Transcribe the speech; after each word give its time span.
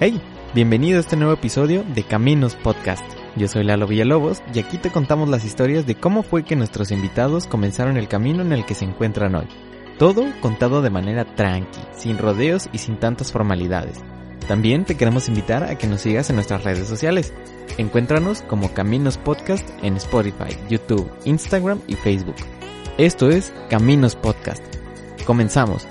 Hey, 0.00 0.22
bienvenido 0.54 0.98
a 0.98 1.00
este 1.00 1.16
nuevo 1.16 1.32
episodio 1.32 1.82
de 1.82 2.04
Caminos 2.04 2.54
Podcast. 2.54 3.04
Yo 3.34 3.48
soy 3.48 3.64
Lalo 3.64 3.88
Villalobos 3.88 4.42
y 4.54 4.60
aquí 4.60 4.78
te 4.78 4.92
contamos 4.92 5.28
las 5.28 5.44
historias 5.44 5.86
de 5.86 5.96
cómo 5.96 6.22
fue 6.22 6.44
que 6.44 6.54
nuestros 6.54 6.92
invitados 6.92 7.46
comenzaron 7.48 7.96
el 7.96 8.06
camino 8.06 8.42
en 8.42 8.52
el 8.52 8.64
que 8.64 8.76
se 8.76 8.84
encuentran 8.84 9.34
hoy. 9.34 9.48
Todo 9.98 10.24
contado 10.40 10.82
de 10.82 10.90
manera 10.90 11.24
tranqui, 11.24 11.80
sin 11.96 12.16
rodeos 12.16 12.68
y 12.72 12.78
sin 12.78 13.00
tantas 13.00 13.32
formalidades. 13.32 13.98
También 14.46 14.84
te 14.84 14.96
queremos 14.96 15.26
invitar 15.26 15.64
a 15.64 15.76
que 15.76 15.88
nos 15.88 16.02
sigas 16.02 16.30
en 16.30 16.36
nuestras 16.36 16.62
redes 16.62 16.86
sociales. 16.86 17.34
Encuéntranos 17.76 18.42
como 18.42 18.72
Caminos 18.72 19.18
Podcast 19.18 19.68
en 19.82 19.96
Spotify, 19.96 20.56
YouTube, 20.70 21.10
Instagram 21.24 21.80
y 21.88 21.96
Facebook. 21.96 22.36
Esto 22.98 23.30
es 23.30 23.52
Caminos 23.68 24.14
Podcast. 24.14 24.62
Comenzamos. 25.26 25.88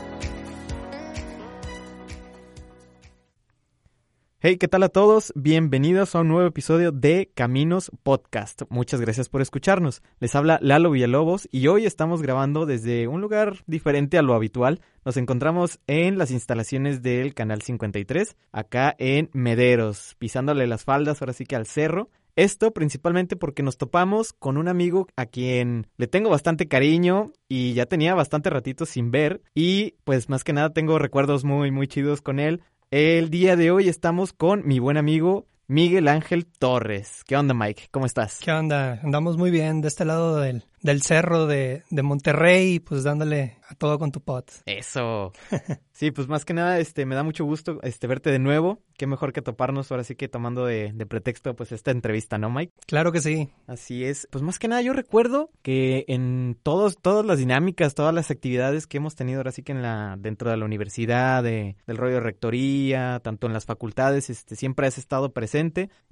Hey, 4.50 4.56
¿qué 4.56 4.70
tal 4.70 4.84
a 4.84 4.88
todos? 4.88 5.34
Bienvenidos 5.36 6.16
a 6.16 6.22
un 6.22 6.30
nuevo 6.30 6.48
episodio 6.48 6.94
de 6.94 7.30
Caminos 7.36 7.92
Podcast. 8.02 8.62
Muchas 8.70 9.02
gracias 9.02 9.28
por 9.28 9.42
escucharnos. 9.42 10.02
Les 10.22 10.36
habla 10.36 10.58
Lalo 10.62 10.90
Villalobos 10.90 11.50
y 11.52 11.68
hoy 11.68 11.86
estamos 11.86 12.22
grabando 12.22 12.66
desde 12.66 13.10
un 13.10 13.20
lugar 13.20 13.58
diferente 13.66 14.18
a 14.18 14.22
lo 14.22 14.34
habitual. 14.36 14.80
Nos 15.04 15.18
encontramos 15.18 15.82
en 15.86 16.18
las 16.18 16.32
instalaciones 16.32 17.02
del 17.02 17.34
Canal 17.34 17.62
53, 17.62 18.38
acá 18.54 18.96
en 19.00 19.30
Mederos, 19.34 20.16
pisándole 20.18 20.66
las 20.66 20.86
faldas 20.86 21.22
ahora 21.22 21.34
sí 21.34 21.46
que 21.46 21.58
al 21.58 21.66
cerro. 21.66 22.10
Esto 22.38 22.72
principalmente 22.72 23.36
porque 23.36 23.64
nos 23.64 23.78
topamos 23.78 24.32
con 24.32 24.56
un 24.56 24.70
amigo 24.70 25.08
a 25.18 25.26
quien 25.26 25.88
le 25.98 26.08
tengo 26.08 26.30
bastante 26.30 26.70
cariño 26.70 27.34
y 27.50 27.74
ya 27.74 27.88
tenía 27.88 28.16
bastante 28.16 28.50
ratito 28.50 28.86
sin 28.86 29.12
ver 29.12 29.42
y 29.54 29.96
pues 30.06 30.30
más 30.30 30.46
que 30.46 30.54
nada 30.54 30.72
tengo 30.72 31.00
recuerdos 31.00 31.44
muy 31.44 31.70
muy 31.72 31.88
chidos 31.90 32.22
con 32.22 32.40
él. 32.40 32.62
El 32.90 33.30
día 33.30 33.58
de 33.58 33.70
hoy 33.70 33.90
estamos 33.90 34.32
con 34.32 34.66
mi 34.66 34.80
buen 34.80 34.96
amigo 34.96 35.46
Miguel 35.70 36.08
Ángel 36.08 36.46
Torres. 36.46 37.26
¿Qué 37.26 37.36
onda, 37.36 37.54
Mike? 37.54 37.90
¿Cómo 37.92 38.06
estás? 38.06 38.40
¿Qué 38.40 38.54
onda? 38.54 39.02
Andamos 39.04 39.36
muy 39.36 39.52
bien 39.52 39.82
de 39.82 39.90
este 39.90 40.06
lado 40.06 40.38
del, 40.38 40.64
del 40.82 41.02
cerro 41.02 41.46
de, 41.46 41.84
de 41.90 42.04
Monterrey, 42.04 42.80
pues 42.80 43.04
dándole 43.04 43.58
a 43.68 43.76
todo 43.76 44.00
con 44.00 44.14
tu 44.14 44.22
pot. 44.22 44.50
Eso. 44.66 45.34
Sí, 45.98 46.12
pues 46.12 46.28
más 46.28 46.46
que 46.46 46.54
nada, 46.54 46.78
este, 46.78 47.08
me 47.08 47.16
da 47.16 47.24
mucho 47.24 47.44
gusto 47.44 47.80
este 47.82 48.06
verte 48.06 48.30
de 48.30 48.38
nuevo. 48.38 48.84
Qué 49.00 49.08
mejor 49.08 49.34
que 49.34 49.42
toparnos 49.42 49.90
ahora 49.90 50.04
sí 50.04 50.14
que 50.14 50.28
tomando 50.28 50.64
de, 50.64 50.92
de, 50.94 51.06
pretexto 51.08 51.56
pues 51.56 51.72
esta 51.72 51.90
entrevista, 51.90 52.38
¿no, 52.38 52.52
Mike? 52.52 52.72
Claro 52.86 53.12
que 53.12 53.20
sí. 53.20 53.50
Así 53.66 54.06
es. 54.06 54.28
Pues 54.30 54.44
más 54.44 54.60
que 54.60 54.68
nada 54.68 54.84
yo 54.84 54.94
recuerdo 54.94 55.50
que 55.64 56.06
en 56.08 56.56
todos, 56.62 57.00
todas 57.02 57.26
las 57.26 57.40
dinámicas, 57.40 57.96
todas 57.96 58.14
las 58.14 58.30
actividades 58.30 58.86
que 58.86 58.98
hemos 58.98 59.16
tenido 59.16 59.40
ahora 59.40 59.52
sí 59.52 59.64
que 59.64 59.72
en 59.72 59.82
la, 59.82 60.18
dentro 60.20 60.52
de 60.52 60.58
la 60.58 60.66
universidad, 60.66 61.42
de, 61.42 61.78
del 61.88 61.98
rollo 61.98 62.14
de 62.14 62.22
rectoría, 62.22 63.20
tanto 63.24 63.48
en 63.48 63.54
las 63.54 63.66
facultades, 63.66 64.30
este, 64.30 64.56
siempre 64.56 64.86
has 64.86 65.00
estado 65.00 65.34
presente. 65.34 65.57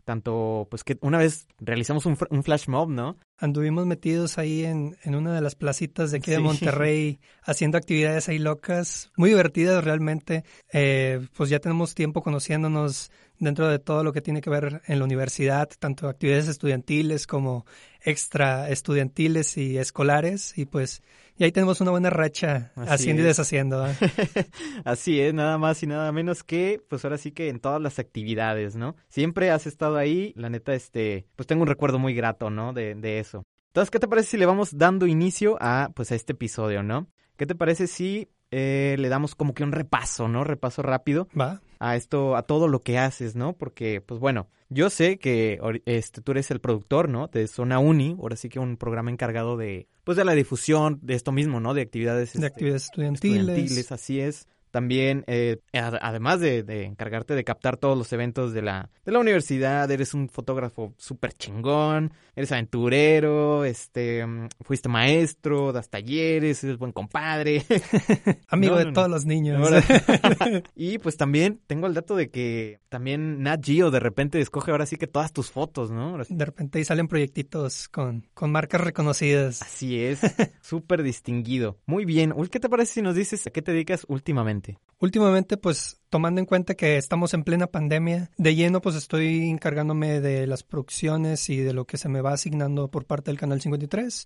Tanto, 0.05 0.67
pues 0.69 0.83
que 0.83 0.99
una 1.01 1.17
vez 1.17 1.47
realizamos 1.57 2.05
un, 2.05 2.15
un 2.29 2.43
flash 2.43 2.67
mob, 2.67 2.89
¿no? 2.89 3.17
Anduvimos 3.39 3.87
metidos 3.87 4.37
ahí 4.37 4.63
en, 4.63 4.95
en 5.03 5.15
una 5.15 5.33
de 5.33 5.41
las 5.41 5.55
placitas 5.55 6.11
de 6.11 6.17
aquí 6.17 6.29
de 6.29 6.37
Monterrey 6.37 7.19
haciendo 7.41 7.79
actividades 7.79 8.29
ahí 8.29 8.37
locas, 8.37 9.11
muy 9.17 9.31
divertidas 9.31 9.83
realmente. 9.83 10.43
Eh, 10.71 11.27
pues 11.35 11.49
ya 11.49 11.57
tenemos 11.57 11.95
tiempo 11.95 12.21
conociéndonos 12.21 13.09
dentro 13.39 13.67
de 13.67 13.79
todo 13.79 14.03
lo 14.03 14.13
que 14.13 14.21
tiene 14.21 14.41
que 14.41 14.51
ver 14.51 14.83
en 14.85 14.99
la 14.99 15.05
universidad, 15.05 15.69
tanto 15.79 16.07
actividades 16.07 16.47
estudiantiles 16.49 17.25
como 17.25 17.65
extra 17.99 18.69
estudiantiles 18.69 19.57
y 19.57 19.79
escolares. 19.79 20.55
Y 20.55 20.65
pues 20.65 21.01
y 21.37 21.43
ahí 21.43 21.51
tenemos 21.51 21.81
una 21.81 21.91
buena 21.91 22.09
racha 22.09 22.71
Así 22.75 22.93
haciendo 22.93 23.21
es. 23.21 23.25
y 23.25 23.27
deshaciendo. 23.27 23.87
¿eh? 23.87 23.95
Así 24.85 25.19
es, 25.19 25.33
nada 25.33 25.57
más 25.57 25.81
y 25.83 25.87
nada 25.87 26.11
menos 26.11 26.43
que, 26.43 26.81
pues 26.89 27.03
ahora 27.03 27.17
sí 27.17 27.31
que 27.31 27.49
en 27.49 27.59
todas 27.59 27.81
las 27.81 27.99
actividades, 27.99 28.75
¿no? 28.75 28.95
Siempre 29.09 29.51
has 29.51 29.67
estado 29.67 29.97
ahí, 29.97 30.33
la 30.35 30.49
neta, 30.49 30.73
este, 30.73 31.27
pues 31.35 31.47
tengo 31.47 31.63
un 31.63 31.67
recuerdo 31.67 31.99
muy 31.99 32.13
grato, 32.13 32.49
¿no? 32.49 32.73
De, 32.73 32.95
de 32.95 33.19
eso. 33.19 33.43
Entonces, 33.69 33.91
¿qué 33.91 33.99
te 33.99 34.07
parece 34.07 34.29
si 34.29 34.37
le 34.37 34.45
vamos 34.45 34.77
dando 34.77 35.05
inicio 35.05 35.57
a, 35.59 35.91
pues, 35.93 36.11
a 36.11 36.15
este 36.15 36.31
episodio, 36.33 36.81
¿no? 36.81 37.07
¿Qué 37.35 37.45
te 37.45 37.55
parece 37.55 37.87
si 37.87 38.29
eh, 38.51 38.95
le 38.97 39.09
damos 39.09 39.35
como 39.35 39.53
que 39.53 39.63
un 39.63 39.73
repaso, 39.73 40.29
¿no? 40.29 40.45
Repaso 40.45 40.81
rápido. 40.81 41.27
Va. 41.37 41.61
A 41.85 41.95
esto, 41.95 42.35
a 42.35 42.43
todo 42.43 42.67
lo 42.67 42.81
que 42.81 42.97
haces, 42.97 43.35
¿no? 43.35 43.53
Porque, 43.53 44.01
pues 44.01 44.19
bueno, 44.19 44.47
yo 44.69 44.89
sé 44.89 45.19
que 45.19 45.59
este, 45.85 46.21
tú 46.21 46.31
eres 46.31 46.49
el 46.49 46.59
productor, 46.59 47.09
¿no? 47.09 47.27
De 47.27 47.47
Zona 47.47 47.79
Uni, 47.79 48.15
ahora 48.19 48.35
sí 48.35 48.49
que 48.49 48.59
un 48.59 48.77
programa 48.77 49.11
encargado 49.11 49.57
de, 49.57 49.87
pues 50.03 50.17
de 50.17 50.25
la 50.25 50.33
difusión 50.33 50.99
de 51.03 51.13
esto 51.13 51.31
mismo, 51.31 51.59
¿no? 51.59 51.73
De 51.73 51.81
actividades. 51.81 52.33
De 52.33 52.39
este, 52.39 52.47
actividades 52.47 52.85
estudiantiles. 52.85 53.41
estudiantiles. 53.41 53.91
Así 53.91 54.19
es. 54.19 54.47
También, 54.75 55.23
eh, 55.27 55.61
además 55.71 56.41
de, 56.41 56.61
de, 56.63 56.83
encargarte 56.83 57.33
de 57.33 57.45
captar 57.45 57.77
todos 57.77 57.97
los 57.97 58.11
eventos 58.11 58.51
de 58.51 58.61
la, 58.61 58.89
de 59.05 59.13
la 59.13 59.19
universidad, 59.19 59.89
eres 59.89 60.13
un 60.13 60.27
fotógrafo 60.27 60.93
súper 60.97 61.31
chingón, 61.31 62.11
eres 62.35 62.51
aventurero, 62.51 63.63
este, 63.63 64.25
fuiste 64.59 64.89
maestro, 64.89 65.71
das 65.71 65.89
talleres, 65.89 66.61
eres 66.65 66.77
buen 66.77 66.91
compadre. 66.91 67.63
Amigo 68.49 68.73
no, 68.73 68.79
de 68.79 68.85
no, 68.87 68.91
todos 68.91 69.07
no. 69.07 69.15
los 69.15 69.25
niños. 69.25 69.65
y 70.75 70.97
pues 70.97 71.15
también 71.15 71.61
tengo 71.67 71.87
el 71.87 71.93
dato 71.93 72.17
de 72.17 72.29
que 72.29 72.81
también 72.89 73.43
Nat 73.43 73.63
Geo 73.65 73.91
de 73.91 74.01
repente 74.01 74.41
escoge 74.41 74.71
ahora 74.71 74.85
sí 74.85 74.97
que 74.97 75.07
todas 75.07 75.31
tus 75.31 75.51
fotos, 75.51 75.89
¿no? 75.89 76.17
De 76.27 76.45
repente 76.45 76.79
ahí 76.79 76.83
salen 76.83 77.07
proyectitos 77.07 77.87
con, 77.87 78.27
con 78.33 78.51
marcas 78.51 78.81
reconocidas. 78.81 79.61
Así 79.61 80.01
es, 80.01 80.19
súper 80.59 81.01
distinguido. 81.01 81.77
Muy 81.85 82.03
bien. 82.03 82.33
¿Qué 82.51 82.59
te 82.59 82.67
parece 82.67 82.95
si 82.95 83.01
nos 83.01 83.15
dices 83.15 83.47
a 83.47 83.51
qué 83.51 83.61
te 83.61 83.71
dedicas 83.71 84.05
últimamente? 84.09 84.64
Últimamente, 84.99 85.57
pues 85.57 85.99
tomando 86.09 86.39
en 86.39 86.45
cuenta 86.45 86.75
que 86.75 86.97
estamos 86.97 87.33
en 87.33 87.43
plena 87.43 87.67
pandemia, 87.67 88.31
de 88.37 88.55
lleno 88.55 88.81
pues 88.81 88.95
estoy 88.95 89.49
encargándome 89.49 90.21
de 90.21 90.47
las 90.47 90.63
producciones 90.63 91.49
y 91.49 91.57
de 91.57 91.73
lo 91.73 91.85
que 91.85 91.97
se 91.97 92.07
me 92.07 92.21
va 92.21 92.31
asignando 92.31 92.87
por 92.87 93.05
parte 93.05 93.29
del 93.29 93.37
Canal 93.37 93.59
53. 93.59 94.25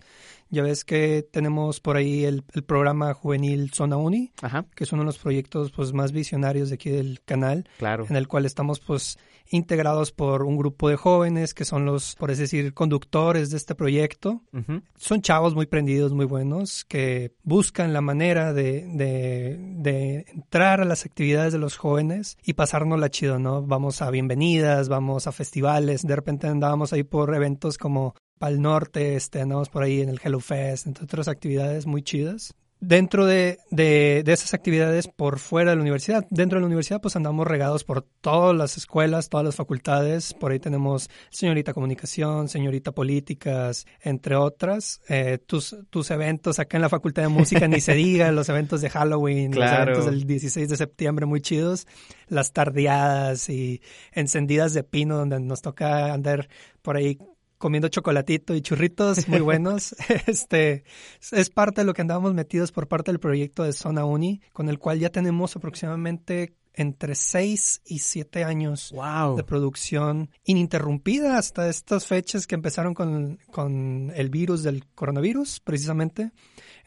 Ya 0.52 0.62
ves 0.62 0.86
que 0.86 1.28
tenemos 1.30 1.80
por 1.80 1.98
ahí 1.98 2.24
el, 2.24 2.44
el 2.54 2.64
programa 2.64 3.14
juvenil 3.14 3.72
Zona 3.74 3.98
Uni, 3.98 4.32
Ajá. 4.42 4.66
que 4.76 4.84
es 4.84 4.92
uno 4.94 5.02
de 5.02 5.08
los 5.08 5.18
proyectos 5.18 5.72
pues 5.72 5.92
más 5.92 6.12
visionarios 6.12 6.70
de 6.70 6.76
aquí 6.76 6.92
del 6.92 7.22
canal, 7.26 7.68
claro. 7.80 8.06
en 8.08 8.16
el 8.16 8.28
cual 8.28 8.46
estamos 8.46 8.80
pues 8.80 9.18
integrados 9.50 10.12
por 10.12 10.44
un 10.44 10.58
grupo 10.58 10.90
de 10.90 10.96
jóvenes 10.96 11.54
que 11.54 11.66
son 11.66 11.86
los, 11.86 12.16
por 12.16 12.32
así 12.32 12.42
decir, 12.42 12.74
conductores 12.74 13.50
de 13.50 13.58
este 13.58 13.76
proyecto. 13.76 14.44
Uh 14.54 14.58
-huh. 14.58 14.84
Son 14.96 15.22
chavos 15.22 15.56
muy 15.56 15.66
prendidos, 15.66 16.14
muy 16.14 16.26
buenos, 16.26 16.86
que 16.86 17.34
buscan 17.44 17.94
la 17.94 18.02
manera 18.02 18.54
de, 18.54 18.86
de, 18.94 19.58
de 19.60 20.26
entrar 20.34 20.82
a 20.82 20.86
las 20.86 21.06
actividades 21.06 21.54
de 21.54 21.60
los 21.60 21.78
jóvenes 21.78 22.38
y 22.44 22.54
pasárnosla 22.54 23.10
chido, 23.10 23.40
¿no? 23.40 23.64
Vamos 23.64 24.02
a 24.02 24.12
bienvenidas, 24.12 24.90
vamos 24.90 25.28
a 25.28 25.32
festivales, 25.32 26.06
de 26.06 26.16
repente 26.16 26.48
andábamos 26.48 26.94
ahí 26.94 27.04
por 27.04 27.34
eventos 27.34 27.78
como 27.78 28.16
Pal 28.38 28.62
Norte, 28.62 29.16
este, 29.16 29.42
andamos 29.42 29.70
por 29.70 29.84
ahí 29.84 30.02
en 30.02 30.10
el 30.10 30.20
Hello 30.24 30.40
Fest, 30.40 30.88
entre 30.88 31.04
otras 31.04 31.28
actividades 31.28 31.86
muy 31.86 32.04
chidas 32.04 32.54
dentro 32.82 33.26
de, 33.26 33.60
de, 33.72 34.24
de, 34.24 34.34
esas 34.34 34.54
actividades 34.54 35.08
por 35.08 35.40
fuera 35.40 35.72
de 35.72 35.76
la 35.76 35.82
universidad. 35.82 36.26
Dentro 36.30 36.58
de 36.58 36.62
la 36.62 36.68
universidad 36.68 37.02
pues 37.02 37.16
andamos 37.16 37.46
regados 37.46 37.84
por 37.84 38.04
todas 38.22 38.56
las 38.56 38.78
escuelas, 38.78 39.30
todas 39.30 39.46
las 39.46 39.56
facultades. 39.56 40.34
Por 40.34 40.52
ahí 40.52 40.60
tenemos 40.60 41.10
señorita 41.30 41.74
comunicación, 41.74 42.48
señorita 42.48 42.92
políticas, 42.92 43.86
entre 44.02 44.36
otras. 44.36 45.02
Eh, 45.10 45.40
tus, 45.46 45.76
tus 45.90 46.12
eventos 46.12 46.60
acá 46.60 46.78
en 46.78 46.82
la 46.82 46.90
facultad 46.90 47.24
de 47.24 47.30
música 47.30 47.68
ni 47.68 47.82
se 47.82 47.94
diga, 47.94 48.32
los 48.32 48.48
eventos 48.50 48.82
de 48.82 48.90
Halloween, 48.90 49.52
claro. 49.52 49.92
los 49.92 50.00
eventos 50.00 50.06
del 50.06 50.26
16 50.26 50.70
de 50.70 50.78
septiembre 50.78 51.26
muy 51.26 51.42
chidos, 51.42 51.88
las 52.28 52.54
tardeadas 52.54 53.50
y 53.50 53.82
encendidas 54.14 54.74
de 54.74 54.84
pino 54.84 55.18
donde 55.18 55.40
nos 55.40 55.62
toca 55.62 56.14
andar 56.14 56.48
por 56.82 56.96
ahí 56.96 57.18
comiendo 57.60 57.90
chocolatito 57.90 58.56
y 58.56 58.62
churritos 58.62 59.28
muy 59.28 59.42
buenos. 59.42 59.96
este 60.26 60.84
es 61.32 61.50
parte 61.52 61.82
de 61.82 61.86
lo 61.86 61.94
que 61.94 62.02
andábamos 62.02 62.34
metidos 62.34 62.72
por 62.72 62.88
parte 62.88 63.12
del 63.12 63.20
proyecto 63.20 63.64
de 63.64 63.74
Zona 63.74 64.06
Uni, 64.06 64.42
con 64.54 64.70
el 64.70 64.80
cual 64.80 65.00
ya 65.00 65.12
tenemos 65.12 65.56
aproximadamente 65.56 66.56
entre 66.74 67.14
6 67.14 67.82
y 67.86 68.00
7 68.00 68.46
años 68.46 68.92
wow. 68.94 69.36
de 69.36 69.44
producción 69.44 70.30
ininterrumpida 70.46 71.38
hasta 71.38 71.68
estas 71.68 72.08
fechas 72.08 72.48
que 72.48 72.56
empezaron 72.56 72.94
con, 72.94 73.38
con 73.52 74.14
el 74.16 74.30
virus 74.30 74.64
del 74.64 74.86
coronavirus, 74.96 75.60
precisamente, 75.60 76.32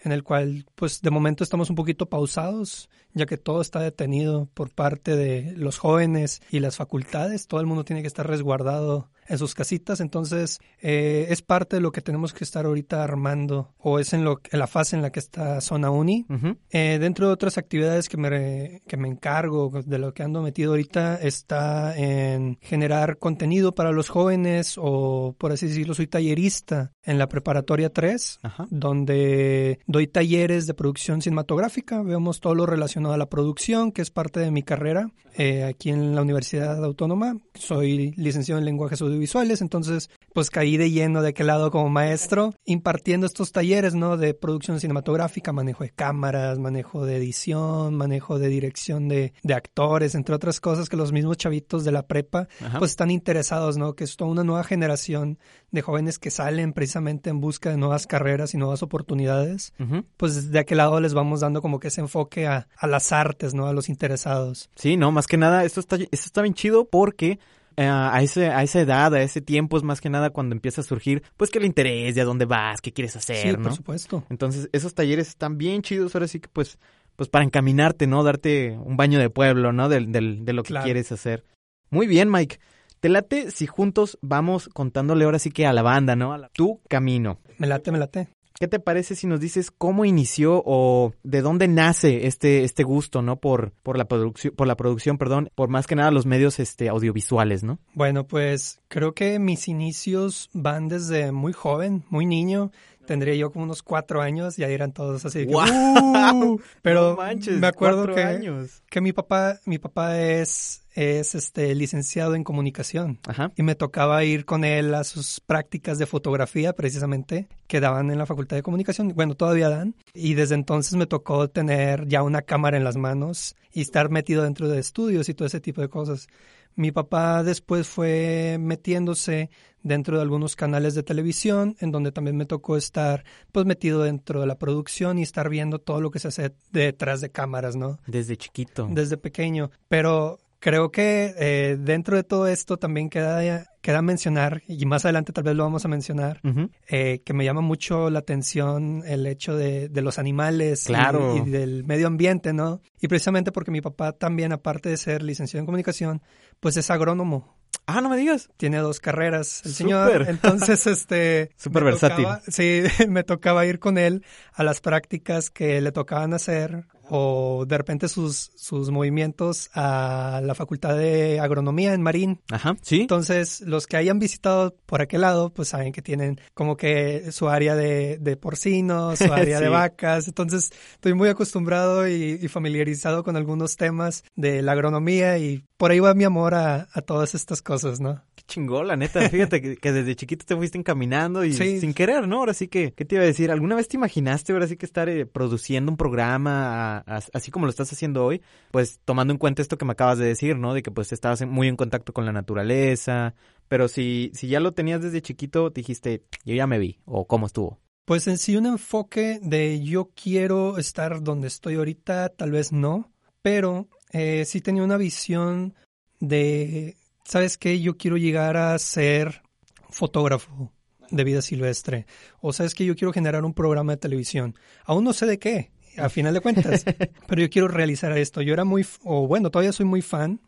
en 0.02 0.12
el 0.12 0.22
cual, 0.22 0.66
pues, 0.74 1.00
de 1.00 1.10
momento 1.10 1.44
estamos 1.44 1.70
un 1.70 1.76
poquito 1.76 2.06
pausados, 2.06 2.90
ya 3.14 3.26
que 3.26 3.36
todo 3.36 3.60
está 3.60 3.80
detenido 3.80 4.48
por 4.54 4.70
parte 4.70 5.16
de 5.16 5.52
los 5.56 5.78
jóvenes 5.78 6.42
y 6.50 6.60
las 6.60 6.76
facultades. 6.76 7.46
Todo 7.46 7.60
el 7.60 7.66
mundo 7.66 7.84
tiene 7.84 8.02
que 8.02 8.08
estar 8.08 8.26
resguardado 8.26 9.10
en 9.28 9.38
sus 9.38 9.54
casitas. 9.54 10.00
Entonces, 10.00 10.60
eh, 10.80 11.26
es 11.30 11.42
parte 11.42 11.76
de 11.76 11.82
lo 11.82 11.92
que 11.92 12.00
tenemos 12.00 12.32
que 12.32 12.44
estar 12.44 12.66
ahorita 12.66 13.02
armando 13.02 13.72
o 13.78 13.98
es 13.98 14.12
en, 14.12 14.24
lo, 14.24 14.40
en 14.50 14.58
la 14.58 14.66
fase 14.66 14.96
en 14.96 15.02
la 15.02 15.10
que 15.10 15.20
está 15.20 15.60
Zona 15.60 15.90
Uni. 15.90 16.26
Eh, 16.70 16.98
dentro 17.00 17.26
de 17.26 17.32
otras 17.32 17.58
actividades 17.58 18.08
que 18.08 18.16
me, 18.16 18.82
que 18.86 18.96
me 18.96 19.08
encargo, 19.08 19.70
de 19.84 19.98
lo 19.98 20.12
que 20.12 20.22
ando 20.22 20.42
metido 20.42 20.72
ahorita, 20.72 21.16
está 21.16 21.96
en 21.96 22.58
generar 22.60 23.18
contenido 23.18 23.74
para 23.74 23.92
los 23.92 24.08
jóvenes 24.08 24.74
o, 24.76 25.34
por 25.38 25.52
así 25.52 25.66
decirlo, 25.66 25.94
soy 25.94 26.06
tallerista 26.06 26.92
en 27.02 27.18
la 27.18 27.28
preparatoria 27.28 27.92
3, 27.92 28.40
donde 28.70 29.80
doy 29.92 30.06
talleres 30.08 30.66
de 30.66 30.74
producción 30.74 31.22
cinematográfica. 31.22 32.02
Vemos 32.02 32.40
todo 32.40 32.54
lo 32.54 32.66
relacionado 32.66 33.14
a 33.14 33.18
la 33.18 33.28
producción, 33.28 33.92
que 33.92 34.02
es 34.02 34.10
parte 34.10 34.40
de 34.40 34.50
mi 34.50 34.62
carrera 34.62 35.12
eh, 35.36 35.64
aquí 35.64 35.90
en 35.90 36.14
la 36.14 36.22
Universidad 36.22 36.82
Autónoma. 36.84 37.38
Soy 37.54 38.12
licenciado 38.16 38.58
en 38.58 38.64
lenguajes 38.64 39.00
audiovisuales, 39.02 39.60
entonces 39.60 40.10
pues 40.34 40.50
caí 40.50 40.76
de 40.76 40.90
lleno 40.90 41.22
de 41.22 41.28
aquel 41.28 41.46
lado 41.46 41.70
como 41.70 41.88
maestro, 41.90 42.54
impartiendo 42.64 43.26
estos 43.26 43.52
talleres, 43.52 43.94
¿no? 43.94 44.16
De 44.16 44.34
producción 44.34 44.80
cinematográfica, 44.80 45.52
manejo 45.52 45.84
de 45.84 45.90
cámaras, 45.90 46.58
manejo 46.58 47.04
de 47.04 47.16
edición, 47.16 47.94
manejo 47.94 48.38
de 48.38 48.48
dirección 48.48 49.08
de, 49.08 49.34
de 49.42 49.54
actores, 49.54 50.14
entre 50.14 50.34
otras 50.34 50.60
cosas 50.60 50.88
que 50.88 50.96
los 50.96 51.12
mismos 51.12 51.36
chavitos 51.36 51.84
de 51.84 51.92
la 51.92 52.06
prepa 52.06 52.48
pues 52.78 52.92
están 52.92 53.10
interesados, 53.10 53.76
¿no? 53.76 53.94
Que 53.94 54.04
es 54.04 54.16
toda 54.16 54.30
una 54.30 54.44
nueva 54.44 54.64
generación 54.64 55.38
de 55.70 55.82
jóvenes 55.82 56.18
que 56.18 56.30
salen 56.30 56.72
precisamente 56.72 57.30
en 57.30 57.40
busca 57.40 57.70
de 57.70 57.76
nuevas 57.76 58.06
carreras 58.06 58.54
y 58.54 58.58
nuevas 58.58 58.82
oportunidades. 58.82 59.72
Pues 60.16 60.50
de 60.50 60.58
aquel 60.58 60.78
lado 60.78 61.00
les 61.00 61.14
vamos 61.14 61.40
dando 61.40 61.62
como 61.62 61.80
que 61.80 61.88
ese 61.88 62.00
enfoque 62.00 62.46
a, 62.46 62.68
a 62.76 62.86
las 62.86 63.12
artes, 63.12 63.54
¿no? 63.54 63.66
A 63.66 63.72
los 63.72 63.88
interesados. 63.88 64.70
Sí, 64.76 64.96
no, 64.96 65.12
más 65.12 65.26
que 65.26 65.36
nada, 65.36 65.64
esto 65.64 65.80
está, 65.80 65.96
esto 65.96 66.08
está 66.10 66.42
bien 66.42 66.54
chido 66.54 66.88
porque 66.88 67.38
eh, 67.76 67.86
a, 67.86 68.22
ese, 68.22 68.48
a 68.48 68.62
esa 68.62 68.80
edad, 68.80 69.14
a 69.14 69.22
ese 69.22 69.40
tiempo 69.40 69.76
es 69.76 69.82
más 69.82 70.00
que 70.00 70.10
nada 70.10 70.30
cuando 70.30 70.54
empieza 70.54 70.82
a 70.82 70.84
surgir, 70.84 71.22
pues 71.36 71.50
que 71.50 71.58
el 71.58 71.64
interés, 71.64 72.14
de 72.14 72.20
a 72.20 72.24
dónde 72.24 72.44
vas, 72.44 72.80
qué 72.80 72.92
quieres 72.92 73.16
hacer, 73.16 73.58
¿no? 73.58 73.64
por 73.64 73.74
supuesto. 73.74 74.24
Entonces, 74.30 74.68
esos 74.72 74.94
talleres 74.94 75.28
están 75.28 75.58
bien 75.58 75.82
chidos, 75.82 76.14
ahora 76.14 76.28
sí 76.28 76.40
que 76.40 76.48
pues, 76.48 76.78
pues 77.16 77.28
para 77.28 77.44
encaminarte, 77.44 78.06
¿no? 78.06 78.22
Darte 78.22 78.78
un 78.78 78.96
baño 78.96 79.18
de 79.18 79.30
pueblo, 79.30 79.72
¿no? 79.72 79.88
De, 79.88 80.00
de 80.00 80.52
lo 80.52 80.62
que 80.62 80.74
quieres 80.74 81.12
hacer. 81.12 81.44
Muy 81.90 82.06
bien, 82.06 82.30
Mike. 82.30 82.58
Te 83.00 83.08
late 83.08 83.50
si 83.50 83.66
juntos 83.66 84.16
vamos 84.22 84.68
contándole 84.72 85.24
ahora 85.24 85.40
sí 85.40 85.50
que 85.50 85.66
a 85.66 85.72
la 85.72 85.82
banda, 85.82 86.14
¿no? 86.14 86.32
A 86.32 86.48
tu 86.50 86.80
camino. 86.88 87.40
Me 87.58 87.66
late, 87.66 87.90
me 87.90 87.98
late. 87.98 88.28
¿Qué 88.58 88.68
te 88.68 88.80
parece 88.80 89.14
si 89.16 89.26
nos 89.26 89.40
dices 89.40 89.70
cómo 89.70 90.04
inició 90.04 90.62
o 90.64 91.12
de 91.22 91.42
dónde 91.42 91.68
nace 91.68 92.26
este, 92.26 92.64
este 92.64 92.82
gusto, 92.82 93.22
¿no? 93.22 93.36
Por, 93.36 93.72
por 93.82 93.98
la 93.98 94.06
producción, 94.06 94.54
por 94.54 94.66
la 94.66 94.76
producción, 94.76 95.18
perdón, 95.18 95.50
por 95.54 95.68
más 95.68 95.86
que 95.86 95.96
nada 95.96 96.10
los 96.10 96.26
medios 96.26 96.58
este, 96.58 96.88
audiovisuales, 96.88 97.64
¿no? 97.64 97.78
Bueno, 97.94 98.26
pues 98.26 98.80
creo 98.88 99.14
que 99.14 99.38
mis 99.38 99.68
inicios 99.68 100.50
van 100.52 100.88
desde 100.88 101.32
muy 101.32 101.52
joven, 101.52 102.04
muy 102.08 102.26
niño 102.26 102.70
tendría 103.06 103.34
yo 103.34 103.50
como 103.50 103.64
unos 103.64 103.82
cuatro 103.82 104.22
años 104.22 104.58
y 104.58 104.64
ahí 104.64 104.72
eran 104.72 104.92
todos 104.92 105.24
así. 105.24 105.46
Uh", 105.48 106.58
pero 106.82 107.18
me 107.60 107.66
acuerdo 107.66 108.06
que, 108.14 108.66
que 108.88 109.00
mi 109.00 109.12
papá, 109.12 109.60
mi 109.64 109.78
papá 109.78 110.20
es, 110.20 110.84
es 110.94 111.34
este 111.34 111.74
licenciado 111.74 112.34
en 112.34 112.44
comunicación 112.44 113.18
y 113.56 113.62
me 113.62 113.74
tocaba 113.74 114.24
ir 114.24 114.44
con 114.44 114.64
él 114.64 114.94
a 114.94 115.04
sus 115.04 115.40
prácticas 115.40 115.98
de 115.98 116.06
fotografía 116.06 116.72
precisamente 116.74 117.48
que 117.66 117.80
daban 117.80 118.10
en 118.10 118.18
la 118.18 118.26
facultad 118.26 118.56
de 118.56 118.62
comunicación. 118.62 119.08
Bueno, 119.14 119.34
todavía 119.34 119.68
dan 119.68 119.94
y 120.14 120.34
desde 120.34 120.54
entonces 120.54 120.94
me 120.94 121.06
tocó 121.06 121.48
tener 121.48 122.06
ya 122.06 122.22
una 122.22 122.42
cámara 122.42 122.76
en 122.76 122.84
las 122.84 122.96
manos 122.96 123.56
y 123.72 123.80
estar 123.80 124.10
metido 124.10 124.42
dentro 124.42 124.68
de 124.68 124.78
estudios 124.78 125.28
y 125.28 125.34
todo 125.34 125.46
ese 125.46 125.60
tipo 125.60 125.80
de 125.80 125.88
cosas. 125.88 126.28
Mi 126.74 126.92
papá 126.92 127.42
después 127.42 127.88
fue 127.88 128.56
metiéndose 128.60 129.50
dentro 129.82 130.16
de 130.16 130.22
algunos 130.22 130.56
canales 130.56 130.94
de 130.94 131.02
televisión, 131.02 131.76
en 131.80 131.90
donde 131.90 132.12
también 132.12 132.36
me 132.36 132.46
tocó 132.46 132.76
estar 132.76 133.24
pues 133.50 133.66
metido 133.66 134.02
dentro 134.02 134.40
de 134.40 134.46
la 134.46 134.58
producción 134.58 135.18
y 135.18 135.22
estar 135.22 135.48
viendo 135.48 135.78
todo 135.78 136.00
lo 136.00 136.10
que 136.10 136.18
se 136.18 136.28
hace 136.28 136.54
detrás 136.70 137.20
de 137.20 137.30
cámaras, 137.30 137.76
¿no? 137.76 137.98
Desde 138.06 138.36
chiquito. 138.36 138.88
Desde 138.90 139.16
pequeño. 139.16 139.70
Pero 139.88 140.38
creo 140.62 140.92
que 140.92 141.34
eh, 141.36 141.76
dentro 141.78 142.16
de 142.16 142.22
todo 142.22 142.46
esto 142.46 142.76
también 142.76 143.10
queda, 143.10 143.66
queda 143.80 144.00
mencionar, 144.00 144.62
y 144.68 144.86
más 144.86 145.04
adelante 145.04 145.32
tal 145.32 145.42
vez 145.42 145.56
lo 145.56 145.64
vamos 145.64 145.84
a 145.84 145.88
mencionar, 145.88 146.40
eh, 146.86 147.20
que 147.26 147.32
me 147.34 147.44
llama 147.44 147.62
mucho 147.62 148.10
la 148.10 148.20
atención 148.20 149.02
el 149.04 149.26
hecho 149.26 149.56
de, 149.56 149.88
de 149.88 150.02
los 150.02 150.20
animales 150.20 150.88
y, 150.88 151.50
del 151.50 151.82
medio 151.84 152.06
ambiente, 152.06 152.52
¿no? 152.52 152.80
Y 153.00 153.08
precisamente 153.08 153.50
porque 153.50 153.72
mi 153.72 153.80
papá 153.80 154.12
también, 154.12 154.52
aparte 154.52 154.88
de 154.88 154.96
ser 154.96 155.24
licenciado 155.24 155.62
en 155.62 155.66
comunicación, 155.66 156.22
pues 156.60 156.76
es 156.76 156.90
agrónomo. 156.92 157.58
Ah, 157.86 158.00
no 158.00 158.08
me 158.08 158.16
digas. 158.16 158.48
Tiene 158.56 158.78
dos 158.78 159.00
carreras 159.00 159.62
el 159.64 159.72
señor. 159.72 160.26
Entonces, 160.28 160.86
este. 160.86 161.50
Súper 161.56 161.82
versátil. 161.82 162.26
sí, 162.46 162.82
me 163.08 163.24
tocaba 163.24 163.66
ir 163.66 163.80
con 163.80 163.98
él 163.98 164.24
a 164.52 164.62
las 164.62 164.80
prácticas 164.80 165.50
que 165.50 165.80
le 165.80 165.90
tocaban 165.90 166.34
hacer 166.34 166.86
o 167.08 167.64
de 167.66 167.78
repente 167.78 168.08
sus, 168.08 168.52
sus 168.56 168.90
movimientos 168.90 169.70
a 169.74 170.40
la 170.42 170.54
Facultad 170.54 170.96
de 170.96 171.40
Agronomía 171.40 171.94
en 171.94 172.02
Marín. 172.02 172.40
Ajá, 172.50 172.76
sí. 172.82 173.02
Entonces, 173.02 173.60
los 173.62 173.86
que 173.86 173.96
hayan 173.96 174.18
visitado 174.18 174.74
por 174.86 175.02
aquel 175.02 175.22
lado, 175.22 175.50
pues 175.50 175.68
saben 175.68 175.92
que 175.92 176.02
tienen 176.02 176.40
como 176.54 176.76
que 176.76 177.32
su 177.32 177.48
área 177.48 177.74
de, 177.74 178.18
de 178.18 178.36
porcinos, 178.36 179.18
su 179.18 179.32
área 179.32 179.60
de 179.60 179.68
vacas. 179.68 180.28
Entonces, 180.28 180.70
estoy 180.94 181.14
muy 181.14 181.28
acostumbrado 181.28 182.08
y, 182.08 182.48
familiarizado 182.48 183.24
con 183.24 183.36
algunos 183.36 183.76
temas 183.76 184.24
de 184.36 184.60
la 184.60 184.72
agronomía 184.72 185.38
y 185.38 185.64
por 185.78 185.90
ahí 185.90 186.00
va 186.00 186.12
mi 186.12 186.24
amor 186.24 186.54
a, 186.54 186.88
a 186.92 187.00
todas 187.00 187.34
estas 187.34 187.62
cosas, 187.62 187.98
¿no? 187.98 188.22
Qué 188.46 188.54
chingón, 188.54 188.88
la 188.88 188.96
neta. 188.96 189.20
Fíjate 189.30 189.76
que, 189.76 189.92
desde 189.92 190.16
chiquito 190.16 190.44
te 190.44 190.56
fuiste 190.56 190.78
encaminando 190.78 191.44
y 191.44 191.52
sin 191.52 191.94
querer, 191.94 192.26
¿no? 192.26 192.38
Ahora 192.38 192.54
sí 192.54 192.68
que, 192.68 192.92
¿qué 192.92 193.04
te 193.04 193.16
iba 193.16 193.24
a 193.24 193.26
decir? 193.26 193.50
¿Alguna 193.50 193.74
vez 193.74 193.88
te 193.88 193.96
imaginaste 193.96 194.52
ahora 194.52 194.66
sí 194.66 194.76
que 194.76 194.86
estar 194.86 195.08
eh, 195.08 195.26
produciendo 195.26 195.90
un 195.90 195.96
programa 195.96 196.98
así 197.32 197.50
como 197.50 197.66
lo 197.66 197.70
estás 197.70 197.92
haciendo 197.92 198.24
hoy? 198.24 198.42
Pues 198.70 199.00
tomando 199.04 199.32
en 199.32 199.38
cuenta 199.38 199.62
esto 199.62 199.78
que 199.78 199.84
me 199.84 199.92
acabas 199.92 200.18
de 200.18 200.26
decir, 200.26 200.56
¿no? 200.56 200.74
De 200.74 200.82
que 200.82 200.90
pues 200.90 201.12
estabas 201.12 201.46
muy 201.46 201.68
en 201.68 201.76
contacto 201.76 202.12
con 202.12 202.24
la 202.24 202.32
naturaleza. 202.32 203.34
Pero 203.68 203.88
si, 203.88 204.30
si 204.34 204.48
ya 204.48 204.60
lo 204.60 204.72
tenías 204.72 205.02
desde 205.02 205.22
chiquito, 205.22 205.70
dijiste, 205.70 206.22
yo 206.44 206.54
ya 206.54 206.66
me 206.66 206.78
vi, 206.78 206.98
o 207.04 207.26
cómo 207.26 207.46
estuvo. 207.46 207.80
Pues 208.04 208.26
en 208.26 208.36
sí 208.36 208.56
un 208.56 208.66
enfoque 208.66 209.38
de 209.42 209.80
yo 209.80 210.10
quiero 210.14 210.78
estar 210.78 211.22
donde 211.22 211.46
estoy 211.48 211.76
ahorita, 211.76 212.30
tal 212.30 212.50
vez 212.50 212.72
no, 212.72 213.12
pero 213.40 213.88
eh, 214.12 214.44
sí 214.44 214.60
tenía 214.60 214.82
una 214.82 214.96
visión 214.96 215.74
de 216.18 216.96
¿sabes 217.24 217.58
qué? 217.58 217.80
Yo 217.80 217.96
quiero 217.96 218.16
llegar 218.16 218.56
a 218.56 218.78
ser 218.78 219.42
fotógrafo 219.90 220.72
de 221.10 221.24
vida 221.24 221.42
silvestre. 221.42 222.06
O 222.40 222.52
sabes 222.52 222.74
que 222.74 222.84
yo 222.84 222.96
quiero 222.96 223.12
generar 223.12 223.44
un 223.44 223.54
programa 223.54 223.92
de 223.92 223.98
televisión. 223.98 224.56
Aún 224.84 225.04
no 225.04 225.12
sé 225.12 225.26
de 225.26 225.38
qué, 225.38 225.70
a 225.96 226.08
final 226.08 226.34
de 226.34 226.40
cuentas, 226.40 226.84
pero 227.28 227.42
yo 227.42 227.50
quiero 227.50 227.68
realizar 227.68 228.16
esto. 228.16 228.42
Yo 228.42 228.52
era 228.52 228.64
muy, 228.64 228.84
o 229.04 229.26
bueno, 229.26 229.50
todavía 229.50 229.72
soy 229.72 229.86
muy 229.86 230.02
fan 230.02 230.40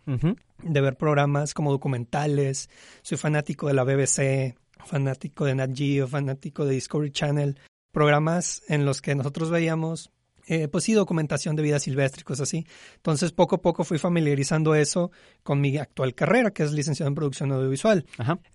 de 0.63 0.81
ver 0.81 0.97
programas 0.97 1.55
como 1.55 1.71
documentales. 1.71 2.71
Soy 3.03 3.19
fanático 3.19 3.69
de 3.69 3.75
la 3.75 3.85
BBC, 3.85 4.57
fanático 4.85 5.45
de 5.45 5.55
Nat 5.55 5.77
Geo, 5.77 6.09
fanático 6.09 6.65
de 6.65 6.75
Discovery 6.75 7.13
Channel. 7.13 7.59
Programas 7.93 8.63
en 8.69 8.85
los 8.85 9.01
que 9.01 9.15
nosotros 9.15 9.51
veíamos 9.51 10.11
eh, 10.47 10.69
pues 10.69 10.85
sí, 10.85 10.93
documentación 10.93 11.57
de 11.57 11.63
vida 11.63 11.79
silvestre 11.79 12.21
y 12.21 12.25
cosas 12.25 12.49
así. 12.49 12.67
Entonces, 12.97 13.33
poco 13.33 13.57
a 13.57 13.63
poco 13.63 13.85
fui 13.85 13.99
familiarizando 13.99 14.75
eso 14.75 15.11
con 15.43 15.61
mi 15.61 15.77
actual 15.79 16.15
carrera, 16.15 16.51
que 16.51 16.63
es 16.63 16.73
licenciado 16.73 17.09
en 17.09 17.15
producción 17.15 17.53
audiovisual. 17.53 18.07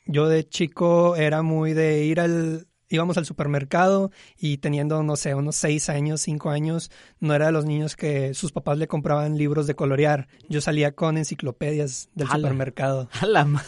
Yo 0.05 0.27
de 0.27 0.47
chico 0.47 1.15
era 1.15 1.41
muy 1.41 1.73
de 1.73 2.03
ir 2.05 2.19
al, 2.19 2.67
íbamos 2.89 3.17
al 3.17 3.25
supermercado 3.25 4.11
y 4.37 4.57
teniendo, 4.57 5.01
no 5.03 5.15
sé, 5.15 5.35
unos 5.35 5.55
seis 5.55 5.89
años, 5.89 6.21
cinco 6.21 6.49
años, 6.49 6.91
no 7.19 7.33
era 7.33 7.47
de 7.47 7.51
los 7.51 7.65
niños 7.65 7.95
que 7.95 8.33
sus 8.33 8.51
papás 8.51 8.77
le 8.77 8.87
compraban 8.87 9.37
libros 9.37 9.67
de 9.67 9.75
colorear. 9.75 10.27
Yo 10.49 10.61
salía 10.61 10.91
con 10.91 11.17
enciclopedias 11.17 12.09
del 12.15 12.27
supermercado. 12.27 13.09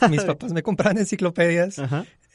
Mis 0.09 0.23
papás 0.23 0.51
me 0.51 0.63
compraban 0.63 0.97
enciclopedias 0.97 1.81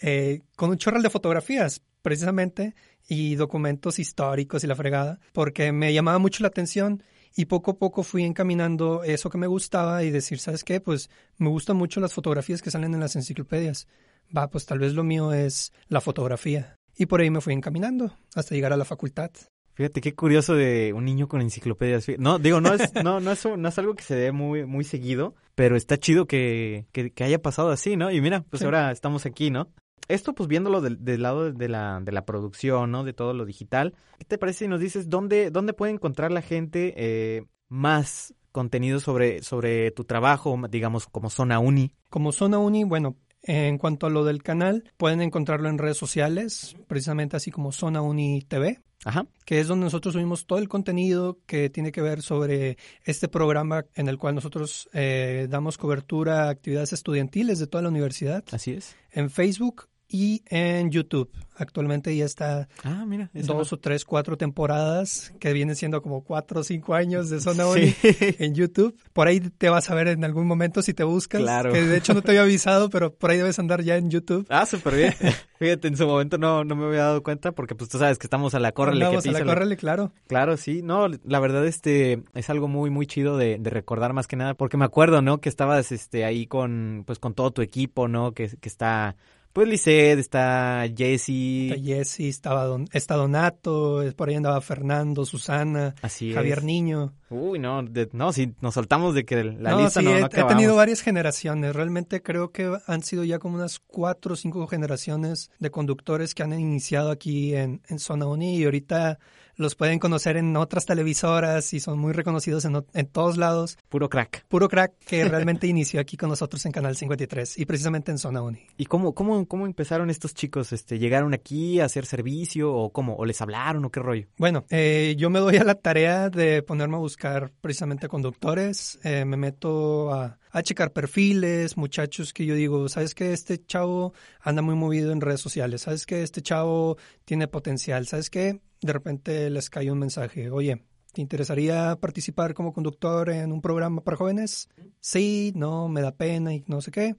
eh, 0.01 0.41
con 0.57 0.71
un 0.71 0.79
chorral 0.79 1.03
de 1.03 1.11
fotografías, 1.11 1.83
precisamente, 2.07 2.77
y 3.09 3.35
documentos 3.35 3.99
históricos 3.99 4.63
y 4.63 4.69
la 4.69 4.77
fregada, 4.77 5.19
porque 5.33 5.73
me 5.73 5.93
llamaba 5.93 6.21
mucho 6.21 6.45
la 6.45 6.47
atención 6.47 7.03
y 7.35 7.47
poco 7.47 7.73
a 7.73 7.79
poco 7.79 8.05
fui 8.05 8.23
encaminando 8.23 9.03
eso 9.03 9.29
que 9.29 9.39
me 9.39 9.49
gustaba 9.49 10.05
y 10.05 10.13
decir, 10.13 10.39
¿sabes 10.39 10.63
qué? 10.63 10.81
Pues 10.81 11.11
me 11.37 11.49
gustan 11.49 11.77
mucho 11.77 11.99
las 11.99 12.15
fotografías 12.15 12.63
que 12.63 12.71
salen 12.71 12.95
en 12.95 13.01
las 13.01 13.17
enciclopedias. 13.17 13.89
Va, 14.35 14.49
pues 14.49 14.67
tal 14.67 14.79
vez 14.79 14.95
lo 14.95 15.03
mío 15.03 15.33
es 15.33 15.73
la 15.89 16.01
fotografía. 16.01 16.77
Y 16.97 17.07
por 17.07 17.21
ahí 17.21 17.29
me 17.29 17.41
fui 17.41 17.55
encaminando 17.55 18.17
hasta 18.37 18.55
llegar 18.55 18.73
a 18.73 18.77
la 18.77 18.85
facultad. 18.85 19.33
Fíjate 19.75 20.01
qué 20.01 20.15
curioso 20.15 20.55
de 20.55 20.93
un 20.93 21.07
niño 21.07 21.27
con 21.27 21.41
enciclopedias. 21.41 22.07
No, 22.19 22.39
digo, 22.39 22.61
no 22.61 22.73
es, 22.73 22.95
no, 23.03 23.19
no 23.19 23.33
es, 23.33 23.45
no 23.45 23.69
es 23.69 23.79
algo 23.81 23.97
que 23.97 24.05
se 24.05 24.15
dé 24.15 24.31
muy, 24.31 24.65
muy 24.65 24.85
seguido, 24.85 25.35
pero 25.57 25.77
está 25.77 25.99
chido 25.99 26.29
que, 26.29 26.87
que, 26.93 27.25
haya 27.25 27.43
pasado 27.43 27.71
así, 27.71 27.97
¿no? 27.97 28.13
Y 28.13 28.21
mira, 28.21 28.45
pues 28.49 28.63
ahora 28.63 28.93
estamos 28.93 29.27
aquí, 29.27 29.51
¿no? 29.51 29.73
Esto 30.09 30.35
pues 30.35 30.49
viéndolo 30.49 30.81
del, 30.81 31.23
lado 31.23 31.53
de 31.53 31.69
la, 31.69 32.01
de 32.03 32.13
la 32.13 32.25
producción, 32.25 32.91
¿no? 32.91 33.05
De 33.05 33.13
todo 33.13 33.35
lo 33.35 33.45
digital. 33.45 33.95
¿Qué 34.19 34.25
te 34.25 34.39
parece 34.39 34.61
si 34.61 34.69
nos 34.69 34.81
dices 34.81 35.09
dónde, 35.09 35.51
dónde 35.51 35.73
puede 35.73 35.93
encontrar 35.93 36.33
la 36.33 36.43
gente 36.43 36.95
eh, 36.97 37.45
más 37.69 38.35
contenido 38.53 39.01
sobre, 39.01 39.43
sobre 39.43 39.91
tu 39.91 40.05
trabajo, 40.05 40.59
digamos, 40.71 41.07
como 41.07 41.31
Zona 41.31 41.59
Uni? 41.59 41.93
Como 42.09 42.33
Zona 42.33 42.59
Uni, 42.59 42.85
bueno, 42.85 43.17
En 43.43 43.79
cuanto 43.79 44.07
a 44.07 44.11
lo 44.11 44.25
del 44.25 44.43
canal, 44.43 44.85
pueden 44.97 45.21
encontrarlo 45.21 45.69
en 45.69 45.79
redes 45.79 45.97
sociales, 45.97 46.75
precisamente 46.89 47.37
así 47.37 47.51
como 47.51 47.71
Zona 47.71 48.01
Uni 48.03 48.43
TV. 48.43 48.81
Ajá. 49.05 49.27
que 49.45 49.61
es 49.61 49.69
donde 49.69 49.85
nosotros 49.85 50.15
subimos 50.15 50.47
todo 50.47 50.59
el 50.59 50.69
contenido 50.69 51.39
que 51.47 51.71
tiene 51.71 51.93
que 51.93 52.01
ver 52.01 52.23
sobre 52.23 52.77
este 53.05 53.29
programa 53.29 53.85
en 53.95 54.09
el 54.09 54.19
cual 54.19 54.35
nosotros 54.35 54.89
eh, 54.93 55.47
damos 55.49 55.79
cobertura 55.79 56.45
a 56.45 56.51
actividades 56.51 56.93
estudiantiles 56.93 57.61
de 57.61 57.69
toda 57.69 57.83
la 57.83 57.91
universidad. 57.91 58.43
Así 58.51 58.73
es. 58.73 58.97
En 59.13 59.31
Facebook 59.31 59.89
y 60.09 60.43
en 60.49 60.91
YouTube. 60.91 61.31
Actualmente 61.59 62.15
ya 62.15 62.27
está 62.27 62.69
Ah, 62.85 63.05
mira. 63.07 63.31
dos 63.33 63.47
no- 63.49 63.77
o 63.77 63.81
tres, 63.81 64.05
cuatro 64.05 64.37
temporadas, 64.37 65.33
que 65.41 65.53
vienen 65.55 65.75
siendo 65.75 66.03
como 66.03 66.23
cuatro 66.23 66.61
o 66.61 66.63
cinco 66.65 66.95
años 66.95 67.31
de 67.31 67.41
Zona 67.41 67.67
Uni 67.67 67.93
Sí. 67.93 68.09
en 68.39 68.55
YouTube. 68.55 68.95
Por 69.15 69.27
ahí 69.27 69.41
te 69.41 69.71
vas 69.71 69.89
a 69.89 69.95
ver 69.95 70.09
en 70.09 70.23
algún 70.25 70.47
momento 70.47 70.83
si 70.83 70.93
te 70.93 71.03
buscas. 71.03 71.41
Claro. 71.41 71.73
Que 71.73 71.81
de 71.81 71.97
hecho 71.97 72.13
no 72.13 72.21
te 72.23 72.33
había 72.33 72.43
avisado, 72.45 72.91
pero 72.91 73.15
por 73.15 73.31
ahí 73.31 73.39
debes 73.39 73.59
andar 73.59 73.83
ya 73.83 73.97
en 73.97 74.11
YouTube. 74.11 74.47
Ah, 74.51 74.67
súper 74.67 74.97
bien. 74.97 75.15
Fíjate, 75.59 75.89
en 75.89 75.97
su 75.97 76.07
momento 76.07 76.37
no, 76.37 76.63
no 76.65 76.77
me 76.77 76.85
había 76.87 77.05
dado 77.05 77.23
cuenta 77.23 77.53
porque 77.53 77.75
pues 77.75 77.89
tú 77.89 77.97
sabes 77.99 78.19
que 78.19 78.27
estamos 78.27 78.55
a 78.55 78.61
la 78.61 78.73
córrele. 78.73 79.01
que 79.01 79.07
Andamos 79.07 79.27
a 79.27 79.33
la 79.33 79.45
córrele, 79.45 79.77
claro. 79.79 80.13
Claro, 80.27 80.59
sí. 80.59 80.83
No, 80.83 81.09
la 81.09 81.41
verdad 81.41 81.67
este 81.67 82.23
es 82.35 82.51
algo 82.51 82.69
muy 82.69 82.91
muy 82.91 83.07
chido 83.07 83.39
de, 83.39 83.57
de 83.59 83.71
recordar 83.71 84.13
más 84.13 84.27
que 84.27 84.37
nada 84.37 84.53
porque 84.53 84.77
me 84.77 84.85
acuerdo, 84.85 85.23
¿no? 85.23 85.41
Que 85.41 85.49
estabas 85.49 85.91
este 85.91 86.27
ahí 86.27 86.47
con 86.47 87.05
pues 87.07 87.19
con 87.19 87.33
todo 87.33 87.51
tu 87.51 87.63
equipo, 87.63 88.09
¿no? 88.09 88.33
Que, 88.33 88.49
que 88.61 88.69
está 88.69 89.17
pues 89.57 89.69
Lisette, 89.69 90.19
está 90.19 90.85
Jesse. 90.95 91.71
Está 91.71 91.83
Jesse, 91.83 92.21
estaba 92.21 92.65
Don, 92.67 92.85
está 92.93 93.15
Donato, 93.15 94.05
por 94.15 94.29
ahí 94.29 94.35
andaba 94.35 94.61
Fernando, 94.61 95.25
Susana, 95.25 95.95
Así 96.03 96.35
Javier 96.35 96.59
es. 96.59 96.65
Niño. 96.65 97.15
Uy, 97.31 97.59
no, 97.59 97.83
de- 97.83 98.11
no, 98.13 98.35
si 98.35 98.53
nos 98.61 98.75
soltamos 98.75 99.15
de 99.15 99.25
que 99.25 99.43
la 99.45 99.71
no, 99.71 99.81
lista 99.81 100.01
sí, 100.01 100.05
no, 100.05 100.11
he, 100.15 100.21
no 100.21 100.27
he 100.27 100.29
tenido 100.29 100.47
acabamos. 100.51 100.77
varias 100.77 101.01
generaciones. 101.01 101.75
Realmente 101.75 102.21
creo 102.23 102.51
que 102.53 102.71
han 102.87 103.03
sido 103.03 103.25
ya 103.25 103.39
como 103.39 103.55
unas 103.57 103.79
cuatro 103.79 104.35
o 104.35 104.37
cinco 104.37 104.67
generaciones 104.67 105.51
de 105.59 105.71
conductores 105.71 106.35
que 106.35 106.43
han 106.43 106.53
iniciado 106.53 107.11
aquí 107.11 107.55
en, 107.55 107.81
en 107.89 107.99
Zona 107.99 108.27
Uni 108.27 108.59
y 108.59 108.65
ahorita 108.65 109.19
los 109.57 109.75
pueden 109.75 109.99
conocer 109.99 110.37
en 110.37 110.57
otras 110.57 110.87
televisoras 110.87 111.73
y 111.73 111.81
son 111.81 111.99
muy 111.99 112.13
reconocidos 112.13 112.65
en, 112.65 112.85
en 112.93 113.07
todos 113.07 113.37
lados. 113.37 113.79
Puro 113.89 114.09
crack. 114.09 114.45
Puro 114.49 114.69
crack 114.69 114.93
que 115.07 115.25
realmente 115.29 115.67
inició 115.67 116.01
aquí 116.01 116.17
con 116.17 116.29
nosotros 116.29 116.65
en 116.67 116.73
Canal 116.73 116.97
53 116.97 117.59
y 117.59 117.65
precisamente 117.67 118.11
en 118.11 118.19
Zona 118.19 118.43
Uni. 118.43 118.61
¿Y 118.77 118.87
cómo, 118.87 119.15
cómo, 119.15 119.47
cómo 119.47 119.67
empezaron 119.67 120.11
estos 120.11 120.35
chicos? 120.35 120.73
Este, 120.73 120.99
¿Llegaron 120.99 121.35
aquí 121.35 121.81
a 121.81 121.87
hacer 121.87 122.07
servicio 122.07 122.73
o 122.73 122.91
cómo? 122.91 123.17
¿O 123.17 123.25
les 123.25 123.41
hablaron 123.41 123.85
o 123.85 123.91
qué 123.91 124.01
rollo? 124.01 124.27
Bueno, 124.37 124.65
eh, 124.71 125.15
yo 125.19 125.31
me 125.31 125.39
doy 125.39 125.57
a 125.57 125.65
la 125.65 125.75
tarea 125.75 126.31
de 126.31 126.63
ponerme 126.63 126.97
a 126.97 127.01
buscar 127.01 127.53
precisamente 127.61 128.09
conductores, 128.09 128.99
eh, 129.05 129.25
me 129.25 129.37
meto 129.37 130.13
a, 130.13 130.39
a 130.51 130.63
checar 130.63 130.93
perfiles, 130.93 131.77
muchachos 131.77 132.33
que 132.33 132.45
yo 132.47 132.55
digo, 132.55 132.89
¿sabes 132.89 133.15
que 133.15 133.33
Este 133.33 133.65
chavo 133.65 134.13
anda 134.41 134.63
muy 134.63 134.75
movido 134.75 135.13
en 135.13 135.21
redes 135.21 135.41
sociales, 135.41 135.83
¿sabes 135.83 136.07
que 136.07 136.23
Este 136.23 136.43
chavo 136.43 136.97
tiene 137.25 137.49
potencial, 137.49 138.07
¿sabes 138.07 138.31
qué? 138.31 138.61
De 138.81 138.93
repente 138.93 139.51
les 139.51 139.71
cae 139.71 139.91
un 139.91 139.99
mensaje, 139.99 140.51
oye, 140.51 140.83
¿te 141.13 141.21
interesaría 141.21 141.97
participar 141.97 142.55
como 142.55 142.73
conductor 142.73 143.31
en 143.31 143.53
un 143.53 143.63
programa 143.63 144.03
para 144.03 144.17
jóvenes? 144.17 144.69
Sí, 145.01 145.53
no, 145.57 145.89
me 145.89 146.03
da 146.03 146.13
pena 146.13 146.55
y 146.55 146.65
no 146.67 146.81
sé 146.81 146.91
qué. 146.91 147.17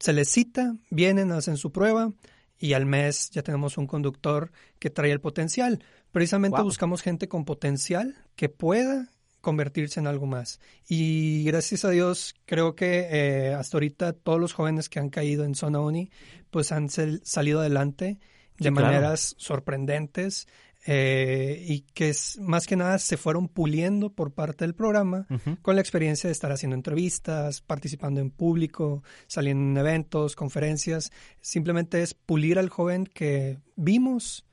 Se 0.00 0.12
les 0.12 0.28
cita, 0.28 0.76
vienen, 0.90 1.30
hacen 1.30 1.56
su 1.56 1.70
prueba 1.70 2.12
y 2.58 2.72
al 2.72 2.86
mes 2.86 3.30
ya 3.30 3.42
tenemos 3.42 3.78
un 3.78 3.86
conductor 3.86 4.50
que 4.80 4.90
trae 4.90 5.12
el 5.12 5.20
potencial. 5.20 5.84
Precisamente 6.10 6.56
Wow. 6.56 6.64
buscamos 6.64 7.02
gente 7.02 7.28
con 7.28 7.44
potencial 7.44 8.16
que 8.34 8.48
pueda 8.48 9.11
convertirse 9.42 10.00
en 10.00 10.06
algo 10.06 10.24
más. 10.26 10.58
Y 10.88 11.44
gracias 11.44 11.84
a 11.84 11.90
Dios, 11.90 12.34
creo 12.46 12.74
que 12.74 13.08
eh, 13.10 13.52
hasta 13.54 13.76
ahorita 13.76 14.14
todos 14.14 14.40
los 14.40 14.54
jóvenes 14.54 14.88
que 14.88 14.98
han 15.00 15.10
caído 15.10 15.44
en 15.44 15.54
Zona 15.54 15.80
Uni, 15.80 16.10
pues 16.50 16.72
han 16.72 16.88
sal- 16.88 17.20
salido 17.24 17.60
adelante 17.60 18.18
de 18.58 18.68
Sí, 18.68 18.74
claro. 18.74 18.86
maneras 18.86 19.34
sorprendentes 19.38 20.46
eh, 20.84 21.64
y 21.68 21.82
que 21.94 22.08
es, 22.10 22.38
más 22.40 22.66
que 22.66 22.74
nada 22.76 22.98
se 22.98 23.16
fueron 23.16 23.46
puliendo 23.48 24.10
por 24.10 24.32
parte 24.32 24.64
del 24.64 24.74
programa 24.74 25.26
con 25.62 25.76
la 25.76 25.80
experiencia 25.80 26.26
de 26.28 26.32
estar 26.32 26.50
haciendo 26.50 26.74
entrevistas, 26.74 27.60
participando 27.60 28.20
en 28.20 28.30
público, 28.30 29.02
saliendo 29.28 29.62
en 29.80 29.86
eventos, 29.86 30.34
conferencias. 30.34 31.12
Simplemente 31.40 32.02
es 32.02 32.14
pulir 32.14 32.58
al 32.58 32.68
joven 32.68 33.06
que 33.06 33.58
vimos 33.76 34.44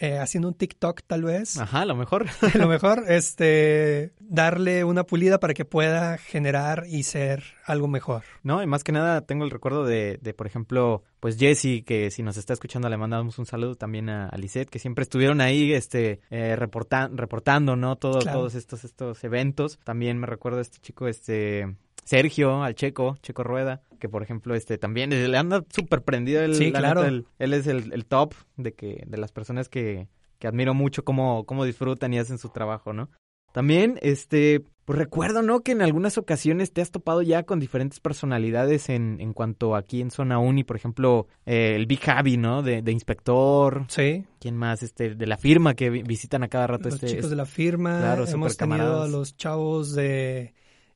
eh, 0.00 0.18
haciendo 0.18 0.48
un 0.48 0.54
TikTok 0.54 1.02
tal 1.06 1.22
vez. 1.24 1.56
Ajá, 1.58 1.80
a 1.82 1.84
lo 1.86 1.96
mejor. 1.96 2.26
A 2.54 2.58
lo 2.58 2.68
mejor 2.68 3.04
este 3.08 4.12
darle 4.20 4.84
una 4.84 5.04
pulida 5.04 5.40
para 5.40 5.54
que 5.54 5.64
pueda 5.64 6.18
generar 6.18 6.84
y 6.88 7.02
ser 7.04 7.42
algo 7.66 7.88
mejor. 7.88 8.22
No, 8.42 8.62
y 8.62 8.66
más 8.66 8.84
que 8.84 8.92
nada 8.92 9.22
tengo 9.22 9.44
el 9.44 9.50
recuerdo 9.50 9.84
de, 9.84 10.18
de 10.22 10.34
por 10.34 10.46
ejemplo, 10.46 11.02
pues 11.20 11.36
Jesse, 11.38 11.82
que 11.84 12.10
si 12.10 12.22
nos 12.22 12.36
está 12.36 12.52
escuchando 12.52 12.88
le 12.88 12.96
mandamos 12.96 13.38
un 13.38 13.46
saludo 13.46 13.74
también 13.74 14.08
a, 14.08 14.28
a 14.28 14.36
Lisette, 14.36 14.70
que 14.70 14.78
siempre 14.78 15.02
estuvieron 15.02 15.40
ahí 15.40 15.72
este 15.72 16.20
eh, 16.30 16.56
reporta- 16.56 17.10
reportando, 17.12 17.76
¿no? 17.76 17.96
Todo, 17.96 18.20
Claro. 18.20 18.38
Todos 18.40 18.54
estos, 18.54 18.84
estos 18.84 19.22
eventos. 19.24 19.78
También 19.84 20.18
me 20.18 20.26
recuerdo 20.26 20.58
a 20.58 20.62
este 20.62 20.78
chico, 20.78 21.08
este 21.08 21.74
Sergio, 22.08 22.62
al 22.62 22.74
Checo, 22.74 23.16
Checo 23.22 23.42
Rueda, 23.44 23.82
que 24.00 24.08
por 24.08 24.22
ejemplo, 24.22 24.54
este 24.54 24.78
también 24.78 25.10
le 25.10 25.36
anda 25.38 25.64
súper 25.70 26.02
prendido. 26.02 26.42
El, 26.42 26.54
Sí, 26.54 26.70
la 26.70 26.78
claro. 26.80 27.00
neta, 27.02 27.08
el- 27.14 27.26
él 27.38 27.52
es 27.54 27.66
el, 27.66 27.92
el 27.92 28.06
top 28.06 28.34
de 28.56 28.72
que 28.72 29.04
de 29.06 29.18
las 29.18 29.30
personas 29.32 29.68
que, 29.68 30.08
que 30.38 30.46
admiro 30.48 30.72
mucho 30.74 31.04
cómo, 31.04 31.44
cómo 31.44 31.64
disfrutan 31.64 32.14
y 32.14 32.18
hacen 32.18 32.38
su 32.38 32.48
trabajo, 32.48 32.92
¿no? 32.92 33.10
También, 33.52 33.98
este, 34.02 34.62
pues 34.84 34.98
recuerdo, 34.98 35.42
¿no? 35.42 35.60
Que 35.60 35.72
en 35.72 35.80
algunas 35.82 36.18
ocasiones 36.18 36.70
te 36.72 36.82
has 36.82 36.90
topado 36.90 37.22
ya 37.22 37.42
con 37.44 37.58
diferentes 37.60 37.98
personalidades 37.98 38.90
en, 38.90 39.20
en 39.20 39.32
cuanto 39.32 39.74
aquí 39.74 40.00
en 40.02 40.10
Zona 40.10 40.38
Uni, 40.38 40.64
por 40.64 40.76
ejemplo, 40.76 41.26
eh, 41.46 41.72
el 41.74 41.86
Big 41.86 41.98
Javi, 42.00 42.36
¿no? 42.36 42.62
De, 42.62 42.82
de 42.82 42.92
inspector, 42.92 43.84
Sí, 43.88 44.24
¿quién 44.38 44.56
más? 44.56 44.82
Este, 44.82 45.14
de 45.14 45.26
la 45.26 45.38
firma 45.38 45.74
que 45.74 45.88
vi- 45.90 46.02
visitan 46.02 46.42
a 46.42 46.48
cada 46.48 46.66
rato 46.66 46.84
los 46.90 46.94
este. 46.96 47.06
chicos 47.06 47.24
este- 47.24 47.30
de 47.30 47.36
la 47.36 47.46
firma, 47.46 47.98
claro, 47.98 48.26
hemos 48.26 48.56
tenido 48.56 49.02
a 49.02 49.08
los 49.08 49.34
chavos 49.36 49.94
de 49.94 50.52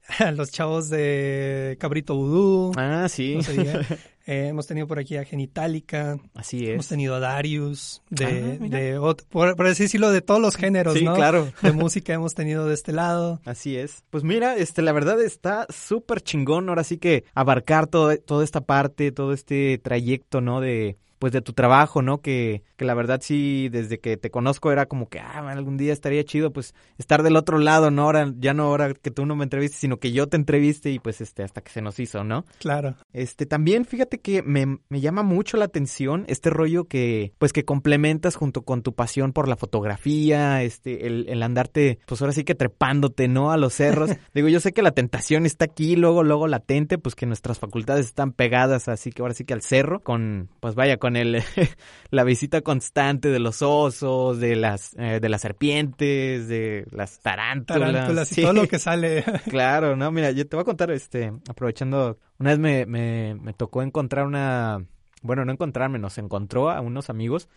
los 0.37 0.51
chavos 0.51 0.89
de 0.89 1.77
Cabrito 1.81 2.15
Vudú. 2.15 2.73
Ah, 2.77 3.09
sí. 3.09 3.37
no. 3.37 3.43
Eh, 4.25 4.47
hemos 4.47 4.69
tenido 4.69 4.87
por 4.87 5.01
aquí 5.01 5.17
a 5.17 5.25
Genitalica, 5.25 6.17
Así 6.35 6.69
hemos 6.71 6.85
es. 6.85 6.89
tenido 6.91 7.17
a 7.17 7.19
Darius, 7.19 8.03
de, 8.09 8.25
Ah, 8.63 8.69
de 8.69 9.17
por, 9.31 9.57
por 9.57 9.67
así 9.67 9.83
decirlo, 9.83 10.13
de 10.13 10.21
todos 10.21 10.41
los 10.41 10.55
géneros, 10.55 10.97
Sí, 10.97 11.05
¿no? 11.05 11.17
claro. 11.17 11.53
De 11.61 11.73
música 11.73 12.13
hemos 12.15 12.33
tenido 12.33 12.69
de 12.69 12.75
este 12.75 12.93
lado. 12.93 13.41
Así 13.45 13.77
es. 13.77 14.05
Pues 14.11 14.23
mira, 14.23 14.57
este, 14.57 14.81
la 14.83 14.93
verdad 14.93 15.21
está 15.21 15.67
súper 15.71 16.21
chingón 16.21 16.69
ahora 16.69 16.85
sí 16.85 16.99
que 16.99 17.25
abarcar 17.35 17.89
todo, 17.89 18.17
toda 18.17 18.45
esta 18.45 18.61
parte, 18.61 19.11
todo 19.11 19.33
este 19.33 19.79
trayecto, 19.79 20.41
¿no? 20.41 20.61
De, 20.61 20.99
pues 21.23 21.33
de 21.33 21.41
tu 21.41 21.53
trabajo, 21.53 22.03
¿no? 22.03 22.21
Que, 22.21 22.65
que 22.77 22.85
la 22.85 22.95
verdad 22.95 23.21
sí, 23.23 23.69
desde 23.69 24.01
que 24.01 24.17
te 24.17 24.33
conozco 24.33 24.73
era 24.73 24.87
como 24.87 25.09
que, 25.09 25.21
ah, 25.21 25.49
algún 25.49 25.77
día 25.77 25.93
estaría 25.93 26.25
chido, 26.25 26.53
pues, 26.53 26.75
estar 26.99 27.23
del 27.23 27.37
otro 27.37 27.59
lado, 27.59 27.93
¿no? 27.93 28.03
Ahora, 28.03 28.33
ya 28.39 28.55
no 28.55 28.65
ahora 28.65 28.93
que 28.93 29.13
tú 29.13 29.25
no 29.25 29.37
me 29.37 29.45
entrevistes, 29.45 29.79
sino 29.79 29.99
que 29.99 30.11
yo 30.11 30.27
te 30.27 30.37
entreviste 30.37 30.91
y 30.91 30.99
pues, 30.99 31.21
este, 31.21 31.45
hasta 31.45 31.61
que 31.61 31.71
se 31.71 31.81
nos 31.81 32.01
hizo, 32.01 32.25
¿no? 32.25 32.45
Claro. 32.59 32.97
Este, 33.13 33.47
también 33.47 33.85
fíjate 33.85 34.19
que 34.19 34.43
me, 34.43 34.81
me 34.89 35.01
llama 35.01 35.23
mucho 35.23 35.57
la 35.57 35.67
atención 35.67 36.25
este 36.27 36.51
rollo 36.51 36.87
que, 36.87 37.35
pues 37.39 37.53
que 37.53 37.65
complementas 37.65 38.35
junto 38.35 38.63
con 38.63 38.83
tu 38.83 38.93
pasión 38.93 39.33
por 39.33 39.47
la 39.47 39.55
fotografía, 39.55 40.65
este, 40.65 41.07
el, 41.07 41.27
el 41.29 41.41
andarte, 41.45 42.01
pues 42.05 42.21
ahora 42.21 42.33
sí 42.33 42.43
que 42.43 42.57
trepándote, 42.57 43.29
¿no? 43.29 43.53
A 43.53 43.57
los 43.59 43.75
cerros. 43.75 44.11
Digo, 44.35 44.49
yo 44.49 44.59
sé 44.59 44.73
que 44.73 44.83
la 44.83 44.91
tentación 44.91 45.47
está 45.47 45.67
aquí, 45.67 45.95
luego, 45.95 46.25
luego 46.25 46.49
latente, 46.49 46.99
pues 46.99 47.15
que 47.15 47.27
nuestras 47.27 47.61
facultades 47.61 48.07
están 48.07 48.33
pegadas, 48.33 48.89
así 48.89 49.13
que 49.13 49.23
ahora 49.23 49.35
sí 49.35 49.45
que 49.45 49.55
al 49.55 49.63
cerro, 49.63 50.01
con, 50.01 50.49
pues 50.59 50.75
vaya, 50.75 50.97
con 50.97 51.12
el, 51.17 51.43
la 52.11 52.25
visita 52.25 52.61
constante 52.63 53.29
de 53.29 53.39
los 53.39 53.63
osos, 53.63 54.39
de 54.41 54.57
las, 54.57 54.95
eh, 54.99 55.19
de 55.21 55.29
las 55.29 55.41
serpientes, 55.43 56.49
de 56.49 56.87
las 56.91 57.21
tarántulas. 57.21 57.93
Tarántulas 57.93 58.33
y 58.33 58.35
Sí. 58.37 58.43
todo 58.43 58.53
lo 58.53 58.69
que 58.69 58.79
sale. 58.81 59.25
Claro, 59.49 59.97
no, 59.97 60.11
mira, 60.11 60.31
yo 60.31 60.47
te 60.47 60.57
voy 60.57 60.63
a 60.63 60.65
contar, 60.65 60.91
este, 60.91 61.33
aprovechando, 61.49 62.19
una 62.39 62.51
vez 62.51 62.59
me, 62.59 62.87
me, 62.87 63.35
me 63.41 63.53
tocó 63.53 63.83
encontrar 63.83 64.27
una, 64.27 64.85
bueno, 65.23 65.45
no 65.45 65.53
encontrarme, 65.53 65.99
nos 65.99 66.19
encontró 66.19 66.71
a 66.71 66.81
unos 66.81 67.11
amigos, 67.11 67.49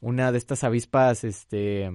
una 0.00 0.30
de 0.32 0.38
estas 0.38 0.62
avispas, 0.64 1.24
este, 1.24 1.90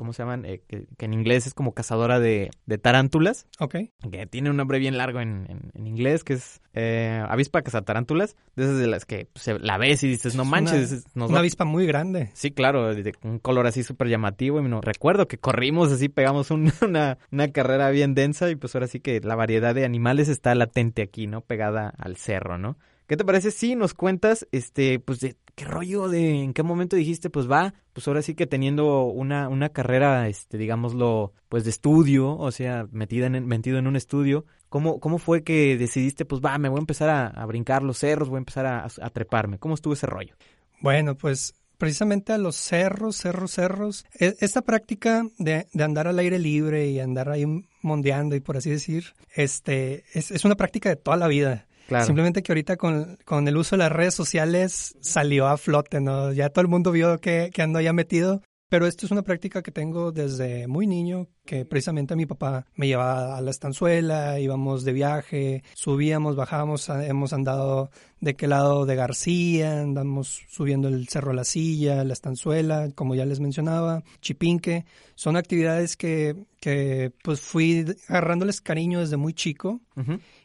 ¿cómo 0.00 0.12
se 0.12 0.22
llaman? 0.24 0.44
Eh, 0.44 0.62
que, 0.66 0.86
que 0.98 1.04
en 1.04 1.12
inglés 1.14 1.46
es 1.46 1.54
como 1.54 1.74
cazadora 1.74 2.18
de, 2.18 2.50
de 2.66 2.78
tarántulas, 2.78 3.46
ok. 3.60 3.76
que 4.10 4.26
tiene 4.26 4.50
un 4.50 4.56
nombre 4.56 4.78
bien 4.80 4.96
largo 4.96 5.20
en, 5.20 5.46
en, 5.48 5.70
en 5.74 5.86
inglés, 5.86 6.24
que 6.24 6.32
es 6.32 6.60
eh, 6.72 7.22
avispa 7.28 7.62
cazatarántulas, 7.62 8.34
de 8.56 8.64
esas 8.64 8.78
de 8.78 8.86
las 8.86 9.04
que 9.04 9.26
pues, 9.32 9.44
se- 9.44 9.58
la 9.58 9.76
ves 9.78 10.02
y 10.02 10.08
dices, 10.08 10.34
no 10.34 10.42
Es 10.44 10.48
manches, 10.48 10.90
una- 10.90 11.00
nos 11.14 11.28
Una 11.28 11.34
va- 11.34 11.38
avispa 11.40 11.64
muy 11.64 11.86
grande. 11.86 12.30
Sí, 12.32 12.50
claro, 12.50 12.94
de 12.94 13.02
de 13.02 13.12
un 13.22 13.38
color 13.38 13.66
así 13.66 13.82
súper 13.82 14.08
llamativo. 14.08 14.58
Y 14.60 14.62
no, 14.68 14.80
recuerdo 14.80 15.28
que 15.28 15.36
corrimos 15.38 15.92
así, 15.92 16.08
pegamos 16.08 16.50
un- 16.50 16.72
una, 16.82 17.18
una 17.30 17.52
carrera 17.52 17.90
bien 17.90 18.14
densa 18.14 18.50
y 18.50 18.56
pues 18.56 18.74
ahora 18.74 18.86
sí 18.88 19.00
que 19.00 19.20
la 19.20 19.34
variedad 19.36 19.74
de 19.74 19.84
animales 19.84 20.28
está 20.28 20.54
latente 20.54 21.02
aquí, 21.02 21.26
¿no? 21.26 21.42
Pegada 21.42 21.92
al 21.98 22.16
cerro, 22.16 22.56
¿no? 22.58 22.76
¿Qué 23.10 23.16
te 23.16 23.24
parece 23.24 23.50
si 23.50 23.74
nos 23.74 23.92
cuentas, 23.92 24.46
este, 24.52 25.00
pues 25.00 25.18
de 25.18 25.36
qué 25.56 25.64
rollo, 25.64 26.06
de 26.06 26.44
en 26.44 26.52
qué 26.54 26.62
momento 26.62 26.94
dijiste, 26.94 27.28
pues 27.28 27.50
va, 27.50 27.74
pues 27.92 28.06
ahora 28.06 28.22
sí 28.22 28.36
que 28.36 28.46
teniendo 28.46 29.02
una, 29.02 29.48
una 29.48 29.70
carrera, 29.70 30.28
este, 30.28 30.58
digámoslo, 30.58 31.32
pues 31.48 31.64
de 31.64 31.70
estudio, 31.70 32.36
o 32.36 32.52
sea, 32.52 32.86
metida 32.92 33.26
en, 33.26 33.48
metido 33.48 33.78
en 33.78 33.88
un 33.88 33.96
estudio, 33.96 34.46
¿cómo, 34.68 35.00
cómo 35.00 35.18
fue 35.18 35.42
que 35.42 35.76
decidiste, 35.76 36.24
pues 36.24 36.40
va, 36.40 36.56
me 36.58 36.68
voy 36.68 36.78
a 36.78 36.82
empezar 36.82 37.10
a, 37.34 37.46
brincar 37.46 37.82
los 37.82 37.98
cerros, 37.98 38.28
voy 38.28 38.36
a 38.36 38.46
empezar 38.46 38.66
a, 38.66 38.84
a 38.84 39.10
treparme? 39.10 39.58
¿Cómo 39.58 39.74
estuvo 39.74 39.94
ese 39.94 40.06
rollo? 40.06 40.36
Bueno, 40.80 41.16
pues 41.16 41.54
precisamente 41.78 42.32
a 42.32 42.38
los 42.38 42.54
cerros, 42.54 43.16
cerros, 43.16 43.50
cerros. 43.50 44.06
E, 44.20 44.36
esta 44.38 44.62
práctica 44.62 45.26
de, 45.36 45.66
de, 45.72 45.82
andar 45.82 46.06
al 46.06 46.20
aire 46.20 46.38
libre 46.38 46.86
y 46.86 47.00
andar 47.00 47.28
ahí 47.28 47.44
mondeando 47.82 48.36
y 48.36 48.40
por 48.40 48.56
así 48.56 48.70
decir, 48.70 49.14
este, 49.34 50.04
es, 50.12 50.30
es 50.30 50.44
una 50.44 50.54
práctica 50.54 50.90
de 50.90 50.94
toda 50.94 51.16
la 51.16 51.26
vida. 51.26 51.66
Simplemente 52.04 52.42
que 52.42 52.52
ahorita 52.52 52.76
con, 52.76 53.18
con, 53.24 53.48
el 53.48 53.56
uso 53.56 53.76
de 53.76 53.80
las 53.80 53.92
redes 53.92 54.14
sociales 54.14 54.96
salió 55.00 55.48
a 55.48 55.56
flote, 55.56 56.00
¿no? 56.00 56.32
Ya 56.32 56.50
todo 56.50 56.62
el 56.62 56.68
mundo 56.68 56.92
vio 56.92 57.18
que, 57.18 57.50
que 57.52 57.62
ando 57.62 57.80
ya 57.80 57.92
metido. 57.92 58.42
Pero 58.70 58.86
esto 58.86 59.04
es 59.04 59.10
una 59.10 59.22
práctica 59.22 59.64
que 59.64 59.72
tengo 59.72 60.12
desde 60.12 60.68
muy 60.68 60.86
niño, 60.86 61.26
que 61.44 61.64
precisamente 61.64 62.14
mi 62.14 62.24
papá 62.24 62.66
me 62.76 62.86
llevaba 62.86 63.36
a 63.36 63.40
la 63.40 63.50
estanzuela, 63.50 64.38
íbamos 64.38 64.84
de 64.84 64.92
viaje, 64.92 65.64
subíamos, 65.74 66.36
bajábamos, 66.36 66.88
hemos 66.88 67.32
andado 67.32 67.90
de 68.20 68.36
qué 68.36 68.46
lado 68.46 68.86
de 68.86 68.94
García, 68.94 69.80
andamos 69.80 70.42
subiendo 70.48 70.86
el 70.86 71.08
Cerro 71.08 71.32
La 71.32 71.42
Silla, 71.42 72.04
la 72.04 72.12
estanzuela, 72.12 72.90
como 72.94 73.16
ya 73.16 73.26
les 73.26 73.40
mencionaba, 73.40 74.04
Chipinque. 74.20 74.84
Son 75.16 75.36
actividades 75.36 75.96
que, 75.96 76.36
que 76.60 77.10
pues 77.24 77.40
fui 77.40 77.84
agarrándoles 78.06 78.60
cariño 78.60 79.00
desde 79.00 79.16
muy 79.16 79.34
chico 79.34 79.80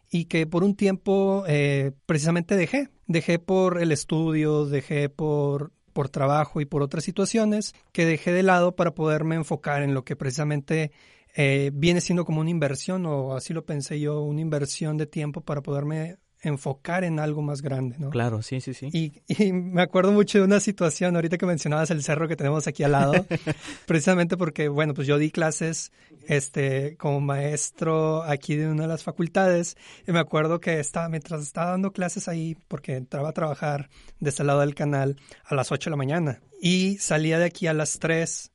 y 0.09 0.25
que 0.25 0.47
por 0.47 0.63
un 0.63 0.75
tiempo 0.75 1.43
eh, 1.47 1.91
precisamente 2.05 2.55
dejé. 2.55 2.89
Dejé 3.07 3.39
por 3.39 3.81
el 3.81 3.91
estudio, 3.91 4.65
dejé 4.65 5.09
por, 5.09 5.71
por 5.93 6.09
trabajo 6.09 6.61
y 6.61 6.65
por 6.65 6.81
otras 6.81 7.03
situaciones 7.03 7.73
que 7.91 8.05
dejé 8.05 8.31
de 8.31 8.43
lado 8.43 8.75
para 8.75 8.95
poderme 8.95 9.35
enfocar 9.35 9.83
en 9.83 9.93
lo 9.93 10.03
que 10.03 10.15
precisamente 10.15 10.91
eh, 11.35 11.71
viene 11.73 12.01
siendo 12.01 12.25
como 12.25 12.41
una 12.41 12.49
inversión, 12.49 13.05
o 13.05 13.35
así 13.35 13.53
lo 13.53 13.65
pensé 13.65 13.99
yo, 13.99 14.21
una 14.21 14.41
inversión 14.41 14.97
de 14.97 15.05
tiempo 15.05 15.41
para 15.41 15.61
poderme 15.61 16.17
enfocar 16.45 17.03
en 17.03 17.19
algo 17.19 17.41
más 17.41 17.61
grande, 17.61 17.95
¿no? 17.99 18.09
Claro, 18.09 18.41
sí, 18.41 18.61
sí, 18.61 18.73
sí. 18.73 18.89
Y, 18.93 19.21
y, 19.27 19.51
me 19.51 19.81
acuerdo 19.81 20.11
mucho 20.11 20.37
de 20.37 20.43
una 20.43 20.59
situación, 20.59 21.15
ahorita 21.15 21.37
que 21.37 21.45
mencionabas 21.45 21.89
el 21.91 22.03
cerro 22.03 22.27
que 22.27 22.35
tenemos 22.35 22.67
aquí 22.67 22.83
al 22.83 22.93
lado, 22.93 23.13
precisamente 23.87 24.37
porque, 24.37 24.67
bueno, 24.67 24.93
pues 24.93 25.07
yo 25.07 25.17
di 25.17 25.31
clases 25.31 25.91
este, 26.27 26.95
como 26.97 27.19
maestro 27.21 28.23
aquí 28.23 28.55
de 28.55 28.67
una 28.67 28.83
de 28.83 28.89
las 28.89 29.03
facultades, 29.03 29.75
y 30.07 30.11
me 30.11 30.19
acuerdo 30.19 30.59
que 30.59 30.79
estaba, 30.79 31.09
mientras 31.09 31.41
estaba 31.41 31.71
dando 31.71 31.91
clases 31.91 32.27
ahí, 32.27 32.55
porque 32.67 32.95
entraba 32.95 33.29
a 33.29 33.33
trabajar 33.33 33.89
de 34.19 34.29
este 34.29 34.43
lado 34.43 34.59
del 34.61 34.75
canal 34.75 35.17
a 35.45 35.55
las 35.55 35.71
8 35.71 35.89
de 35.89 35.91
la 35.91 35.97
mañana, 35.97 36.41
y 36.61 36.97
salía 36.99 37.39
de 37.39 37.45
aquí 37.45 37.67
a 37.67 37.73
las 37.73 37.99
3 37.99 38.51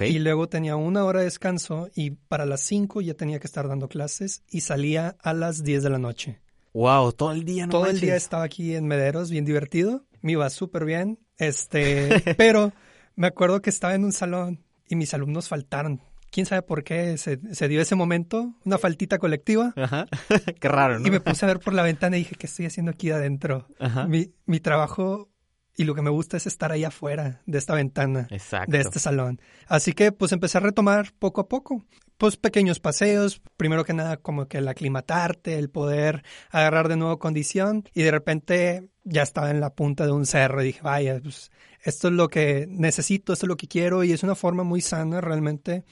Y 0.00 0.18
luego 0.20 0.48
tenía 0.48 0.76
una 0.76 1.04
hora 1.04 1.20
de 1.20 1.24
descanso 1.26 1.88
y 1.94 2.10
para 2.10 2.46
las 2.46 2.60
5 2.60 3.00
ya 3.00 3.14
tenía 3.14 3.40
que 3.40 3.46
estar 3.46 3.66
dando 3.66 3.88
clases 3.88 4.42
y 4.48 4.60
salía 4.60 5.16
a 5.20 5.32
las 5.32 5.64
10 5.64 5.82
de 5.82 5.90
la 5.90 5.98
noche. 5.98 6.41
Wow, 6.74 7.12
todo 7.12 7.32
el 7.32 7.44
día, 7.44 7.66
no 7.66 7.70
Todo 7.70 7.86
el 7.86 8.00
día 8.00 8.16
estaba 8.16 8.44
aquí 8.44 8.74
en 8.74 8.86
Mederos, 8.86 9.30
bien 9.30 9.44
divertido. 9.44 10.04
Me 10.22 10.32
iba 10.32 10.48
súper 10.50 10.84
bien. 10.84 11.18
Este, 11.36 12.08
pero 12.38 12.72
me 13.14 13.26
acuerdo 13.26 13.60
que 13.60 13.70
estaba 13.70 13.94
en 13.94 14.04
un 14.04 14.12
salón 14.12 14.64
y 14.88 14.96
mis 14.96 15.12
alumnos 15.14 15.48
faltaron. 15.48 16.00
¿Quién 16.30 16.46
sabe 16.46 16.62
por 16.62 16.82
qué 16.82 17.18
se, 17.18 17.36
dio 17.68 17.80
ese 17.82 17.94
momento? 17.94 18.54
Una 18.64 18.78
faltita 18.78 19.18
colectiva. 19.18 19.74
Ajá. 19.76 20.06
qué 20.60 20.68
raro, 20.68 20.98
¿no? 20.98 21.06
Y 21.06 21.10
me 21.10 21.20
puse 21.20 21.44
a 21.44 21.48
ver 21.48 21.60
por 21.60 21.74
la 21.74 21.82
ventana 21.82 22.16
y 22.16 22.20
dije, 22.20 22.36
¿qué 22.36 22.46
estoy 22.46 22.64
haciendo 22.64 22.90
aquí 22.92 23.10
adentro? 23.10 23.66
Ajá. 23.78 24.06
Mi, 24.06 24.32
mi 24.46 24.58
trabajo 24.58 25.28
y 25.76 25.84
lo 25.84 25.94
que 25.94 26.02
me 26.02 26.10
gusta 26.10 26.36
es 26.36 26.46
estar 26.46 26.72
ahí 26.72 26.84
afuera 26.84 27.42
de 27.46 27.58
esta 27.58 27.74
ventana, 27.74 28.28
de 28.66 28.80
este 28.80 28.98
salón. 28.98 29.40
Así 29.66 29.92
que 29.92 30.12
pues 30.12 30.32
empecé 30.32 30.58
a 30.58 30.60
retomar 30.60 31.12
poco 31.18 31.40
a 31.40 31.48
poco, 31.48 31.84
pues 32.22 32.36
pequeños 32.36 32.78
paseos, 32.78 33.42
primero 33.56 33.84
que 33.84 33.94
nada 33.94 34.16
como 34.16 34.46
que 34.46 34.58
el 34.58 34.68
aclimatarte, 34.68 35.58
el 35.58 35.70
poder 35.70 36.22
agarrar 36.50 36.86
de 36.86 36.94
nuevo 36.94 37.18
condición 37.18 37.82
y 37.94 38.02
de 38.02 38.12
repente 38.12 38.90
ya 39.02 39.22
estaba 39.22 39.50
en 39.50 39.58
la 39.58 39.74
punta 39.74 40.06
de 40.06 40.12
un 40.12 40.24
cerro 40.24 40.62
dije, 40.62 40.82
vaya, 40.82 41.18
pues 41.20 41.50
esto 41.82 42.06
es 42.06 42.14
lo 42.14 42.28
que 42.28 42.68
necesito, 42.68 43.32
esto 43.32 43.46
es 43.46 43.48
lo 43.48 43.56
que 43.56 43.66
quiero 43.66 44.04
y 44.04 44.12
es 44.12 44.22
una 44.22 44.36
forma 44.36 44.62
muy 44.62 44.80
sana 44.80 45.20
realmente 45.20 45.82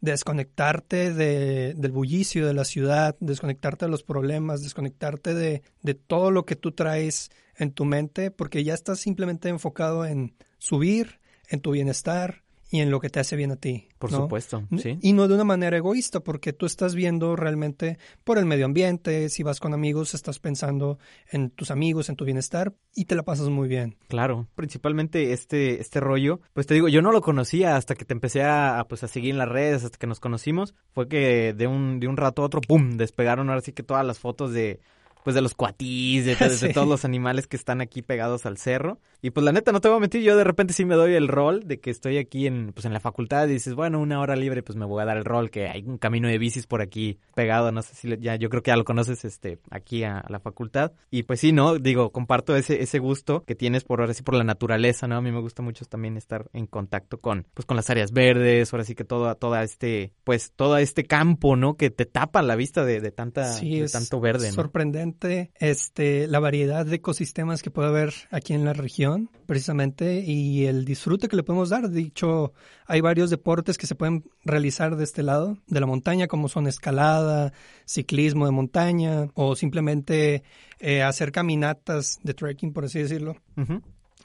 de 0.00 0.12
desconectarte 0.12 1.12
de, 1.12 1.74
del 1.74 1.90
bullicio 1.90 2.46
de 2.46 2.54
la 2.54 2.64
ciudad, 2.64 3.16
desconectarte 3.18 3.86
de 3.86 3.90
los 3.90 4.04
problemas, 4.04 4.62
desconectarte 4.62 5.34
de, 5.34 5.64
de 5.82 5.94
todo 5.94 6.30
lo 6.30 6.46
que 6.46 6.54
tú 6.54 6.70
traes 6.70 7.32
en 7.56 7.72
tu 7.72 7.84
mente 7.84 8.30
porque 8.30 8.62
ya 8.62 8.74
estás 8.74 9.00
simplemente 9.00 9.48
enfocado 9.48 10.06
en 10.06 10.36
subir, 10.58 11.18
en 11.48 11.60
tu 11.60 11.72
bienestar 11.72 12.44
y 12.70 12.80
en 12.80 12.90
lo 12.90 13.00
que 13.00 13.10
te 13.10 13.18
hace 13.18 13.36
bien 13.36 13.50
a 13.50 13.56
ti. 13.56 13.88
Por 13.98 14.10
supuesto, 14.10 14.62
sí. 14.78 14.98
Y 15.02 15.12
no 15.12 15.26
de 15.26 15.34
una 15.34 15.44
manera 15.44 15.76
egoísta, 15.76 16.20
porque 16.20 16.52
tú 16.52 16.66
estás 16.66 16.94
viendo 16.94 17.34
realmente 17.34 17.98
por 18.24 18.38
el 18.38 18.46
medio 18.46 18.64
ambiente, 18.64 19.28
si 19.28 19.42
vas 19.42 19.58
con 19.58 19.74
amigos, 19.74 20.14
estás 20.14 20.38
pensando 20.38 20.98
en 21.30 21.50
tus 21.50 21.70
amigos, 21.70 22.08
en 22.08 22.16
tu 22.16 22.24
bienestar 22.24 22.72
y 22.94 23.06
te 23.06 23.16
la 23.16 23.24
pasas 23.24 23.48
muy 23.48 23.68
bien. 23.68 23.96
Claro, 24.08 24.46
principalmente 24.54 25.32
este, 25.32 25.80
este 25.80 25.98
rollo, 26.00 26.40
pues 26.54 26.66
te 26.66 26.74
digo, 26.74 26.88
yo 26.88 27.02
no 27.02 27.10
lo 27.10 27.20
conocía 27.20 27.76
hasta 27.76 27.96
que 27.96 28.04
te 28.04 28.14
empecé 28.14 28.44
a, 28.44 28.86
pues, 28.88 29.02
a 29.02 29.08
seguir 29.08 29.32
en 29.32 29.38
las 29.38 29.48
redes, 29.48 29.84
hasta 29.84 29.98
que 29.98 30.06
nos 30.06 30.20
conocimos, 30.20 30.74
fue 30.92 31.08
que 31.08 31.52
de 31.52 31.66
un, 31.66 31.98
de 31.98 32.06
un 32.06 32.16
rato 32.16 32.42
a 32.42 32.46
otro, 32.46 32.60
¡pum!, 32.60 32.96
despegaron 32.96 33.48
ahora 33.48 33.62
sí 33.62 33.72
que 33.72 33.82
todas 33.82 34.06
las 34.06 34.20
fotos 34.20 34.52
de 34.52 34.80
pues 35.24 35.34
de 35.34 35.42
los 35.42 35.54
cuatís, 35.54 36.24
de, 36.24 36.36
todos 36.74 36.88
los 36.88 37.04
animales 37.04 37.46
que 37.46 37.56
están 37.56 37.80
aquí 37.80 38.02
pegados 38.02 38.46
al 38.46 38.56
cerro. 38.56 38.98
Y 39.22 39.30
pues 39.30 39.44
la 39.44 39.52
neta, 39.52 39.72
no 39.72 39.80
te 39.80 39.88
voy 39.88 39.98
a 39.98 40.00
mentir, 40.00 40.22
yo 40.22 40.36
de 40.36 40.44
repente 40.44 40.72
sí 40.72 40.84
me 40.84 40.94
doy 40.94 41.14
el 41.14 41.28
rol 41.28 41.66
de 41.66 41.78
que 41.78 41.90
estoy 41.90 42.18
aquí 42.18 42.46
en, 42.46 42.72
pues 42.72 42.86
en 42.86 42.92
la 42.92 43.00
facultad 43.00 43.46
y 43.48 43.52
dices, 43.52 43.74
bueno, 43.74 44.00
una 44.00 44.20
hora 44.20 44.34
libre, 44.36 44.62
pues 44.62 44.76
me 44.76 44.86
voy 44.86 45.02
a 45.02 45.04
dar 45.04 45.16
el 45.16 45.24
rol, 45.24 45.50
que 45.50 45.68
hay 45.68 45.84
un 45.84 45.98
camino 45.98 46.28
de 46.28 46.38
bicis 46.38 46.66
por 46.66 46.80
aquí 46.80 47.18
pegado, 47.34 47.70
no 47.72 47.82
sé 47.82 47.94
si 47.94 48.16
ya, 48.18 48.36
yo 48.36 48.48
creo 48.48 48.62
que 48.62 48.70
ya 48.70 48.76
lo 48.76 48.84
conoces, 48.84 49.24
este, 49.24 49.58
aquí 49.70 50.04
a, 50.04 50.24
la 50.28 50.40
facultad. 50.40 50.92
Y 51.10 51.24
pues 51.24 51.40
sí, 51.40 51.52
¿no? 51.52 51.78
Digo, 51.78 52.12
comparto 52.12 52.56
ese, 52.56 52.82
ese 52.82 52.98
gusto 52.98 53.44
que 53.44 53.54
tienes 53.54 53.84
por 53.84 54.00
ahora 54.00 54.14
sí 54.14 54.22
por 54.22 54.34
la 54.34 54.44
naturaleza, 54.44 55.06
¿no? 55.06 55.16
A 55.16 55.20
mí 55.20 55.30
me 55.32 55.40
gusta 55.40 55.62
mucho 55.62 55.84
también 55.84 56.16
estar 56.16 56.48
en 56.52 56.66
contacto 56.66 57.18
con, 57.18 57.46
pues 57.54 57.66
con 57.66 57.76
las 57.76 57.90
áreas 57.90 58.12
verdes, 58.12 58.72
ahora 58.72 58.84
sí 58.84 58.94
que 58.94 59.04
todo, 59.04 59.34
toda 59.34 59.62
este, 59.62 60.12
pues 60.24 60.52
todo 60.54 60.78
este 60.78 61.04
campo, 61.04 61.56
¿no? 61.56 61.76
Que 61.76 61.90
te 61.90 62.06
tapa 62.06 62.42
la 62.42 62.56
vista 62.56 62.84
de, 62.84 63.00
de 63.00 63.10
tanta, 63.10 63.54
de 63.60 63.88
tanto 63.90 64.20
verde, 64.20 64.48
¿no? 64.48 64.54
Sorprendente, 64.54 65.09
este, 65.18 66.26
la 66.26 66.38
variedad 66.38 66.86
de 66.86 66.96
ecosistemas 66.96 67.62
que 67.62 67.70
puede 67.70 67.88
haber 67.88 68.14
aquí 68.30 68.52
en 68.52 68.64
la 68.64 68.72
región 68.72 69.30
precisamente 69.46 70.20
y 70.20 70.66
el 70.66 70.84
disfrute 70.84 71.28
que 71.28 71.36
le 71.36 71.42
podemos 71.42 71.68
dar. 71.70 71.90
Dicho, 71.90 72.52
hay 72.86 73.00
varios 73.00 73.30
deportes 73.30 73.78
que 73.78 73.86
se 73.86 73.94
pueden 73.94 74.24
realizar 74.44 74.96
de 74.96 75.04
este 75.04 75.22
lado 75.22 75.58
de 75.66 75.80
la 75.80 75.86
montaña, 75.86 76.26
como 76.26 76.48
son 76.48 76.66
escalada, 76.66 77.52
ciclismo 77.84 78.46
de 78.46 78.52
montaña 78.52 79.28
o 79.34 79.56
simplemente 79.56 80.42
eh, 80.78 81.02
hacer 81.02 81.32
caminatas 81.32 82.18
de 82.22 82.34
trekking, 82.34 82.72
por 82.72 82.84
así 82.84 83.00
decirlo 83.00 83.36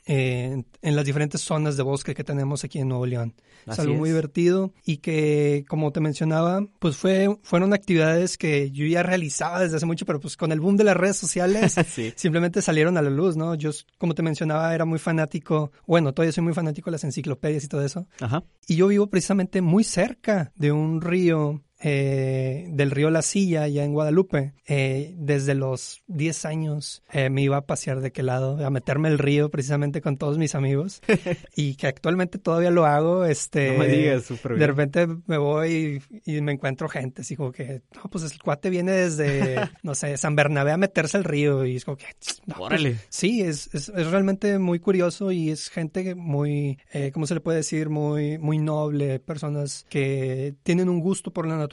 en, 0.06 0.66
las 0.82 1.06
diferentes 1.06 1.42
zonas 1.42 1.78
de 1.78 1.84
bosque 1.84 2.14
que 2.14 2.24
tenemos 2.24 2.64
aquí 2.64 2.80
en 2.80 2.90
Nuevo 2.90 3.06
León. 3.06 3.34
es 3.66 3.80
algo 3.80 3.96
muy 3.96 4.10
divertido 4.10 4.72
y 4.86 4.98
que, 4.98 5.66
como 5.68 5.92
te 5.92 6.00
mencionaba, 6.00 6.66
pues 6.80 6.96
fue, 6.96 7.36
fueron 7.42 7.74
actividades 7.74 8.38
que 8.38 8.72
yo 8.72 8.86
ya 8.86 9.04
realizaba 9.04 9.60
desde 9.60 9.78
hace 9.78 9.86
mucho, 9.86 10.06
pero 10.06 10.20
pues 10.20 10.38
con 10.38 10.52
el 10.52 10.60
boom 10.60 10.78
de 10.78 10.84
las 10.84 10.96
redes 10.96 11.18
sociales 11.18 11.76
simplemente 12.16 12.62
salieron 12.62 12.98
a 12.98 13.02
la 13.02 13.10
luz, 13.10 13.36
¿no? 13.36 13.56
Yo, 13.56 13.72
como 13.98 14.14
te 14.14 14.22
mencionaba, 14.22 14.74
era 14.74 14.86
muy 14.86 15.00
fanático, 15.00 15.72
bueno, 15.88 16.14
todavía 16.14 16.32
soy 16.32 16.44
muy 16.44 16.54
fanático 16.54 16.90
de 16.90 16.94
las 16.94 17.04
enciclopedias 17.04 17.64
y 17.64 17.68
todo 17.68 17.84
eso. 17.84 18.08
Ajá. 18.20 18.44
Y 18.68 18.76
yo 18.76 18.88
vivo 18.88 19.08
precisamente 19.08 19.62
muy 19.62 19.84
cerca 19.84 20.52
de 20.56 20.72
un 20.72 21.02
río 21.02 21.65
eh, 21.82 22.68
del 22.70 22.92
río 22.92 23.10
La 23.10 23.22
Silla, 23.22 23.68
ya 23.68 23.84
en 23.84 23.94
Guadalupe. 23.94 24.54
Eh, 24.66 25.14
desde 25.18 25.56
los 25.56 26.04
10 26.08 26.46
años 26.46 27.04
eh, 27.12 27.30
me 27.30 27.42
iba 27.42 27.58
a 27.58 27.66
pasear 27.66 28.00
de 28.00 28.12
qué 28.12 28.24
lado, 28.24 28.66
a 28.66 28.70
meterme 28.70 29.10
el 29.10 29.20
río 29.20 29.50
precisamente 29.50 30.02
con 30.02 30.18
todos 30.18 30.38
mis 30.38 30.56
amigos 30.56 31.02
y 31.56 31.76
que 31.76 31.88
actualmente 31.88 32.40
todavía 32.40 32.72
lo 32.72 32.86
hago. 32.86 33.26
Este, 33.26 33.74
no 33.74 33.80
me 33.80 33.88
digas, 33.88 34.24
súper 34.24 34.54
bien. 34.54 34.60
De 34.62 34.68
repente 34.68 35.08
me 35.28 35.38
voy 35.38 36.02
y, 36.26 36.42
me 36.42 36.54
encuentro 36.54 36.88
gente, 36.88 37.22
así 37.22 37.36
como 37.36 37.52
que, 37.52 37.82
no, 37.96 38.10
pues 38.10 38.24
el 38.32 38.42
cuate 38.42 38.70
viene 38.70 38.92
desde, 38.92 39.56
no 39.84 39.96
sé, 39.96 40.16
San 40.18 40.36
Bernabé 40.36 40.72
a 40.72 40.78
meterse 40.78 41.18
al 41.18 41.24
río 41.24 41.66
y 41.66 41.76
es 41.76 41.86
como 41.86 41.98
que, 41.98 42.06
no, 42.46 42.56
pues, 42.56 42.68
Órale. 42.68 42.98
sí, 43.10 43.42
es, 43.42 43.70
es, 43.74 43.90
es, 43.90 44.08
realmente 44.08 44.60
muy 44.60 44.80
curioso 44.80 45.32
y 45.32 45.50
es 45.50 45.70
gente 45.70 46.16
muy, 46.16 46.78
¿cómo 47.14 47.28
se 47.28 47.34
le 47.34 47.42
puede 47.42 47.58
decir? 47.58 47.90
Muy, 47.90 48.38
muy 48.38 48.60
noble, 48.60 49.20
personas 49.20 49.86
que 49.90 50.56
tienen 50.64 50.90
un 50.90 51.00
gusto 51.00 51.32
por 51.32 51.48
la 51.48 51.58
naturaleza 51.58 51.65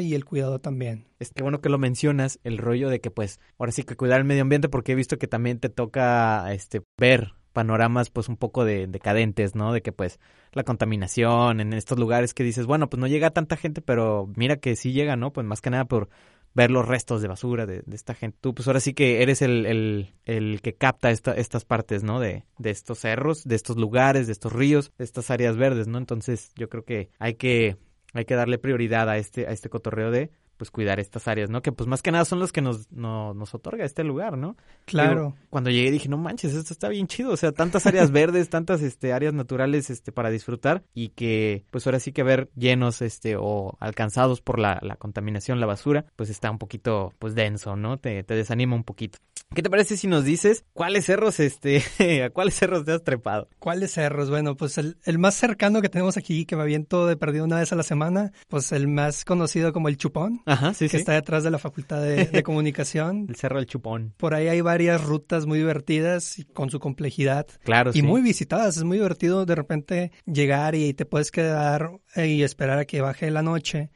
y 0.00 0.14
el 0.14 0.24
cuidado 0.24 0.60
también. 0.60 1.06
Es 1.18 1.30
que 1.32 1.42
bueno 1.42 1.60
que 1.60 1.68
lo 1.68 1.78
mencionas, 1.78 2.38
el 2.44 2.58
rollo 2.58 2.88
de 2.88 3.00
que 3.00 3.10
pues 3.10 3.40
ahora 3.58 3.72
sí 3.72 3.82
que 3.82 3.96
cuidar 3.96 4.18
el 4.18 4.24
medio 4.24 4.42
ambiente 4.42 4.68
porque 4.68 4.92
he 4.92 4.94
visto 4.94 5.18
que 5.18 5.26
también 5.26 5.58
te 5.58 5.68
toca 5.68 6.52
este 6.52 6.82
ver 6.98 7.34
panoramas 7.52 8.10
pues 8.10 8.28
un 8.28 8.36
poco 8.36 8.64
de 8.64 8.86
decadentes, 8.86 9.54
¿no? 9.54 9.72
De 9.72 9.82
que 9.82 9.92
pues 9.92 10.20
la 10.52 10.64
contaminación 10.64 11.60
en 11.60 11.72
estos 11.72 11.98
lugares 11.98 12.34
que 12.34 12.44
dices, 12.44 12.66
bueno, 12.66 12.88
pues 12.88 13.00
no 13.00 13.06
llega 13.06 13.30
tanta 13.30 13.56
gente, 13.56 13.82
pero 13.82 14.30
mira 14.36 14.56
que 14.56 14.76
sí 14.76 14.92
llega, 14.92 15.16
¿no? 15.16 15.32
Pues 15.32 15.46
más 15.46 15.60
que 15.60 15.70
nada 15.70 15.84
por 15.84 16.08
ver 16.54 16.70
los 16.70 16.86
restos 16.86 17.22
de 17.22 17.28
basura 17.28 17.66
de, 17.66 17.82
de 17.86 17.96
esta 17.96 18.14
gente. 18.14 18.38
Tú, 18.40 18.54
pues 18.54 18.66
ahora 18.66 18.80
sí 18.80 18.92
que 18.92 19.22
eres 19.22 19.42
el, 19.42 19.66
el, 19.66 20.14
el 20.24 20.60
que 20.62 20.74
capta 20.74 21.10
esta, 21.10 21.32
estas 21.32 21.64
partes, 21.64 22.02
¿no? 22.02 22.20
De, 22.20 22.44
de 22.58 22.70
estos 22.70 22.98
cerros, 23.00 23.44
de 23.44 23.56
estos 23.56 23.76
lugares, 23.76 24.26
de 24.26 24.32
estos 24.32 24.52
ríos, 24.52 24.92
de 24.98 25.04
estas 25.04 25.30
áreas 25.30 25.56
verdes, 25.56 25.86
¿no? 25.86 25.98
Entonces 25.98 26.52
yo 26.56 26.68
creo 26.68 26.84
que 26.84 27.10
hay 27.18 27.34
que, 27.34 27.76
hay 28.12 28.24
que 28.24 28.34
darle 28.34 28.58
prioridad 28.58 29.08
a 29.08 29.18
este, 29.18 29.46
a 29.46 29.52
este 29.52 29.68
cotorreo 29.68 30.10
de 30.10 30.30
pues 30.60 30.70
cuidar 30.70 31.00
estas 31.00 31.26
áreas, 31.26 31.48
¿no? 31.48 31.62
Que 31.62 31.72
pues 31.72 31.88
más 31.88 32.02
que 32.02 32.12
nada 32.12 32.26
son 32.26 32.38
los 32.38 32.52
que 32.52 32.60
nos, 32.60 32.92
no, 32.92 33.32
nos 33.32 33.54
otorga 33.54 33.86
este 33.86 34.04
lugar, 34.04 34.36
¿no? 34.36 34.58
Claro. 34.84 35.10
Digo, 35.10 35.36
cuando 35.48 35.70
llegué 35.70 35.90
dije, 35.90 36.10
no 36.10 36.18
manches, 36.18 36.52
esto 36.52 36.74
está 36.74 36.90
bien 36.90 37.06
chido, 37.06 37.32
o 37.32 37.36
sea, 37.38 37.52
tantas 37.52 37.86
áreas 37.86 38.10
verdes, 38.12 38.50
tantas 38.50 38.82
este 38.82 39.14
áreas 39.14 39.32
naturales 39.32 39.88
este 39.88 40.12
para 40.12 40.28
disfrutar 40.28 40.82
y 40.92 41.08
que 41.08 41.64
pues 41.70 41.86
ahora 41.86 41.98
sí 41.98 42.12
que 42.12 42.24
ver 42.24 42.50
llenos 42.54 43.00
este 43.00 43.36
o 43.38 43.78
alcanzados 43.80 44.42
por 44.42 44.58
la, 44.58 44.78
la 44.82 44.96
contaminación, 44.96 45.60
la 45.60 45.66
basura, 45.66 46.04
pues 46.14 46.28
está 46.28 46.50
un 46.50 46.58
poquito 46.58 47.14
pues 47.18 47.34
denso, 47.34 47.74
¿no? 47.74 47.96
Te, 47.96 48.22
te 48.22 48.34
desanima 48.34 48.76
un 48.76 48.84
poquito. 48.84 49.18
¿Qué 49.54 49.62
te 49.62 49.70
parece 49.70 49.96
si 49.96 50.06
nos 50.06 50.24
dices 50.24 50.64
cuáles 50.74 51.06
cerros 51.06 51.40
este 51.40 51.82
a 52.22 52.30
cuáles 52.30 52.54
cerros 52.54 52.84
te 52.84 52.92
has 52.92 53.02
trepado? 53.02 53.48
¿Cuáles 53.58 53.92
cerros? 53.92 54.30
Bueno, 54.30 54.56
pues 54.56 54.78
el, 54.78 54.98
el 55.04 55.18
más 55.18 55.34
cercano 55.34 55.80
que 55.82 55.88
tenemos 55.88 56.16
aquí 56.16 56.44
que 56.44 56.54
me 56.54 56.62
aviento 56.62 57.06
de 57.06 57.16
perdido 57.16 57.46
una 57.46 57.58
vez 57.58 57.72
a 57.72 57.76
la 57.76 57.82
semana, 57.82 58.30
pues 58.48 58.70
el 58.72 58.86
más 58.86 59.24
conocido 59.24 59.72
como 59.72 59.88
el 59.88 59.96
Chupón. 59.96 60.42
Ajá, 60.50 60.74
sí, 60.74 60.86
que 60.86 60.90
sí. 60.90 60.96
está 60.98 61.12
detrás 61.12 61.44
de 61.44 61.50
la 61.50 61.58
Facultad 61.58 62.02
de, 62.02 62.24
de 62.26 62.42
Comunicación. 62.42 63.26
El 63.28 63.36
Cerro 63.36 63.58
del 63.58 63.66
Chupón. 63.66 64.14
Por 64.16 64.34
ahí 64.34 64.48
hay 64.48 64.60
varias 64.60 65.02
rutas 65.02 65.46
muy 65.46 65.58
divertidas 65.58 66.38
y 66.38 66.44
con 66.44 66.70
su 66.70 66.80
complejidad. 66.80 67.46
Claro, 67.62 67.90
y 67.90 68.00
sí. 68.00 68.02
muy 68.02 68.20
visitadas. 68.22 68.76
Es 68.76 68.84
muy 68.84 68.98
divertido 68.98 69.46
de 69.46 69.54
repente 69.54 70.12
llegar 70.26 70.74
y 70.74 70.92
te 70.94 71.06
puedes 71.06 71.30
quedar 71.30 72.00
eh, 72.16 72.26
y 72.26 72.42
esperar 72.42 72.78
a 72.78 72.84
que 72.84 73.00
baje 73.00 73.30
la 73.30 73.42
noche 73.42 73.90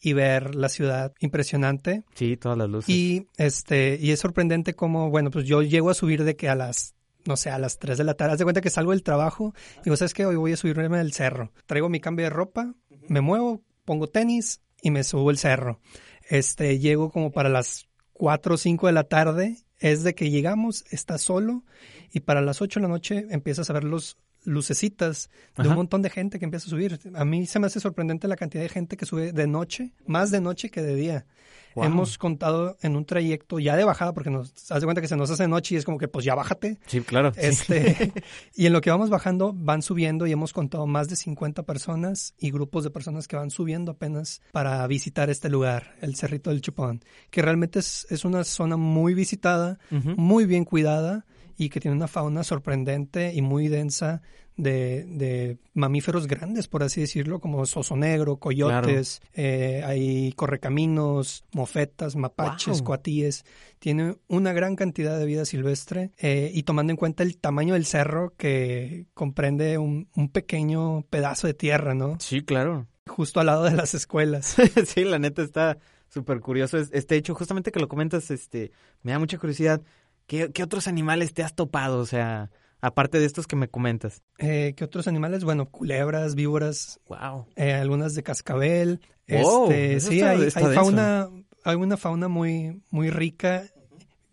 y 0.00 0.12
ver 0.12 0.54
la 0.54 0.68
ciudad 0.68 1.12
impresionante. 1.20 2.04
Sí, 2.14 2.36
todas 2.36 2.58
las 2.58 2.68
luces. 2.68 2.88
Y 2.94 3.26
este 3.36 3.98
y 4.00 4.10
es 4.10 4.20
sorprendente 4.20 4.74
como, 4.74 5.10
bueno, 5.10 5.30
pues 5.30 5.46
yo 5.46 5.62
llego 5.62 5.90
a 5.90 5.94
subir 5.94 6.24
de 6.24 6.36
que 6.36 6.48
a 6.48 6.54
las 6.54 6.94
no 7.26 7.36
sé, 7.36 7.50
a 7.50 7.58
las 7.58 7.78
3 7.78 7.98
de 7.98 8.04
la 8.04 8.14
tarde. 8.14 8.32
Haz 8.32 8.38
de 8.38 8.44
cuenta 8.44 8.60
que 8.60 8.70
salgo 8.70 8.92
del 8.92 9.02
trabajo 9.02 9.54
y 9.80 9.84
digo, 9.84 9.96
¿sabes 9.96 10.14
qué? 10.14 10.24
Hoy 10.24 10.36
voy 10.36 10.52
a 10.52 10.56
subirme 10.56 10.98
al 10.98 11.12
cerro. 11.12 11.52
Traigo 11.66 11.88
mi 11.90 12.00
cambio 12.00 12.24
de 12.24 12.30
ropa, 12.30 12.74
me 13.08 13.20
muevo, 13.20 13.62
pongo 13.84 14.06
tenis 14.06 14.62
y 14.82 14.90
me 14.90 15.04
subo 15.04 15.30
el 15.30 15.38
cerro. 15.38 15.80
Este, 16.28 16.78
llego 16.78 17.10
como 17.10 17.32
para 17.32 17.48
las 17.48 17.88
4 18.12 18.54
o 18.54 18.58
5 18.58 18.86
de 18.86 18.92
la 18.92 19.04
tarde. 19.04 19.56
Es 19.78 20.02
de 20.02 20.14
que 20.14 20.30
llegamos, 20.30 20.84
está 20.90 21.16
solo 21.18 21.64
y 22.12 22.20
para 22.20 22.42
las 22.42 22.60
8 22.60 22.80
de 22.80 22.82
la 22.82 22.88
noche 22.88 23.26
empiezas 23.30 23.70
a 23.70 23.72
ver 23.72 23.84
los 23.84 24.18
lucecitas 24.44 25.30
de 25.56 25.62
Ajá. 25.62 25.70
un 25.70 25.76
montón 25.76 26.02
de 26.02 26.10
gente 26.10 26.38
que 26.38 26.44
empieza 26.44 26.66
a 26.66 26.70
subir. 26.70 26.98
A 27.14 27.24
mí 27.24 27.46
se 27.46 27.58
me 27.58 27.66
hace 27.66 27.80
sorprendente 27.80 28.28
la 28.28 28.36
cantidad 28.36 28.62
de 28.62 28.68
gente 28.68 28.96
que 28.96 29.06
sube 29.06 29.32
de 29.32 29.46
noche, 29.46 29.92
más 30.06 30.30
de 30.30 30.40
noche 30.40 30.70
que 30.70 30.82
de 30.82 30.94
día. 30.94 31.26
Wow. 31.74 31.84
Hemos 31.84 32.18
contado 32.18 32.76
en 32.82 32.96
un 32.96 33.04
trayecto 33.04 33.60
ya 33.60 33.76
de 33.76 33.84
bajada, 33.84 34.12
porque 34.12 34.30
nos 34.30 34.50
haz 34.72 34.80
de 34.80 34.86
cuenta 34.86 35.00
que 35.00 35.06
se 35.06 35.16
nos 35.16 35.30
hace 35.30 35.46
noche 35.46 35.74
y 35.74 35.78
es 35.78 35.84
como 35.84 35.98
que 35.98 36.08
pues 36.08 36.24
ya 36.24 36.34
bájate. 36.34 36.78
Sí, 36.86 37.00
claro. 37.00 37.32
sí. 37.32 37.40
Este, 37.42 38.12
y 38.56 38.66
en 38.66 38.72
lo 38.72 38.80
que 38.80 38.90
vamos 38.90 39.08
bajando 39.08 39.52
van 39.54 39.82
subiendo 39.82 40.26
y 40.26 40.32
hemos 40.32 40.52
contado 40.52 40.86
más 40.86 41.08
de 41.08 41.16
50 41.16 41.62
personas 41.64 42.34
y 42.38 42.50
grupos 42.50 42.82
de 42.84 42.90
personas 42.90 43.28
que 43.28 43.36
van 43.36 43.50
subiendo 43.50 43.92
apenas 43.92 44.42
para 44.52 44.84
visitar 44.88 45.30
este 45.30 45.48
lugar, 45.48 45.94
el 46.00 46.16
Cerrito 46.16 46.50
del 46.50 46.60
Chupón, 46.60 47.04
que 47.30 47.42
realmente 47.42 47.78
es, 47.78 48.06
es 48.10 48.24
una 48.24 48.42
zona 48.42 48.76
muy 48.76 49.14
visitada, 49.14 49.78
muy 49.90 50.46
bien 50.46 50.64
cuidada 50.64 51.24
y 51.62 51.68
que 51.68 51.78
tiene 51.80 51.96
una 51.96 52.08
fauna 52.08 52.42
sorprendente 52.42 53.34
y 53.34 53.42
muy 53.42 53.68
densa 53.68 54.22
de, 54.56 55.04
de 55.04 55.58
mamíferos 55.74 56.26
grandes, 56.26 56.68
por 56.68 56.82
así 56.82 57.00
decirlo, 57.02 57.38
como 57.40 57.64
soso 57.66 57.96
negro, 57.96 58.36
coyotes, 58.38 59.20
eh, 59.34 59.82
hay 59.84 60.32
correcaminos, 60.32 61.44
mofetas, 61.52 62.16
mapaches, 62.16 62.78
Wow. 62.78 62.84
coatíes. 62.84 63.44
Tiene 63.78 64.16
una 64.28 64.52
gran 64.52 64.76
cantidad 64.76 65.18
de 65.18 65.26
vida 65.26 65.44
silvestre 65.44 66.12
eh, 66.18 66.50
y 66.54 66.62
tomando 66.62 66.90
en 66.92 66.96
cuenta 66.96 67.22
el 67.22 67.36
tamaño 67.38 67.74
del 67.74 67.84
cerro 67.86 68.34
que 68.36 69.06
comprende 69.14 69.78
un, 69.78 70.08
un 70.14 70.28
pequeño 70.30 71.02
pedazo 71.10 71.46
de 71.46 71.54
tierra, 71.54 71.94
¿no? 71.94 72.16
Sí, 72.20 72.42
claro. 72.42 72.86
Justo 73.06 73.40
al 73.40 73.46
lado 73.46 73.64
de 73.64 73.72
las 73.72 73.94
escuelas. 73.94 74.56
sí, 74.86 75.04
la 75.04 75.18
neta 75.18 75.42
está 75.42 75.78
súper 76.08 76.40
curioso 76.40 76.76
es- 76.78 76.90
este 76.92 77.16
hecho. 77.16 77.34
Justamente 77.34 77.72
que 77.72 77.80
lo 77.80 77.88
comentas, 77.88 78.30
este, 78.30 78.72
me 79.02 79.12
da 79.12 79.18
mucha 79.18 79.38
curiosidad. 79.38 79.80
¿Qué, 80.30 80.52
qué 80.52 80.62
otros 80.62 80.86
animales 80.86 81.34
te 81.34 81.42
has 81.42 81.56
topado? 81.56 81.98
O 81.98 82.06
sea, 82.06 82.52
aparte 82.80 83.18
de 83.18 83.26
estos 83.26 83.48
que 83.48 83.56
me 83.56 83.66
comentas. 83.66 84.22
Eh, 84.38 84.74
¿Qué 84.76 84.84
otros 84.84 85.08
animales? 85.08 85.42
Bueno, 85.42 85.68
culebras, 85.68 86.36
víboras, 86.36 87.00
Wow. 87.08 87.48
eh, 87.56 87.72
algunas 87.72 88.14
de 88.14 88.22
cascabel. 88.22 89.00
Wow, 89.28 89.72
este, 89.72 89.98
sí, 90.00 90.20
está- 90.20 90.30
hay, 90.30 90.42
está 90.44 90.68
hay 90.68 90.74
fauna, 90.76 91.28
hay 91.64 91.74
una 91.74 91.96
fauna 91.96 92.28
muy, 92.28 92.80
muy 92.90 93.10
rica 93.10 93.64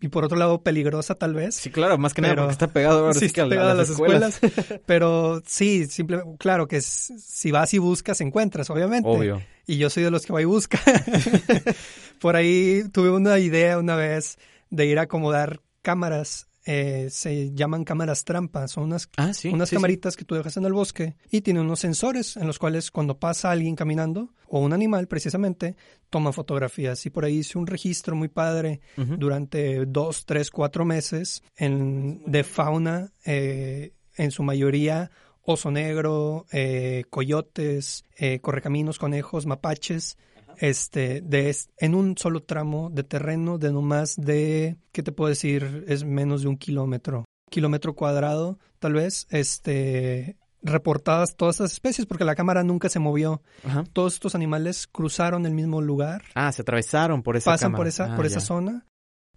y 0.00 0.06
por 0.06 0.24
otro 0.24 0.38
lado 0.38 0.62
peligrosa 0.62 1.16
tal 1.16 1.34
vez. 1.34 1.56
Sí, 1.56 1.68
claro, 1.68 1.98
más 1.98 2.14
que 2.14 2.22
nada 2.22 2.36
porque 2.36 2.52
está 2.52 2.68
pegado 2.68 3.00
ahora 3.00 3.14
Sí, 3.18 3.24
está 3.24 3.48
que 3.48 3.58
a, 3.58 3.74
las 3.74 3.90
escuelas. 3.90 4.38
pero 4.86 5.42
sí, 5.46 5.86
simple, 5.86 6.22
claro 6.38 6.68
que 6.68 6.80
si 6.80 7.50
vas 7.50 7.74
y 7.74 7.78
buscas, 7.78 8.20
encuentras, 8.20 8.70
obviamente. 8.70 9.08
Obvio. 9.08 9.42
Y 9.66 9.78
yo 9.78 9.90
soy 9.90 10.04
de 10.04 10.12
los 10.12 10.24
que 10.24 10.32
va 10.32 10.40
y 10.40 10.44
busca. 10.44 10.78
Por 12.20 12.36
ahí 12.36 12.84
tuve 12.92 13.10
una 13.10 13.36
idea 13.40 13.78
una 13.78 13.96
vez 13.96 14.38
de 14.70 14.86
ir 14.86 15.00
a 15.00 15.02
acomodar 15.02 15.60
cámaras. 15.92 16.44
eh, 16.70 17.08
se 17.10 17.54
llaman 17.54 17.82
cámaras 17.84 18.24
trampa. 18.26 18.68
Son 18.68 18.84
unas, 18.84 19.08
Ah, 19.16 19.32
sí. 19.32 19.48
unas 19.48 19.70
sí, 19.70 19.74
sí. 19.74 19.76
camaritas 19.76 20.16
que 20.18 20.26
tú 20.26 20.34
dejas 20.34 20.54
en 20.58 20.66
el 20.66 20.74
bosque 20.74 21.16
y 21.30 21.40
tienen 21.40 21.62
unos 21.64 21.80
sensores 21.80 22.36
en 22.36 22.46
los 22.46 22.58
cuales 22.58 22.90
cuando 22.90 23.18
pasa 23.18 23.50
alguien 23.50 23.74
caminando 23.74 24.34
o 24.48 24.60
un 24.60 24.74
animal 24.74 25.06
precisamente 25.08 25.76
toma 26.10 26.30
fotografías. 26.32 27.06
Y 27.06 27.10
por 27.10 27.24
ahí 27.24 27.38
hice 27.38 27.56
un 27.56 27.66
registro 27.66 28.14
muy 28.16 28.28
padre 28.28 28.80
durante 28.96 29.86
dos, 29.86 30.26
tres, 30.26 30.50
cuatro 30.50 30.84
meses 30.84 31.42
en, 31.56 32.22
de 32.26 32.44
fauna, 32.44 33.12
eh, 33.24 33.94
en 34.18 34.30
su 34.30 34.42
mayoría 34.42 35.10
oso 35.42 35.70
negro, 35.70 36.44
eh, 36.52 37.04
coyotes, 37.08 38.04
eh, 38.18 38.40
correcaminos, 38.40 38.98
conejos, 38.98 39.46
mapaches, 39.46 40.18
este, 40.60 41.20
de, 41.20 41.54
en 41.78 41.94
un 41.94 42.16
solo 42.16 42.42
tramo 42.42 42.90
de 42.90 43.04
terreno 43.04 43.58
de 43.58 43.72
no 43.72 43.82
más 43.82 44.16
de, 44.16 44.76
¿qué 44.92 45.02
te 45.02 45.12
puedo 45.12 45.28
decir? 45.28 45.84
Es 45.88 46.04
menos 46.04 46.42
de 46.42 46.48
un 46.48 46.56
kilómetro, 46.56 47.24
kilómetro 47.50 47.94
cuadrado, 47.94 48.58
tal 48.78 48.94
vez, 48.94 49.26
este, 49.30 50.36
reportadas 50.62 51.36
todas 51.36 51.56
estas 51.56 51.72
especies 51.72 52.06
porque 52.06 52.24
la 52.24 52.34
cámara 52.34 52.64
nunca 52.64 52.88
se 52.88 52.98
movió. 52.98 53.42
Ajá. 53.64 53.84
Todos 53.92 54.14
estos 54.14 54.34
animales 54.34 54.86
cruzaron 54.86 55.46
el 55.46 55.52
mismo 55.54 55.80
lugar, 55.80 56.22
Ah, 56.34 56.52
se 56.52 56.62
atravesaron 56.62 57.22
por 57.22 57.36
esa 57.36 57.52
pasan 57.52 57.68
cámara. 57.68 57.78
por 57.78 57.86
esa, 57.88 58.12
Ah, 58.12 58.16
por 58.16 58.26
esa 58.26 58.40
zona 58.40 58.86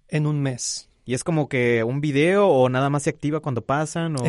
en 0.08 0.28
un 0.28 0.42
mes. 0.42 0.90
¿Y 1.04 1.14
es 1.16 1.24
como 1.24 1.50
que 1.50 1.84
un 1.84 2.00
video 2.00 2.48
o 2.48 2.70
nada 2.70 2.90
más 2.90 3.04
se 3.04 3.10
activa 3.10 3.40
cuando 3.40 3.66
pasan? 3.66 4.16
O... 4.20 4.24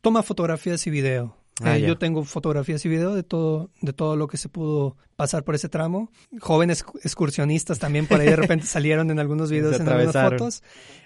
Toma 0.00 0.22
fotografías 0.22 0.86
y 0.86 0.90
video. 0.90 1.36
Ah, 1.62 1.76
Eh, 1.76 1.82
yo 1.82 1.98
tengo 1.98 2.24
fotografías 2.24 2.84
y 2.84 2.88
video 2.88 3.14
de 3.14 3.22
todo, 3.22 3.70
de 3.80 3.92
todo 3.92 4.16
lo 4.16 4.28
que 4.28 4.36
se 4.36 4.48
pudo 4.48 4.96
pasar 5.16 5.42
por 5.44 5.54
ese 5.54 5.68
tramo. 5.68 6.10
Jóvenes 6.40 6.84
excursionistas 7.02 7.78
también 7.78 8.06
por 8.06 8.20
ahí 8.20 8.28
de 8.28 8.36
repente 8.36 8.66
salieron 8.66 9.10
en 9.10 9.18
algunos 9.18 9.50
videos, 9.50 9.74
en 9.80 9.88
algunas 9.88 10.12
fotos. 10.38 10.62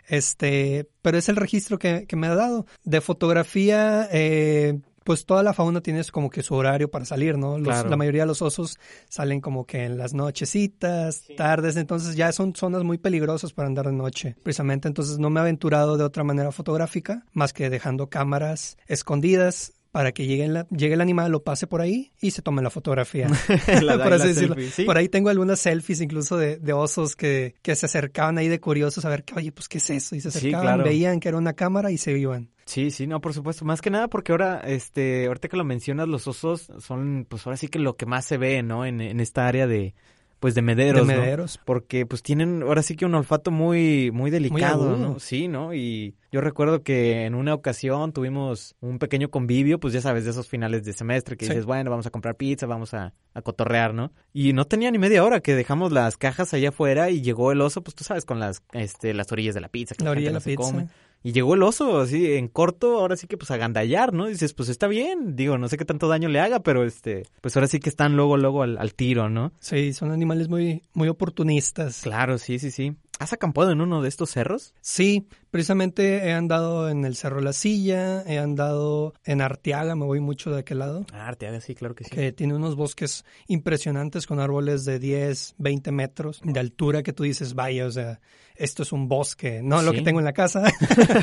Este, 0.08 0.88
pero 1.00 1.18
es 1.18 1.28
el 1.28 1.36
registro 1.36 1.78
que, 1.78 2.06
que 2.06 2.16
me 2.16 2.26
ha 2.26 2.34
dado. 2.34 2.66
De 2.84 3.00
fotografía, 3.00 4.08
eh, 4.12 4.78
pues 5.04 5.24
toda 5.26 5.42
la 5.42 5.52
fauna 5.52 5.80
tiene 5.80 6.02
como 6.12 6.30
que 6.30 6.42
su 6.42 6.54
horario 6.54 6.90
para 6.90 7.04
salir, 7.04 7.36
¿no? 7.38 7.56
Los- 7.58 7.68
Claro. 7.68 7.88
La 7.90 7.96
mayoría 7.96 8.22
de 8.22 8.26
los 8.26 8.42
osos 8.42 8.78
salen 9.08 9.40
como 9.40 9.66
que 9.66 9.84
en 9.84 9.96
las 9.98 10.12
nochecitas, 10.14 11.24
tardes, 11.36 11.76
entonces 11.76 12.14
ya 12.14 12.30
son 12.32 12.54
zonas 12.54 12.84
muy 12.84 12.98
peligrosas 12.98 13.52
para 13.52 13.66
andar 13.68 13.86
de 13.86 13.92
noche, 13.92 14.36
precisamente. 14.42 14.86
Entonces 14.88 15.18
no 15.18 15.30
me 15.30 15.40
he 15.40 15.42
aventurado 15.42 15.96
de 15.96 16.04
otra 16.04 16.22
manera 16.24 16.52
fotográfica, 16.52 17.24
más 17.32 17.52
que 17.52 17.70
dejando 17.70 18.08
cámaras 18.10 18.76
escondidas 18.86 19.72
para 19.92 20.10
que 20.12 20.26
llegue, 20.26 20.48
la- 20.48 20.66
llegue 20.70 20.94
el 20.94 21.00
animal, 21.00 21.30
lo 21.30 21.44
pase 21.44 21.66
por 21.68 21.80
ahí 21.82 22.10
y 22.20 22.32
se 22.32 22.42
tome 22.42 22.62
la 22.62 22.70
fotografía. 22.70 23.28
La- 23.82 23.98
por 24.02 24.12
así 24.14 24.28
decirlo. 24.28 24.56
sí. 24.72 24.84
Por 24.84 24.96
ahí 24.96 25.08
tengo 25.08 25.28
algunas 25.28 25.60
selfies 25.60 26.00
incluso 26.00 26.36
de, 26.36 26.56
de 26.56 26.72
osos 26.72 27.14
que, 27.14 27.54
que 27.62 27.76
se 27.76 27.86
acercaban 27.86 28.38
ahí 28.38 28.48
de 28.48 28.58
curiosos 28.58 29.04
a 29.04 29.08
ver, 29.10 29.22
que, 29.22 29.34
oye, 29.34 29.52
pues, 29.52 29.68
¿qué 29.68 29.78
es 29.78 29.90
eso? 29.90 30.16
Y 30.16 30.20
se 30.20 30.30
Sí, 30.30 30.38
acercaban, 30.38 30.66
claro. 30.66 30.84
veían 30.84 31.20
que 31.20 31.28
era 31.28 31.38
una 31.38 31.52
cámara 31.52 31.90
y 31.92 31.98
se 31.98 32.18
iban. 32.18 32.50
Sí, 32.64 32.90
sí, 32.90 33.06
no, 33.06 33.20
por 33.20 33.34
supuesto. 33.34 33.64
Más 33.64 33.80
que 33.82 33.90
nada 33.90 34.08
porque 34.08 34.32
ahora, 34.32 34.60
este, 34.64 35.26
ahorita 35.26 35.48
que 35.48 35.56
lo 35.56 35.64
mencionas, 35.64 36.08
los 36.08 36.26
osos 36.26 36.70
son, 36.78 37.26
pues 37.28 37.46
ahora 37.46 37.56
sí 37.56 37.68
que 37.68 37.78
lo 37.78 37.96
que 37.96 38.06
más 38.06 38.24
se 38.24 38.38
ve, 38.38 38.62
¿no? 38.62 38.86
En, 38.86 39.00
en 39.00 39.20
esta 39.20 39.46
área 39.46 39.66
de, 39.66 39.94
pues 40.42 40.56
de 40.56 40.60
mederos, 40.62 41.06
de 41.06 41.14
¿no? 41.14 41.20
mederos. 41.20 41.58
Porque 41.64 42.04
pues 42.04 42.20
tienen 42.24 42.62
ahora 42.64 42.82
sí 42.82 42.96
que 42.96 43.06
un 43.06 43.14
olfato 43.14 43.52
muy, 43.52 44.10
muy 44.12 44.30
delicado. 44.32 44.96
¿no? 44.96 45.20
Sí, 45.20 45.46
¿no? 45.46 45.72
Y 45.72 46.16
yo 46.32 46.40
recuerdo 46.40 46.82
que 46.82 47.24
en 47.26 47.36
una 47.36 47.54
ocasión 47.54 48.12
tuvimos 48.12 48.74
un 48.80 48.98
pequeño 48.98 49.30
convivio, 49.30 49.78
pues 49.78 49.94
ya 49.94 50.00
sabes, 50.00 50.24
de 50.24 50.30
esos 50.32 50.48
finales 50.48 50.82
de 50.84 50.92
semestre 50.92 51.36
que 51.36 51.46
Sí. 51.46 51.52
dices, 51.52 51.64
bueno, 51.64 51.90
vamos 51.90 52.06
a 52.06 52.10
comprar 52.10 52.34
pizza, 52.34 52.66
vamos 52.66 52.92
a, 52.92 53.14
a 53.34 53.42
cotorrear, 53.42 53.94
¿no? 53.94 54.10
Y 54.32 54.52
no 54.52 54.66
tenía 54.66 54.90
ni 54.90 54.98
media 54.98 55.22
hora 55.24 55.38
que 55.40 55.54
dejamos 55.54 55.92
las 55.92 56.16
cajas 56.16 56.52
allá 56.52 56.70
afuera 56.70 57.08
y 57.10 57.22
llegó 57.22 57.52
el 57.52 57.60
oso, 57.60 57.82
pues 57.82 57.94
tú 57.94 58.02
sabes, 58.02 58.24
con 58.24 58.40
las, 58.40 58.62
este, 58.72 59.14
las 59.14 59.30
orillas 59.30 59.54
de 59.54 59.60
la 59.60 59.68
pizza. 59.68 59.94
que 59.94 60.02
La 60.04 60.10
orilla 60.10 60.32
de 60.32 60.40
gente 60.40 60.56
la 60.56 60.56
no 60.56 60.66
se 60.66 60.72
pizza. 60.72 60.86
come. 60.88 61.11
Y 61.22 61.32
llegó 61.32 61.54
el 61.54 61.62
oso, 61.62 62.00
así, 62.00 62.34
en 62.34 62.48
corto, 62.48 62.98
ahora 62.98 63.16
sí 63.16 63.26
que 63.26 63.36
pues 63.36 63.50
a 63.50 63.56
gandallar, 63.56 64.12
¿no? 64.12 64.26
Dices, 64.26 64.54
pues 64.54 64.68
está 64.68 64.88
bien, 64.88 65.36
digo, 65.36 65.56
no 65.58 65.68
sé 65.68 65.76
qué 65.76 65.84
tanto 65.84 66.08
daño 66.08 66.28
le 66.28 66.40
haga, 66.40 66.60
pero 66.60 66.84
este, 66.84 67.24
pues 67.40 67.56
ahora 67.56 67.68
sí 67.68 67.78
que 67.80 67.88
están 67.88 68.16
luego, 68.16 68.36
luego 68.36 68.62
al, 68.62 68.76
al 68.78 68.94
tiro, 68.94 69.28
¿no? 69.28 69.52
Sí, 69.60 69.92
son 69.92 70.10
animales 70.10 70.48
muy, 70.48 70.82
muy 70.94 71.08
oportunistas. 71.08 72.02
Claro, 72.02 72.38
sí, 72.38 72.58
sí, 72.58 72.70
sí. 72.70 72.96
¿Has 73.18 73.32
acampado 73.32 73.70
en 73.70 73.80
uno 73.80 74.02
de 74.02 74.08
estos 74.08 74.30
cerros? 74.30 74.74
Sí, 74.80 75.28
precisamente 75.50 76.26
he 76.26 76.32
andado 76.32 76.88
en 76.88 77.04
el 77.04 77.14
Cerro 77.14 77.40
La 77.40 77.52
Silla, 77.52 78.22
he 78.26 78.38
andado 78.38 79.14
en 79.24 79.40
Arteaga, 79.40 79.94
me 79.94 80.04
voy 80.04 80.18
mucho 80.18 80.50
de 80.50 80.60
aquel 80.60 80.80
lado. 80.80 81.06
Ah, 81.12 81.28
Arteaga, 81.28 81.60
sí, 81.60 81.74
claro 81.74 81.94
que 81.94 82.04
sí. 82.04 82.10
Que 82.10 82.32
tiene 82.32 82.54
unos 82.54 82.74
bosques 82.74 83.24
impresionantes 83.46 84.26
con 84.26 84.40
árboles 84.40 84.84
de 84.84 84.98
10, 84.98 85.54
20 85.58 85.92
metros 85.92 86.40
de 86.42 86.58
altura 86.58 87.02
que 87.02 87.12
tú 87.12 87.22
dices, 87.22 87.54
vaya, 87.54 87.86
o 87.86 87.90
sea, 87.90 88.20
esto 88.56 88.82
es 88.82 88.92
un 88.92 89.08
bosque, 89.08 89.60
no 89.62 89.82
lo 89.82 89.92
que 89.92 90.02
tengo 90.02 90.18
en 90.18 90.24
la 90.24 90.32
casa. 90.32 90.64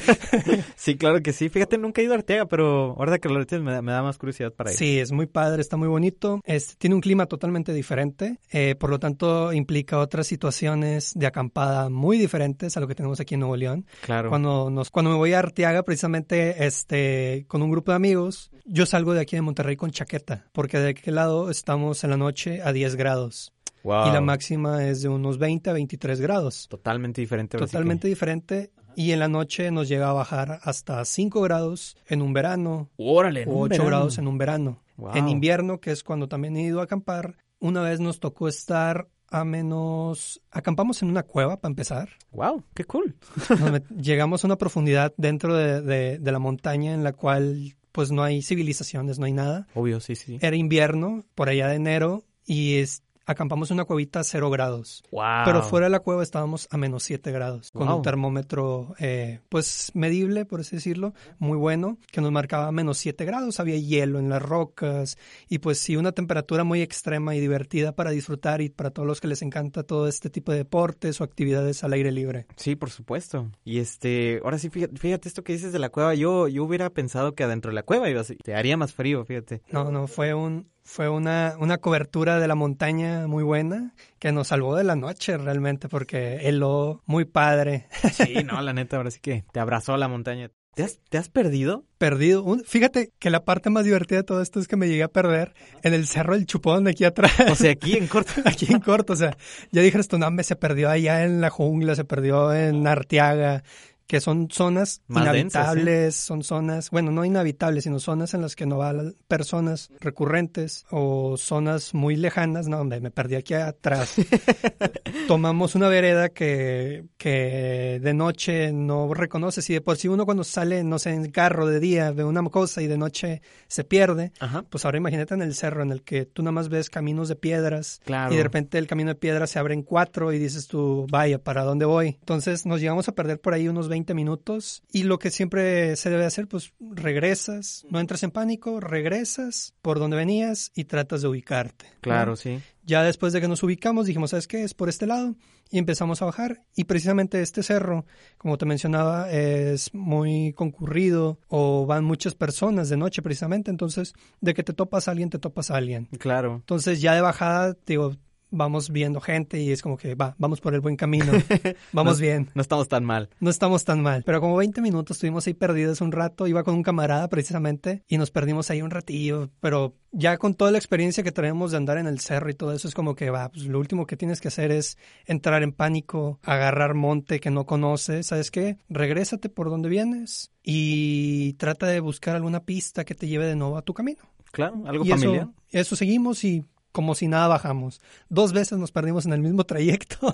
sí, 0.75 0.95
claro 0.95 1.21
que 1.21 1.33
sí. 1.33 1.49
Fíjate, 1.49 1.77
nunca 1.77 2.01
he 2.01 2.05
ido 2.05 2.13
a 2.13 2.17
Arteaga, 2.17 2.45
pero 2.45 2.95
ahora 2.97 3.19
que 3.19 3.29
lo 3.29 3.39
dices 3.39 3.61
me, 3.61 3.81
me, 3.81 3.91
da 3.91 4.01
más 4.01 4.17
curiosidad 4.17 4.53
para 4.53 4.71
ir. 4.71 4.77
Sí, 4.77 4.99
es 4.99 5.11
muy 5.11 5.25
padre, 5.25 5.61
está 5.61 5.77
muy 5.77 5.87
bonito. 5.87 6.41
Este, 6.45 6.75
tiene 6.77 6.95
un 6.95 7.01
clima 7.01 7.25
totalmente 7.27 7.73
diferente, 7.73 8.39
eh, 8.51 8.75
por 8.75 8.89
lo 8.89 8.99
tanto 8.99 9.53
implica 9.53 9.99
otras 9.99 10.27
situaciones 10.27 11.13
de 11.15 11.27
acampada 11.27 11.78
muy 11.87 12.17
diferentes 12.17 12.75
a 12.75 12.79
lo 12.79 12.87
que 12.87 12.95
tenemos 12.95 13.19
aquí 13.19 13.35
en 13.35 13.41
Nuevo 13.41 13.55
León. 13.55 13.85
Claro. 14.01 14.29
Cuando, 14.29 14.69
nos, 14.69 14.89
cuando 14.89 15.11
me 15.11 15.17
voy 15.17 15.33
a 15.33 15.39
Arteaga, 15.39 15.83
precisamente 15.83 16.65
este, 16.65 17.45
con 17.47 17.61
un 17.61 17.71
grupo 17.71 17.91
de 17.91 17.95
amigos, 17.95 18.51
yo 18.65 18.85
salgo 18.85 19.13
de 19.13 19.21
aquí 19.21 19.35
de 19.35 19.41
Monterrey 19.41 19.77
con 19.77 19.91
chaqueta, 19.91 20.47
porque 20.51 20.79
de 20.79 20.89
aquel 20.89 21.15
lado 21.15 21.49
estamos 21.49 22.03
en 22.03 22.09
la 22.09 22.17
noche 22.17 22.61
a 22.63 22.73
10 22.73 22.95
grados. 22.95 23.53
Y 23.83 24.11
la 24.11 24.21
máxima 24.21 24.85
es 24.85 25.01
de 25.01 25.09
unos 25.09 25.37
20 25.37 25.69
a 25.69 25.73
23 25.73 26.19
grados. 26.19 26.67
Totalmente 26.69 27.21
diferente. 27.21 27.57
Totalmente 27.57 28.07
diferente. 28.07 28.71
Y 28.95 29.11
en 29.11 29.19
la 29.19 29.29
noche 29.29 29.71
nos 29.71 29.87
llega 29.87 30.09
a 30.09 30.13
bajar 30.13 30.59
hasta 30.63 31.03
5 31.05 31.41
grados 31.41 31.95
en 32.07 32.21
un 32.21 32.33
verano. 32.33 32.89
Órale, 32.97 33.45
o 33.47 33.61
8 33.61 33.85
grados 33.85 34.17
en 34.17 34.27
un 34.27 34.37
verano. 34.37 34.83
En 35.13 35.29
invierno, 35.29 35.79
que 35.79 35.91
es 35.91 36.03
cuando 36.03 36.27
también 36.27 36.57
he 36.57 36.63
ido 36.63 36.81
a 36.81 36.83
acampar, 36.83 37.37
una 37.59 37.81
vez 37.81 38.01
nos 38.01 38.19
tocó 38.19 38.49
estar 38.49 39.07
a 39.31 39.43
menos... 39.45 40.41
Acampamos 40.51 41.01
en 41.01 41.09
una 41.09 41.23
cueva 41.23 41.59
para 41.59 41.71
empezar. 41.71 42.09
¡Wow! 42.31 42.63
¡Qué 42.73 42.85
cool! 42.85 43.15
llegamos 43.97 44.43
a 44.43 44.47
una 44.47 44.57
profundidad 44.57 45.13
dentro 45.17 45.55
de, 45.55 46.19
de, 46.19 46.31
la 46.31 46.39
montaña 46.39 46.93
en 46.93 47.03
la 47.03 47.13
cual 47.13 47.75
pues 47.91 48.11
no 48.11 48.23
hay 48.23 48.41
civilizaciones, 48.41 49.19
no 49.19 49.25
hay 49.25 49.33
nada. 49.33 49.67
Obvio, 49.73 49.99
sí, 49.99 50.15
sí. 50.15 50.37
Era 50.41 50.55
invierno, 50.55 51.23
por 51.35 51.49
allá 51.49 51.67
de 51.67 51.75
enero, 51.75 52.23
y 52.45 52.77
es, 52.77 53.03
acampamos 53.29 53.69
en 53.69 53.75
una 53.75 53.85
cuevita 53.85 54.21
a 54.21 54.23
cero 54.23 54.49
grados. 54.49 55.03
Wow. 55.11 55.45
Pero 55.45 55.61
fuera 55.61 55.85
de 55.85 55.91
la 55.91 55.99
cueva 55.99 56.23
estábamos 56.23 56.67
a 56.71 56.77
menos 56.77 57.03
siete 57.03 57.31
grados, 57.31 57.69
con 57.71 57.87
un 57.87 58.01
termómetro, 58.01 58.95
eh, 58.97 59.39
pues 59.49 59.91
medible, 59.93 60.45
por 60.45 60.61
así 60.61 60.77
decirlo, 60.77 61.13
muy 61.37 61.57
bueno, 61.57 61.99
que 62.11 62.21
nos 62.21 62.31
marcaba 62.31 62.71
menos 62.71 62.97
siete 62.97 63.25
grados. 63.25 63.59
Había 63.59 63.77
hielo 63.77 64.17
en 64.17 64.29
las 64.29 64.41
rocas 64.41 65.17
y 65.47 65.59
pues 65.59 65.77
sí, 65.77 65.95
una 65.95 66.11
temperatura 66.11 66.63
muy 66.63 66.81
extrema 66.81 67.35
y 67.35 67.39
divertida 67.39 67.95
para 67.95 68.09
disfrutar 68.09 68.61
y 68.61 68.69
para 68.69 68.89
todos 68.89 69.07
los 69.07 69.21
que 69.21 69.27
les 69.27 69.43
encanta 69.43 69.83
todo 69.83 70.07
este 70.07 70.31
tipo 70.31 70.51
de 70.51 70.59
deportes 70.59 71.21
o 71.21 71.23
actividades 71.23 71.83
al 71.83 71.93
aire 71.93 72.11
libre. 72.11 72.47
Sí, 72.55 72.75
por 72.75 72.89
supuesto. 72.89 73.51
Y 73.63 73.77
este, 73.77 74.41
ahora 74.43 74.57
sí, 74.57 74.71
fíjate, 74.71 75.27
esto 75.27 75.43
que 75.43 75.53
dices 75.53 75.71
de 75.71 75.79
la 75.79 75.89
cueva, 75.89 76.15
yo, 76.15 76.47
yo 76.47 76.63
hubiera 76.63 76.89
pensado 76.89 77.35
que 77.35 77.43
adentro 77.43 77.69
de 77.69 77.75
la 77.75 77.83
cueva 77.83 78.09
iba 78.09 78.21
a, 78.21 78.23
te 78.23 78.55
haría 78.55 78.75
más 78.75 78.93
frío, 78.93 79.23
fíjate. 79.23 79.61
No, 79.71 79.91
no, 79.91 80.07
fue 80.07 80.33
un, 80.33 80.67
fue 80.89 81.07
una, 81.07 81.55
una 81.59 81.77
cobertura 81.77 82.39
de 82.39 82.47
la 82.47 82.55
montaña 82.55 83.27
muy 83.27 83.43
buena 83.43 83.93
que 84.17 84.31
nos 84.31 84.47
salvó 84.47 84.75
de 84.75 84.83
la 84.83 84.95
noche 84.95 85.37
realmente 85.37 85.87
porque 85.87 86.47
heló 86.47 87.03
muy 87.05 87.25
padre. 87.25 87.87
Sí, 88.11 88.33
no, 88.45 88.59
la 88.63 88.73
neta, 88.73 88.97
ahora 88.97 89.11
sí 89.11 89.19
que 89.19 89.45
te 89.53 89.59
abrazó 89.59 89.97
la 89.97 90.07
montaña. 90.07 90.49
¿Te 90.73 90.83
has, 90.83 90.99
¿Te 91.09 91.19
has, 91.19 91.29
perdido? 91.29 91.85
Perdido. 91.99 92.43
fíjate 92.65 93.11
que 93.19 93.29
la 93.29 93.45
parte 93.45 93.69
más 93.69 93.85
divertida 93.85 94.19
de 94.19 94.23
todo 94.23 94.41
esto 94.41 94.59
es 94.59 94.67
que 94.67 94.77
me 94.77 94.87
llegué 94.87 95.03
a 95.03 95.09
perder 95.09 95.53
en 95.83 95.93
el 95.93 96.07
cerro 96.07 96.33
del 96.33 96.47
Chupón 96.47 96.85
de 96.85 96.91
aquí 96.91 97.03
atrás. 97.03 97.33
O 97.51 97.55
sea, 97.55 97.71
aquí 97.71 97.95
en 97.95 98.07
corto. 98.07 98.31
aquí 98.45 98.65
en 98.71 98.79
corto. 98.79 99.13
O 99.13 99.15
sea, 99.15 99.37
ya 99.71 99.83
dije 99.83 99.99
esto, 99.99 100.17
no, 100.17 100.31
se 100.41 100.55
perdió 100.55 100.89
allá 100.89 101.23
en 101.23 101.39
la 101.39 101.51
jungla, 101.51 101.95
se 101.95 102.03
perdió 102.05 102.51
en 102.51 102.87
Arteaga, 102.87 103.63
que 104.09 104.21
son 104.21 104.49
zonas 104.49 105.03
inhabitables, 105.07 106.15
son 106.15 106.43
zonas, 106.43 106.89
bueno, 106.89 107.11
no 107.11 107.25
inhabitables, 107.25 107.83
sino 107.83 107.99
zonas 107.99 108.33
en 108.33 108.41
las 108.41 108.55
que 108.55 108.65
no 108.65 108.79
van 108.79 109.15
personas 109.27 109.91
recurrentes 109.99 110.87
o 110.89 111.37
zonas 111.37 111.93
muy 111.93 112.15
lejanas. 112.15 112.67
No, 112.67 112.79
hombre, 112.79 113.01
me 113.01 113.11
perdí 113.11 113.35
aquí 113.35 113.53
atrás. 113.53 114.15
Tomamos 115.27 115.75
una 115.75 115.89
vereda 115.89 116.29
que, 116.29 117.05
que 117.19 117.99
de 118.01 118.13
noche 118.15 118.71
no 118.73 119.13
reconoces 119.13 119.69
y 119.69 119.73
de 119.73 119.81
por 119.81 119.95
sí 119.95 120.07
uno 120.07 120.25
cuando 120.25 120.43
sale, 120.43 120.83
no 120.83 120.97
sé, 120.97 121.11
en 121.11 121.29
carro 121.29 121.67
de 121.67 121.79
día 121.79 122.11
ve 122.11 122.23
una 122.23 122.41
cosa 122.49 122.81
y 122.81 122.87
de 122.87 122.97
noche 122.97 123.43
se 123.67 123.83
pierde. 123.83 124.31
Pues 124.71 124.85
ahora 124.85 124.97
imagínate 124.97 125.35
en 125.35 125.43
el 125.43 125.53
cerro 125.53 125.83
en 125.83 125.91
el 125.91 126.01
que 126.01 126.25
tú 126.25 126.41
nada 126.41 126.53
más 126.53 126.69
ves 126.69 126.89
caminos 126.89 127.29
de 127.29 127.35
piedras 127.35 128.01
y 128.07 128.35
de 128.35 128.41
repente 128.41 128.79
el 128.79 128.87
camino 128.87 129.09
de 129.09 129.15
piedras 129.19 129.51
se 129.51 129.59
abre 129.59 129.75
en 129.75 129.83
cuatro 129.83 130.33
y 130.33 130.39
dices 130.39 130.65
tú, 130.65 131.05
vaya, 131.11 131.37
¿para 131.37 131.63
dónde 131.63 131.85
voy? 131.85 132.17
Entonces 132.19 132.65
nos 132.65 132.81
llegamos 132.81 133.07
a 133.07 133.11
perder 133.11 133.39
por 133.39 133.53
ahí 133.53 133.67
unos 133.67 133.87
20 133.87 133.98
minutos 134.13 134.83
y 134.91 135.03
lo 135.03 135.19
que 135.19 135.31
siempre 135.31 135.95
se 135.95 136.09
debe 136.09 136.25
hacer, 136.25 136.47
pues 136.47 136.73
regresas, 136.79 137.85
no 137.89 137.99
entras 137.99 138.23
en 138.23 138.31
pánico, 138.31 138.79
regresas 138.79 139.73
por 139.81 139.99
donde 139.99 140.17
venías 140.17 140.71
y 140.75 140.85
tratas 140.85 141.21
de 141.21 141.27
ubicarte. 141.27 141.85
Claro, 142.01 142.35
sí. 142.35 142.59
Ya 142.83 143.03
después 143.03 143.33
de 143.33 143.41
que 143.41 143.47
nos 143.47 143.61
ubicamos 143.63 144.07
dijimos, 144.07 144.31
¿sabes 144.31 144.47
qué? 144.47 144.63
Es 144.63 144.73
por 144.73 144.89
este 144.89 145.05
lado 145.05 145.35
y 145.69 145.77
empezamos 145.77 146.21
a 146.21 146.25
bajar 146.25 146.63
y 146.75 146.85
precisamente 146.85 147.41
este 147.41 147.61
cerro, 147.61 148.05
como 148.37 148.57
te 148.57 148.65
mencionaba, 148.65 149.31
es 149.31 149.93
muy 149.93 150.53
concurrido 150.53 151.39
o 151.47 151.85
van 151.85 152.03
muchas 152.03 152.33
personas 152.33 152.89
de 152.89 152.97
noche 152.97 153.21
precisamente, 153.21 153.69
entonces 153.69 154.13
de 154.41 154.53
que 154.53 154.63
te 154.63 154.73
topas 154.73 155.07
a 155.07 155.11
alguien, 155.11 155.29
te 155.29 155.39
topas 155.39 155.69
a 155.69 155.77
alguien. 155.77 156.07
Claro. 156.17 156.55
Entonces 156.55 157.01
ya 157.01 157.13
de 157.13 157.21
bajada, 157.21 157.77
digo, 157.85 158.15
vamos 158.51 158.89
viendo 158.89 159.19
gente 159.21 159.59
y 159.59 159.71
es 159.71 159.81
como 159.81 159.97
que 159.97 160.15
va, 160.15 160.35
vamos 160.37 160.61
por 160.61 160.73
el 160.73 160.81
buen 160.81 160.95
camino, 160.95 161.31
vamos 161.93 162.19
bien. 162.19 162.49
No 162.53 162.61
estamos 162.61 162.87
tan 162.87 163.03
mal. 163.03 163.29
No 163.39 163.49
estamos 163.49 163.85
tan 163.85 164.01
mal. 164.01 164.23
Pero 164.25 164.41
como 164.41 164.55
20 164.57 164.81
minutos 164.81 165.17
estuvimos 165.17 165.47
ahí 165.47 165.53
perdidos 165.53 166.01
un 166.01 166.11
rato, 166.11 166.47
iba 166.47 166.63
con 166.63 166.75
un 166.75 166.83
camarada 166.83 167.27
precisamente 167.27 168.03
y 168.07 168.17
nos 168.17 168.31
perdimos 168.31 168.69
ahí 168.69 168.81
un 168.81 168.91
ratillo, 168.91 169.49
pero 169.59 169.95
ya 170.11 170.37
con 170.37 170.55
toda 170.55 170.71
la 170.71 170.77
experiencia 170.77 171.23
que 171.23 171.31
tenemos 171.31 171.71
de 171.71 171.77
andar 171.77 171.97
en 171.97 172.07
el 172.07 172.19
cerro 172.19 172.49
y 172.49 172.55
todo 172.55 172.73
eso 172.73 172.87
es 172.87 172.93
como 172.93 173.15
que 173.15 173.29
va, 173.29 173.49
pues 173.49 173.65
lo 173.65 173.79
último 173.79 174.07
que 174.07 174.17
tienes 174.17 174.41
que 174.41 174.47
hacer 174.47 174.71
es 174.71 174.97
entrar 175.25 175.63
en 175.63 175.71
pánico, 175.71 176.39
agarrar 176.43 176.93
monte 176.93 177.39
que 177.39 177.51
no 177.51 177.65
conoces, 177.65 178.27
¿sabes 178.27 178.51
qué? 178.51 178.77
Regrésate 178.89 179.49
por 179.49 179.69
donde 179.69 179.89
vienes 179.89 180.51
y 180.63 181.53
trata 181.53 181.87
de 181.87 181.99
buscar 181.99 182.35
alguna 182.35 182.63
pista 182.63 183.05
que 183.05 183.15
te 183.15 183.27
lleve 183.27 183.45
de 183.45 183.55
nuevo 183.55 183.77
a 183.77 183.81
tu 183.81 183.93
camino. 183.93 184.21
Claro, 184.51 184.81
algo 184.87 185.05
familiar. 185.05 185.49
eso 185.69 185.95
seguimos 185.95 186.43
y 186.43 186.65
como 186.91 187.15
si 187.15 187.27
nada 187.27 187.47
bajamos. 187.47 188.01
Dos 188.29 188.53
veces 188.53 188.77
nos 188.77 188.91
perdimos 188.91 189.25
en 189.25 189.33
el 189.33 189.41
mismo 189.41 189.63
trayecto. 189.63 190.33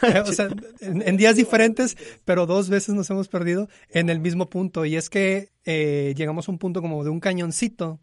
o 0.24 0.32
sea, 0.32 0.48
en, 0.80 1.16
días 1.16 1.36
diferentes, 1.36 1.96
pero 2.24 2.46
dos 2.46 2.68
veces 2.68 2.94
nos 2.94 3.10
hemos 3.10 3.28
perdido 3.28 3.68
en 3.90 4.10
el 4.10 4.20
mismo 4.20 4.48
punto. 4.48 4.84
Y 4.84 4.96
es 4.96 5.10
que 5.10 5.50
eh, 5.64 6.14
llegamos 6.16 6.48
a 6.48 6.52
un 6.52 6.58
punto 6.58 6.80
como 6.80 7.04
de 7.04 7.10
un 7.10 7.20
cañoncito 7.20 8.00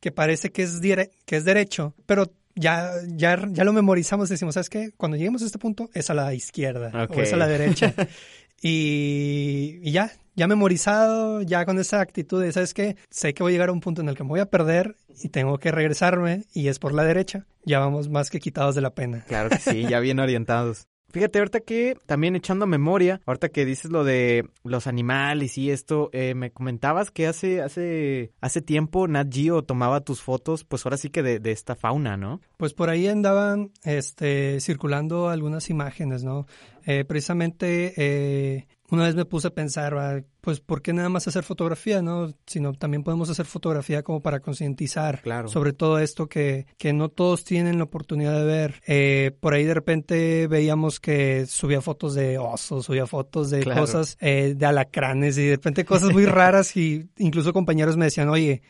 que 0.00 0.12
parece 0.12 0.50
que 0.50 0.62
es, 0.62 0.80
que 0.80 1.36
es 1.36 1.44
derecho, 1.44 1.94
pero 2.06 2.32
ya, 2.54 2.90
ya, 3.08 3.40
ya 3.50 3.64
lo 3.64 3.72
memorizamos. 3.72 4.28
Decimos, 4.28 4.54
¿sabes 4.54 4.68
qué? 4.68 4.92
Cuando 4.96 5.16
lleguemos 5.16 5.42
a 5.42 5.46
este 5.46 5.58
punto 5.58 5.90
es 5.94 6.10
a 6.10 6.14
la 6.14 6.34
izquierda 6.34 7.08
o 7.08 7.20
es 7.20 7.32
a 7.32 7.36
la 7.36 7.46
derecha. 7.46 7.94
y, 8.62 9.90
ya, 9.90 10.12
ya 10.36 10.46
memorizado, 10.46 11.42
ya 11.42 11.66
con 11.66 11.78
esa 11.78 12.00
actitud 12.00 12.40
de, 12.40 12.52
¿sabes 12.52 12.72
qué? 12.72 12.96
Sé 13.10 13.34
que 13.34 13.42
voy 13.42 13.52
a 13.52 13.54
llegar 13.54 13.68
a 13.68 13.72
un 13.72 13.80
punto 13.80 14.00
en 14.00 14.08
el 14.08 14.16
que 14.16 14.22
me 14.22 14.30
voy 14.30 14.40
a 14.40 14.46
perder 14.46 14.96
y 15.22 15.28
tengo 15.28 15.58
que 15.58 15.72
regresarme 15.72 16.44
y 16.54 16.68
es 16.68 16.78
por 16.78 16.94
la 16.94 17.02
derecha. 17.02 17.46
Ya 17.64 17.80
vamos 17.80 18.08
más 18.08 18.30
que 18.30 18.38
quitados 18.38 18.74
de 18.74 18.80
la 18.80 18.94
pena. 18.94 19.24
Claro 19.26 19.50
que 19.50 19.58
sí, 19.58 19.82
ya 19.88 19.98
bien 20.00 20.20
orientados. 20.20 20.86
Fíjate, 21.12 21.38
ahorita 21.38 21.60
que 21.60 21.96
también 22.06 22.36
echando 22.36 22.66
memoria, 22.66 23.20
ahorita 23.26 23.50
que 23.50 23.64
dices 23.64 23.90
lo 23.90 24.02
de 24.02 24.48
los 24.64 24.86
animales 24.86 25.58
y 25.58 25.70
esto, 25.70 26.08
eh, 26.12 26.34
me 26.34 26.50
comentabas 26.50 27.10
que 27.10 27.26
hace, 27.26 27.60
hace, 27.60 28.32
hace 28.40 28.62
tiempo 28.62 29.06
Nat 29.06 29.32
Geo 29.32 29.62
tomaba 29.62 30.00
tus 30.00 30.22
fotos, 30.22 30.64
pues 30.64 30.86
ahora 30.86 30.96
sí 30.96 31.10
que 31.10 31.22
de, 31.22 31.38
de 31.38 31.52
esta 31.52 31.76
fauna, 31.76 32.16
¿no? 32.16 32.40
Pues 32.56 32.72
por 32.72 32.88
ahí 32.88 33.08
andaban 33.08 33.72
este, 33.84 34.60
circulando 34.60 35.28
algunas 35.28 35.68
imágenes, 35.68 36.24
¿no? 36.24 36.46
Eh, 36.86 37.04
precisamente 37.04 37.94
eh, 37.96 38.66
una 38.92 39.04
vez 39.04 39.14
me 39.14 39.24
puse 39.24 39.48
a 39.48 39.54
pensar, 39.54 40.24
pues, 40.42 40.60
¿por 40.60 40.82
qué 40.82 40.92
nada 40.92 41.08
más 41.08 41.26
hacer 41.26 41.44
fotografía, 41.44 42.02
no? 42.02 42.34
Sino 42.46 42.74
también 42.74 43.02
podemos 43.02 43.30
hacer 43.30 43.46
fotografía 43.46 44.02
como 44.02 44.20
para 44.20 44.40
concientizar 44.40 45.22
sobre 45.46 45.72
todo 45.72 45.98
esto 45.98 46.28
que, 46.28 46.66
que 46.76 46.92
no 46.92 47.08
todos 47.08 47.42
tienen 47.42 47.78
la 47.78 47.84
oportunidad 47.84 48.38
de 48.38 48.44
ver. 48.44 48.82
Eh, 48.86 49.30
por 49.40 49.54
ahí 49.54 49.64
de 49.64 49.72
repente 49.72 50.46
veíamos 50.46 51.00
que 51.00 51.46
subía 51.46 51.80
fotos 51.80 52.14
de 52.14 52.36
osos, 52.36 52.84
subía 52.84 53.06
fotos 53.06 53.48
de 53.48 53.64
cosas, 53.64 54.18
eh, 54.20 54.52
de 54.54 54.66
alacranes 54.66 55.38
y 55.38 55.46
de 55.46 55.56
repente 55.56 55.86
cosas 55.86 56.12
muy 56.12 56.26
raras 56.26 56.76
y 56.76 57.08
incluso 57.16 57.54
compañeros 57.54 57.96
me 57.96 58.04
decían, 58.04 58.28
oye, 58.28 58.60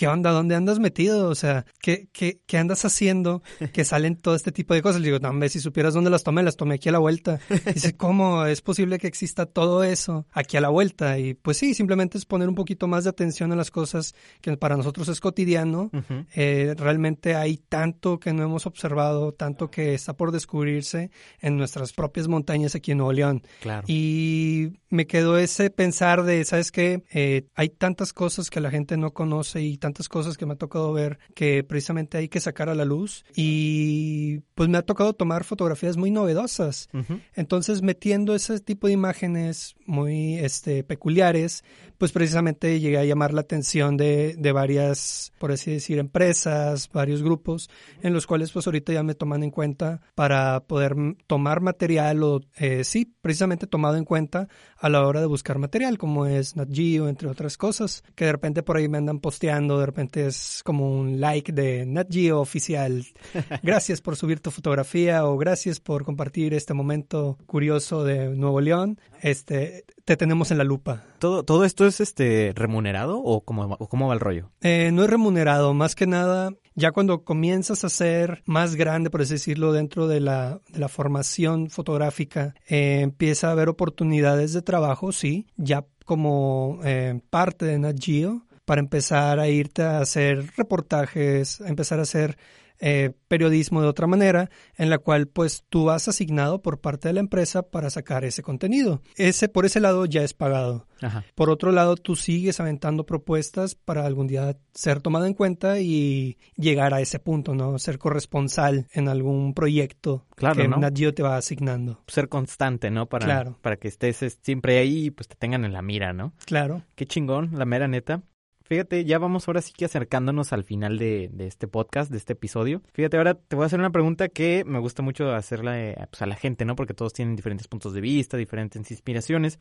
¿qué 0.00 0.08
onda? 0.08 0.30
¿Dónde 0.30 0.54
andas 0.54 0.78
metido? 0.78 1.28
O 1.28 1.34
sea, 1.34 1.66
¿qué, 1.78 2.08
qué, 2.10 2.40
qué 2.46 2.56
andas 2.56 2.86
haciendo 2.86 3.42
que 3.74 3.84
salen 3.84 4.16
todo 4.16 4.34
este 4.34 4.50
tipo 4.50 4.72
de 4.72 4.80
cosas? 4.80 5.02
Le 5.02 5.08
digo, 5.08 5.18
no, 5.18 5.28
hombre, 5.28 5.50
si 5.50 5.60
supieras 5.60 5.92
dónde 5.92 6.08
las 6.08 6.24
tomé, 6.24 6.42
las 6.42 6.56
tomé 6.56 6.76
aquí 6.76 6.88
a 6.88 6.92
la 6.92 7.00
vuelta. 7.00 7.38
Dice, 7.66 7.94
¿cómo 7.98 8.46
es 8.46 8.62
posible 8.62 8.98
que 8.98 9.06
exista 9.06 9.44
todo 9.44 9.84
eso 9.84 10.26
aquí 10.32 10.56
a 10.56 10.62
la 10.62 10.70
vuelta? 10.70 11.18
Y 11.18 11.34
pues 11.34 11.58
sí, 11.58 11.74
simplemente 11.74 12.16
es 12.16 12.24
poner 12.24 12.48
un 12.48 12.54
poquito 12.54 12.88
más 12.88 13.04
de 13.04 13.10
atención 13.10 13.52
a 13.52 13.56
las 13.56 13.70
cosas 13.70 14.14
que 14.40 14.56
para 14.56 14.74
nosotros 14.78 15.06
es 15.08 15.20
cotidiano. 15.20 15.90
eh, 16.34 16.74
realmente 16.78 17.34
hay 17.34 17.58
tanto 17.58 18.18
que 18.18 18.32
no 18.32 18.42
hemos 18.42 18.64
observado, 18.64 19.32
tanto 19.32 19.70
que 19.70 19.92
está 19.92 20.14
por 20.14 20.32
descubrirse 20.32 21.10
en 21.42 21.58
nuestras 21.58 21.92
propias 21.92 22.26
montañas 22.26 22.74
aquí 22.74 22.92
en 22.92 22.98
Nuevo 22.98 23.12
León. 23.12 23.42
Claro. 23.60 23.84
Y 23.86 24.78
me 24.88 25.06
quedó 25.06 25.36
ese 25.36 25.68
pensar 25.68 26.22
de, 26.22 26.42
¿sabes 26.46 26.72
qué? 26.72 27.04
Eh, 27.12 27.48
hay 27.54 27.68
tantas 27.68 28.14
cosas 28.14 28.48
que 28.48 28.60
la 28.60 28.70
gente 28.70 28.96
no 28.96 29.12
conoce 29.12 29.60
y 29.60 29.76
tantas 29.76 29.89
cosas 30.08 30.36
que 30.36 30.46
me 30.46 30.54
ha 30.54 30.56
tocado 30.56 30.92
ver 30.92 31.18
que 31.34 31.64
precisamente 31.64 32.18
hay 32.18 32.28
que 32.28 32.40
sacar 32.40 32.68
a 32.68 32.74
la 32.74 32.84
luz. 32.84 33.24
Y 33.34 34.40
pues 34.54 34.68
me 34.68 34.78
ha 34.78 34.82
tocado 34.82 35.12
tomar 35.12 35.44
fotografías 35.44 35.96
muy 35.96 36.10
novedosas. 36.10 36.88
Entonces, 37.34 37.82
metiendo 37.82 38.34
ese 38.34 38.60
tipo 38.60 38.86
de 38.86 38.92
imágenes 38.92 39.76
muy 39.86 40.36
este, 40.38 40.84
peculiares, 40.84 41.64
pues 42.00 42.12
precisamente 42.12 42.80
llegué 42.80 42.96
a 42.96 43.04
llamar 43.04 43.34
la 43.34 43.42
atención 43.42 43.98
de, 43.98 44.34
de 44.38 44.52
varias, 44.52 45.34
por 45.38 45.52
así 45.52 45.70
decir, 45.70 45.98
empresas, 45.98 46.88
varios 46.90 47.22
grupos, 47.22 47.68
en 48.00 48.14
los 48.14 48.26
cuales 48.26 48.50
pues 48.52 48.66
ahorita 48.66 48.94
ya 48.94 49.02
me 49.02 49.14
toman 49.14 49.42
en 49.42 49.50
cuenta 49.50 50.00
para 50.14 50.60
poder 50.60 50.96
tomar 51.26 51.60
material 51.60 52.22
o, 52.22 52.40
eh, 52.56 52.84
sí, 52.84 53.14
precisamente 53.20 53.66
tomado 53.66 53.96
en 53.96 54.06
cuenta 54.06 54.48
a 54.78 54.88
la 54.88 55.06
hora 55.06 55.20
de 55.20 55.26
buscar 55.26 55.58
material, 55.58 55.98
como 55.98 56.24
es 56.24 56.56
Nat 56.56 56.70
Geo, 56.72 57.06
entre 57.06 57.28
otras 57.28 57.58
cosas, 57.58 58.02
que 58.14 58.24
de 58.24 58.32
repente 58.32 58.62
por 58.62 58.78
ahí 58.78 58.88
me 58.88 58.96
andan 58.96 59.20
posteando, 59.20 59.78
de 59.78 59.84
repente 59.84 60.26
es 60.26 60.62
como 60.64 60.98
un 60.98 61.20
like 61.20 61.52
de 61.52 61.84
Nat 61.84 62.10
Geo 62.10 62.40
oficial. 62.40 63.04
Gracias 63.62 64.00
por 64.00 64.16
subir 64.16 64.40
tu 64.40 64.50
fotografía 64.50 65.26
o 65.26 65.36
gracias 65.36 65.80
por 65.80 66.06
compartir 66.06 66.54
este 66.54 66.72
momento 66.72 67.36
curioso 67.44 68.04
de 68.04 68.30
Nuevo 68.30 68.62
León. 68.62 68.98
Este, 69.20 69.84
te 70.10 70.16
tenemos 70.16 70.50
en 70.50 70.58
la 70.58 70.64
lupa. 70.64 71.04
¿Todo, 71.20 71.44
¿Todo 71.44 71.64
esto 71.64 71.86
es 71.86 72.00
este 72.00 72.52
remunerado 72.56 73.20
o 73.22 73.44
cómo, 73.44 73.68
va- 73.68 73.76
o 73.78 73.88
cómo 73.88 74.08
va 74.08 74.14
el 74.14 74.18
rollo? 74.18 74.50
Eh, 74.60 74.90
no 74.92 75.04
es 75.04 75.10
remunerado, 75.10 75.72
más 75.72 75.94
que 75.94 76.08
nada, 76.08 76.50
ya 76.74 76.90
cuando 76.90 77.22
comienzas 77.22 77.84
a 77.84 77.88
ser 77.88 78.42
más 78.44 78.74
grande, 78.74 79.08
por 79.08 79.22
así 79.22 79.34
decirlo, 79.34 79.72
dentro 79.72 80.08
de 80.08 80.18
la, 80.18 80.60
de 80.68 80.80
la 80.80 80.88
formación 80.88 81.70
fotográfica, 81.70 82.56
eh, 82.68 83.02
empieza 83.02 83.46
a 83.46 83.52
haber 83.52 83.68
oportunidades 83.68 84.52
de 84.52 84.62
trabajo, 84.62 85.12
sí, 85.12 85.46
ya 85.56 85.86
como 86.04 86.80
eh, 86.82 87.20
parte 87.30 87.66
de 87.66 87.78
Nat 87.78 87.96
Geo, 88.00 88.42
para 88.64 88.80
empezar 88.80 89.38
a 89.38 89.46
irte 89.48 89.82
a 89.84 90.00
hacer 90.00 90.50
reportajes, 90.56 91.60
a 91.60 91.68
empezar 91.68 92.00
a 92.00 92.02
hacer 92.02 92.36
eh, 92.80 93.12
periodismo 93.28 93.82
de 93.82 93.88
otra 93.88 94.06
manera, 94.06 94.50
en 94.76 94.90
la 94.90 94.98
cual 94.98 95.28
pues 95.28 95.64
tú 95.68 95.84
vas 95.84 96.08
asignado 96.08 96.62
por 96.62 96.80
parte 96.80 97.08
de 97.08 97.14
la 97.14 97.20
empresa 97.20 97.62
para 97.62 97.90
sacar 97.90 98.24
ese 98.24 98.42
contenido. 98.42 99.02
Ese, 99.16 99.48
por 99.48 99.66
ese 99.66 99.80
lado 99.80 100.06
ya 100.06 100.22
es 100.22 100.34
pagado. 100.34 100.86
Ajá. 101.02 101.24
Por 101.34 101.48
otro 101.50 101.72
lado, 101.72 101.96
tú 101.96 102.14
sigues 102.16 102.60
aventando 102.60 103.06
propuestas 103.06 103.74
para 103.74 104.04
algún 104.04 104.26
día 104.26 104.58
ser 104.74 105.00
tomado 105.00 105.26
en 105.26 105.34
cuenta 105.34 105.80
y 105.80 106.36
llegar 106.56 106.92
a 106.92 107.00
ese 107.00 107.18
punto, 107.18 107.54
¿no? 107.54 107.78
Ser 107.78 107.98
corresponsal 107.98 108.86
en 108.92 109.08
algún 109.08 109.54
proyecto 109.54 110.26
Claro, 110.36 110.62
que 110.62 110.68
¿no? 110.68 110.78
Nat 110.78 110.96
Geo 110.96 111.14
te 111.14 111.22
va 111.22 111.36
asignando. 111.36 112.02
Ser 112.06 112.28
constante, 112.28 112.90
¿no? 112.90 113.06
Para, 113.06 113.24
Claro. 113.26 113.58
para 113.60 113.76
que 113.76 113.88
estés 113.88 114.22
es, 114.22 114.38
siempre 114.42 114.78
ahí 114.78 115.06
y 115.06 115.10
pues 115.10 115.28
te 115.28 115.36
tengan 115.36 115.64
en 115.64 115.72
la 115.72 115.82
mira, 115.82 116.12
¿no? 116.12 116.32
Claro. 116.46 116.82
Qué 116.94 117.06
chingón, 117.06 117.50
la 117.54 117.64
mera 117.64 117.88
neta. 117.88 118.22
Fíjate, 118.70 119.04
ya 119.04 119.18
vamos 119.18 119.48
ahora 119.48 119.62
sí 119.62 119.72
que 119.72 119.84
acercándonos 119.84 120.52
al 120.52 120.62
final 120.62 120.96
de, 120.96 121.28
de 121.32 121.48
este 121.48 121.66
podcast, 121.66 122.08
de 122.08 122.18
este 122.18 122.34
episodio. 122.34 122.82
Fíjate, 122.92 123.16
ahora 123.16 123.34
te 123.34 123.56
voy 123.56 123.64
a 123.64 123.66
hacer 123.66 123.80
una 123.80 123.90
pregunta 123.90 124.28
que 124.28 124.62
me 124.64 124.78
gusta 124.78 125.02
mucho 125.02 125.34
hacerla 125.34 125.80
eh, 125.80 125.96
pues, 126.08 126.22
a 126.22 126.26
la 126.26 126.36
gente, 126.36 126.64
¿no? 126.64 126.76
Porque 126.76 126.94
todos 126.94 127.12
tienen 127.12 127.34
diferentes 127.34 127.66
puntos 127.66 127.94
de 127.94 128.00
vista, 128.00 128.36
diferentes 128.36 128.88
inspiraciones. 128.92 129.58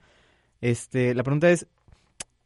Este, 0.62 1.16
la 1.16 1.24
pregunta 1.24 1.50
es, 1.50 1.66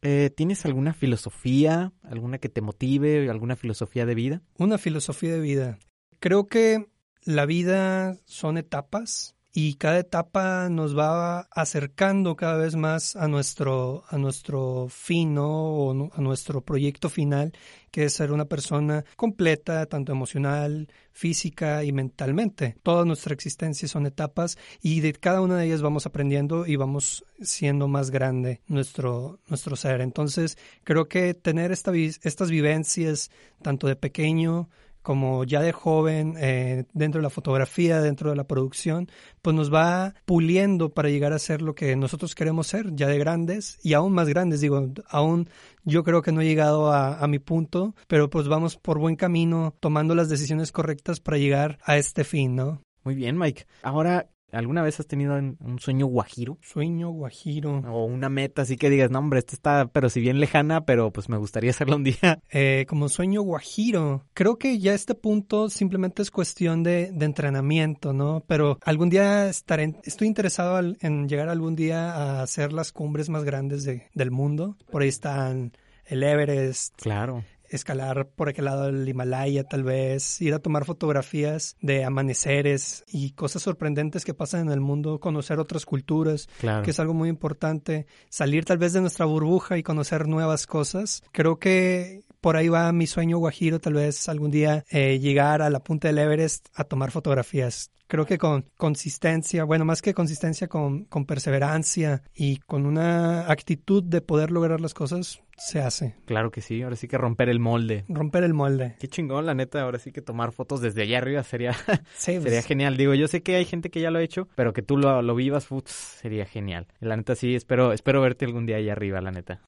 eh, 0.00 0.30
¿tienes 0.34 0.64
alguna 0.64 0.94
filosofía, 0.94 1.92
alguna 2.02 2.38
que 2.38 2.48
te 2.48 2.62
motive, 2.62 3.28
alguna 3.28 3.56
filosofía 3.56 4.06
de 4.06 4.14
vida? 4.14 4.40
Una 4.56 4.78
filosofía 4.78 5.34
de 5.34 5.40
vida. 5.40 5.78
Creo 6.18 6.46
que 6.46 6.86
la 7.26 7.44
vida 7.44 8.16
son 8.24 8.56
etapas 8.56 9.36
y 9.56 9.74
cada 9.74 10.00
etapa 10.00 10.68
nos 10.68 10.98
va 10.98 11.42
acercando 11.52 12.34
cada 12.34 12.56
vez 12.56 12.74
más 12.74 13.14
a 13.14 13.28
nuestro, 13.28 14.02
a 14.08 14.18
nuestro 14.18 14.88
fin. 14.90 15.24
O 15.38 16.10
a 16.12 16.20
nuestro 16.20 16.60
proyecto 16.60 17.08
final, 17.08 17.52
que 17.90 18.04
es 18.04 18.14
ser 18.14 18.32
una 18.32 18.46
persona 18.46 19.04
completa, 19.16 19.86
tanto 19.86 20.12
emocional, 20.12 20.88
física 21.12 21.84
y 21.84 21.92
mentalmente. 21.92 22.76
Toda 22.82 23.04
nuestra 23.04 23.32
existencia 23.32 23.86
son 23.86 24.06
etapas 24.06 24.58
y 24.82 25.00
de 25.00 25.12
cada 25.12 25.40
una 25.40 25.56
de 25.56 25.66
ellas 25.66 25.82
vamos 25.82 26.06
aprendiendo 26.06 26.66
y 26.66 26.76
vamos 26.76 27.24
siendo 27.40 27.86
más 27.86 28.10
grande 28.10 28.60
nuestro, 28.66 29.38
nuestro 29.48 29.76
ser. 29.76 30.00
Entonces, 30.00 30.58
creo 30.82 31.06
que 31.06 31.34
tener 31.34 31.70
esta, 31.70 31.92
estas 31.94 32.50
vivencias, 32.50 33.30
tanto 33.62 33.86
de 33.86 33.96
pequeño, 33.96 34.68
como 35.04 35.44
ya 35.44 35.60
de 35.60 35.70
joven, 35.70 36.34
eh, 36.38 36.86
dentro 36.94 37.20
de 37.20 37.24
la 37.24 37.30
fotografía, 37.30 38.00
dentro 38.00 38.30
de 38.30 38.36
la 38.36 38.46
producción, 38.46 39.08
pues 39.42 39.54
nos 39.54 39.72
va 39.72 40.14
puliendo 40.24 40.94
para 40.94 41.10
llegar 41.10 41.34
a 41.34 41.38
ser 41.38 41.60
lo 41.60 41.74
que 41.74 41.94
nosotros 41.94 42.34
queremos 42.34 42.66
ser, 42.66 42.96
ya 42.96 43.06
de 43.06 43.18
grandes 43.18 43.78
y 43.82 43.92
aún 43.92 44.14
más 44.14 44.28
grandes. 44.28 44.62
Digo, 44.62 44.88
aún 45.08 45.50
yo 45.84 46.04
creo 46.04 46.22
que 46.22 46.32
no 46.32 46.40
he 46.40 46.46
llegado 46.46 46.90
a, 46.90 47.18
a 47.18 47.28
mi 47.28 47.38
punto, 47.38 47.94
pero 48.08 48.30
pues 48.30 48.48
vamos 48.48 48.78
por 48.78 48.98
buen 48.98 49.16
camino, 49.16 49.74
tomando 49.78 50.14
las 50.14 50.30
decisiones 50.30 50.72
correctas 50.72 51.20
para 51.20 51.36
llegar 51.36 51.78
a 51.84 51.98
este 51.98 52.24
fin, 52.24 52.56
¿no? 52.56 52.80
Muy 53.04 53.14
bien, 53.14 53.36
Mike. 53.36 53.66
Ahora, 53.82 54.30
¿alguna 54.54 54.82
vez 54.82 55.00
has 55.00 55.06
tenido 55.06 55.34
un 55.36 55.78
sueño 55.80 56.06
guajiro? 56.06 56.58
Sueño 56.62 57.10
guajiro. 57.10 57.78
O 57.88 58.04
una 58.06 58.28
meta 58.28 58.62
así 58.62 58.76
que 58.76 58.90
digas, 58.90 59.10
no, 59.10 59.18
hombre, 59.18 59.38
esta 59.40 59.54
está, 59.54 59.86
pero 59.92 60.08
si 60.08 60.20
bien 60.20 60.40
lejana, 60.40 60.84
pero 60.84 61.10
pues 61.12 61.28
me 61.28 61.36
gustaría 61.36 61.70
hacerla 61.70 61.96
un 61.96 62.04
día. 62.04 62.14
Eh, 62.50 62.86
como 62.88 63.08
sueño 63.08 63.42
guajiro. 63.42 64.24
Creo 64.34 64.58
que 64.58 64.78
ya 64.78 64.92
a 64.92 64.94
este 64.94 65.14
punto 65.14 65.68
simplemente 65.68 66.22
es 66.22 66.30
cuestión 66.30 66.82
de, 66.82 67.10
de 67.12 67.24
entrenamiento, 67.24 68.12
¿no? 68.12 68.44
Pero 68.46 68.78
algún 68.84 69.10
día 69.10 69.48
estaré, 69.48 69.96
estoy 70.04 70.28
interesado 70.28 70.76
al- 70.76 70.96
en 71.00 71.28
llegar 71.28 71.48
algún 71.48 71.74
día 71.74 72.12
a 72.14 72.42
hacer 72.42 72.72
las 72.72 72.92
cumbres 72.92 73.28
más 73.28 73.44
grandes 73.44 73.84
de- 73.84 74.08
del 74.14 74.30
mundo. 74.30 74.76
Por 74.90 75.02
ahí 75.02 75.08
están 75.08 75.72
el 76.06 76.22
Everest, 76.22 76.94
Claro. 77.00 77.44
Escalar 77.70 78.28
por 78.28 78.48
aquel 78.48 78.66
lado 78.66 78.86
del 78.86 79.08
Himalaya 79.08 79.64
tal 79.64 79.82
vez, 79.82 80.40
ir 80.40 80.54
a 80.54 80.58
tomar 80.58 80.84
fotografías 80.84 81.76
de 81.80 82.04
amaneceres 82.04 83.04
y 83.08 83.30
cosas 83.32 83.62
sorprendentes 83.62 84.24
que 84.24 84.34
pasan 84.34 84.62
en 84.66 84.72
el 84.72 84.80
mundo, 84.80 85.20
conocer 85.20 85.58
otras 85.58 85.86
culturas, 85.86 86.48
Claro. 86.60 86.82
que 86.82 86.90
es 86.90 87.00
algo 87.00 87.14
muy 87.14 87.28
importante, 87.28 88.06
salir 88.28 88.64
tal 88.64 88.78
vez 88.78 88.92
de 88.92 89.00
nuestra 89.00 89.24
burbuja 89.26 89.78
y 89.78 89.82
conocer 89.82 90.26
nuevas 90.28 90.66
cosas. 90.66 91.22
Creo 91.32 91.58
que 91.58 92.22
por 92.44 92.58
ahí 92.58 92.68
va 92.68 92.92
mi 92.92 93.06
sueño 93.06 93.38
guajiro, 93.38 93.80
tal 93.80 93.94
vez 93.94 94.28
algún 94.28 94.50
día 94.50 94.84
eh, 94.90 95.18
llegar 95.18 95.62
a 95.62 95.70
la 95.70 95.82
punta 95.82 96.08
del 96.08 96.18
Everest 96.18 96.68
a 96.74 96.84
tomar 96.84 97.10
fotografías. 97.10 97.90
Creo 98.06 98.26
que 98.26 98.36
con 98.36 98.66
consistencia, 98.76 99.64
bueno, 99.64 99.86
más 99.86 100.02
que 100.02 100.12
consistencia, 100.12 100.68
con, 100.68 101.06
con 101.06 101.24
perseverancia 101.24 102.22
y 102.34 102.58
con 102.58 102.84
una 102.84 103.50
actitud 103.50 104.04
de 104.04 104.20
poder 104.20 104.50
lograr 104.50 104.82
las 104.82 104.92
cosas, 104.92 105.40
se 105.56 105.80
hace. 105.80 106.16
Claro 106.26 106.50
que 106.50 106.60
sí, 106.60 106.82
ahora 106.82 106.96
sí 106.96 107.08
que 107.08 107.16
romper 107.16 107.48
el 107.48 107.60
molde. 107.60 108.04
Romper 108.10 108.44
el 108.44 108.52
molde. 108.52 108.96
Qué 109.00 109.08
chingón, 109.08 109.46
la 109.46 109.54
neta, 109.54 109.80
ahora 109.80 109.98
sí 109.98 110.12
que 110.12 110.20
tomar 110.20 110.52
fotos 110.52 110.82
desde 110.82 111.00
allá 111.00 111.16
arriba 111.16 111.42
sería, 111.44 111.72
Sí, 112.14 112.32
pues, 112.32 112.42
sería 112.42 112.60
genial. 112.60 112.98
Digo, 112.98 113.14
yo 113.14 113.26
sé 113.26 113.42
que 113.42 113.56
hay 113.56 113.64
gente 113.64 113.88
que 113.88 114.02
ya 114.02 114.10
lo 114.10 114.18
ha 114.18 114.22
hecho, 114.22 114.48
pero 114.54 114.74
que 114.74 114.82
tú 114.82 114.98
lo, 114.98 115.22
lo 115.22 115.34
vivas, 115.34 115.64
putz, 115.64 115.90
sería 115.90 116.44
genial. 116.44 116.88
La 117.00 117.16
neta 117.16 117.36
sí, 117.36 117.54
espero, 117.54 117.94
espero 117.94 118.20
verte 118.20 118.44
algún 118.44 118.66
día 118.66 118.76
allá 118.76 118.92
arriba, 118.92 119.22
la 119.22 119.30
neta. 119.30 119.62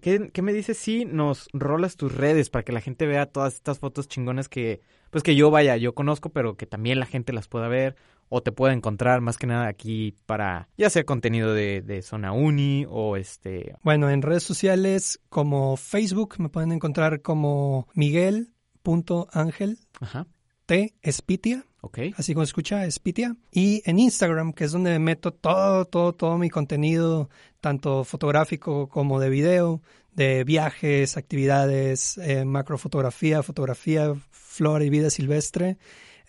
¿Qué, 0.00 0.30
qué 0.32 0.42
me 0.42 0.52
dices 0.52 0.76
si 0.76 1.04
nos 1.04 1.48
rolas 1.52 1.96
tus 1.96 2.14
redes 2.14 2.50
para 2.50 2.64
que 2.64 2.72
la 2.72 2.80
gente 2.80 3.06
vea 3.06 3.26
todas 3.26 3.54
estas 3.54 3.78
fotos 3.78 4.08
chingonas 4.08 4.48
que, 4.48 4.80
pues 5.10 5.22
que 5.22 5.36
yo 5.36 5.50
vaya, 5.50 5.76
yo 5.76 5.94
conozco, 5.94 6.30
pero 6.30 6.56
que 6.56 6.66
también 6.66 6.98
la 6.98 7.06
gente 7.06 7.32
las 7.32 7.48
pueda 7.48 7.68
ver 7.68 7.96
o 8.28 8.42
te 8.42 8.52
pueda 8.52 8.72
encontrar 8.72 9.20
más 9.20 9.38
que 9.38 9.46
nada 9.46 9.68
aquí 9.68 10.16
para, 10.26 10.68
ya 10.76 10.90
sea 10.90 11.04
contenido 11.04 11.54
de, 11.54 11.82
de 11.82 12.02
Zona 12.02 12.32
Uni 12.32 12.86
o 12.88 13.16
este... 13.16 13.76
Bueno, 13.82 14.10
en 14.10 14.22
redes 14.22 14.42
sociales 14.42 15.20
como 15.28 15.76
Facebook 15.76 16.34
me 16.38 16.48
pueden 16.48 16.72
encontrar 16.72 17.22
como 17.22 17.86
Miguel.ángel 17.94 19.78
T. 20.66 20.94
Espitia, 21.02 21.64
así 22.16 22.32
como 22.32 22.44
escucha, 22.44 22.86
Espitia. 22.86 23.36
Y 23.52 23.82
en 23.84 23.98
Instagram, 23.98 24.52
que 24.52 24.64
es 24.64 24.72
donde 24.72 24.98
meto 24.98 25.32
todo, 25.32 25.84
todo, 25.84 26.14
todo 26.14 26.38
mi 26.38 26.48
contenido, 26.48 27.28
tanto 27.64 28.04
fotográfico 28.04 28.90
como 28.90 29.18
de 29.20 29.30
video, 29.30 29.80
de 30.12 30.44
viajes, 30.44 31.16
actividades, 31.16 32.18
eh, 32.18 32.44
macrofotografía, 32.44 33.42
fotografía, 33.42 34.14
flora 34.30 34.84
y 34.84 34.90
vida 34.90 35.08
silvestre. 35.08 35.78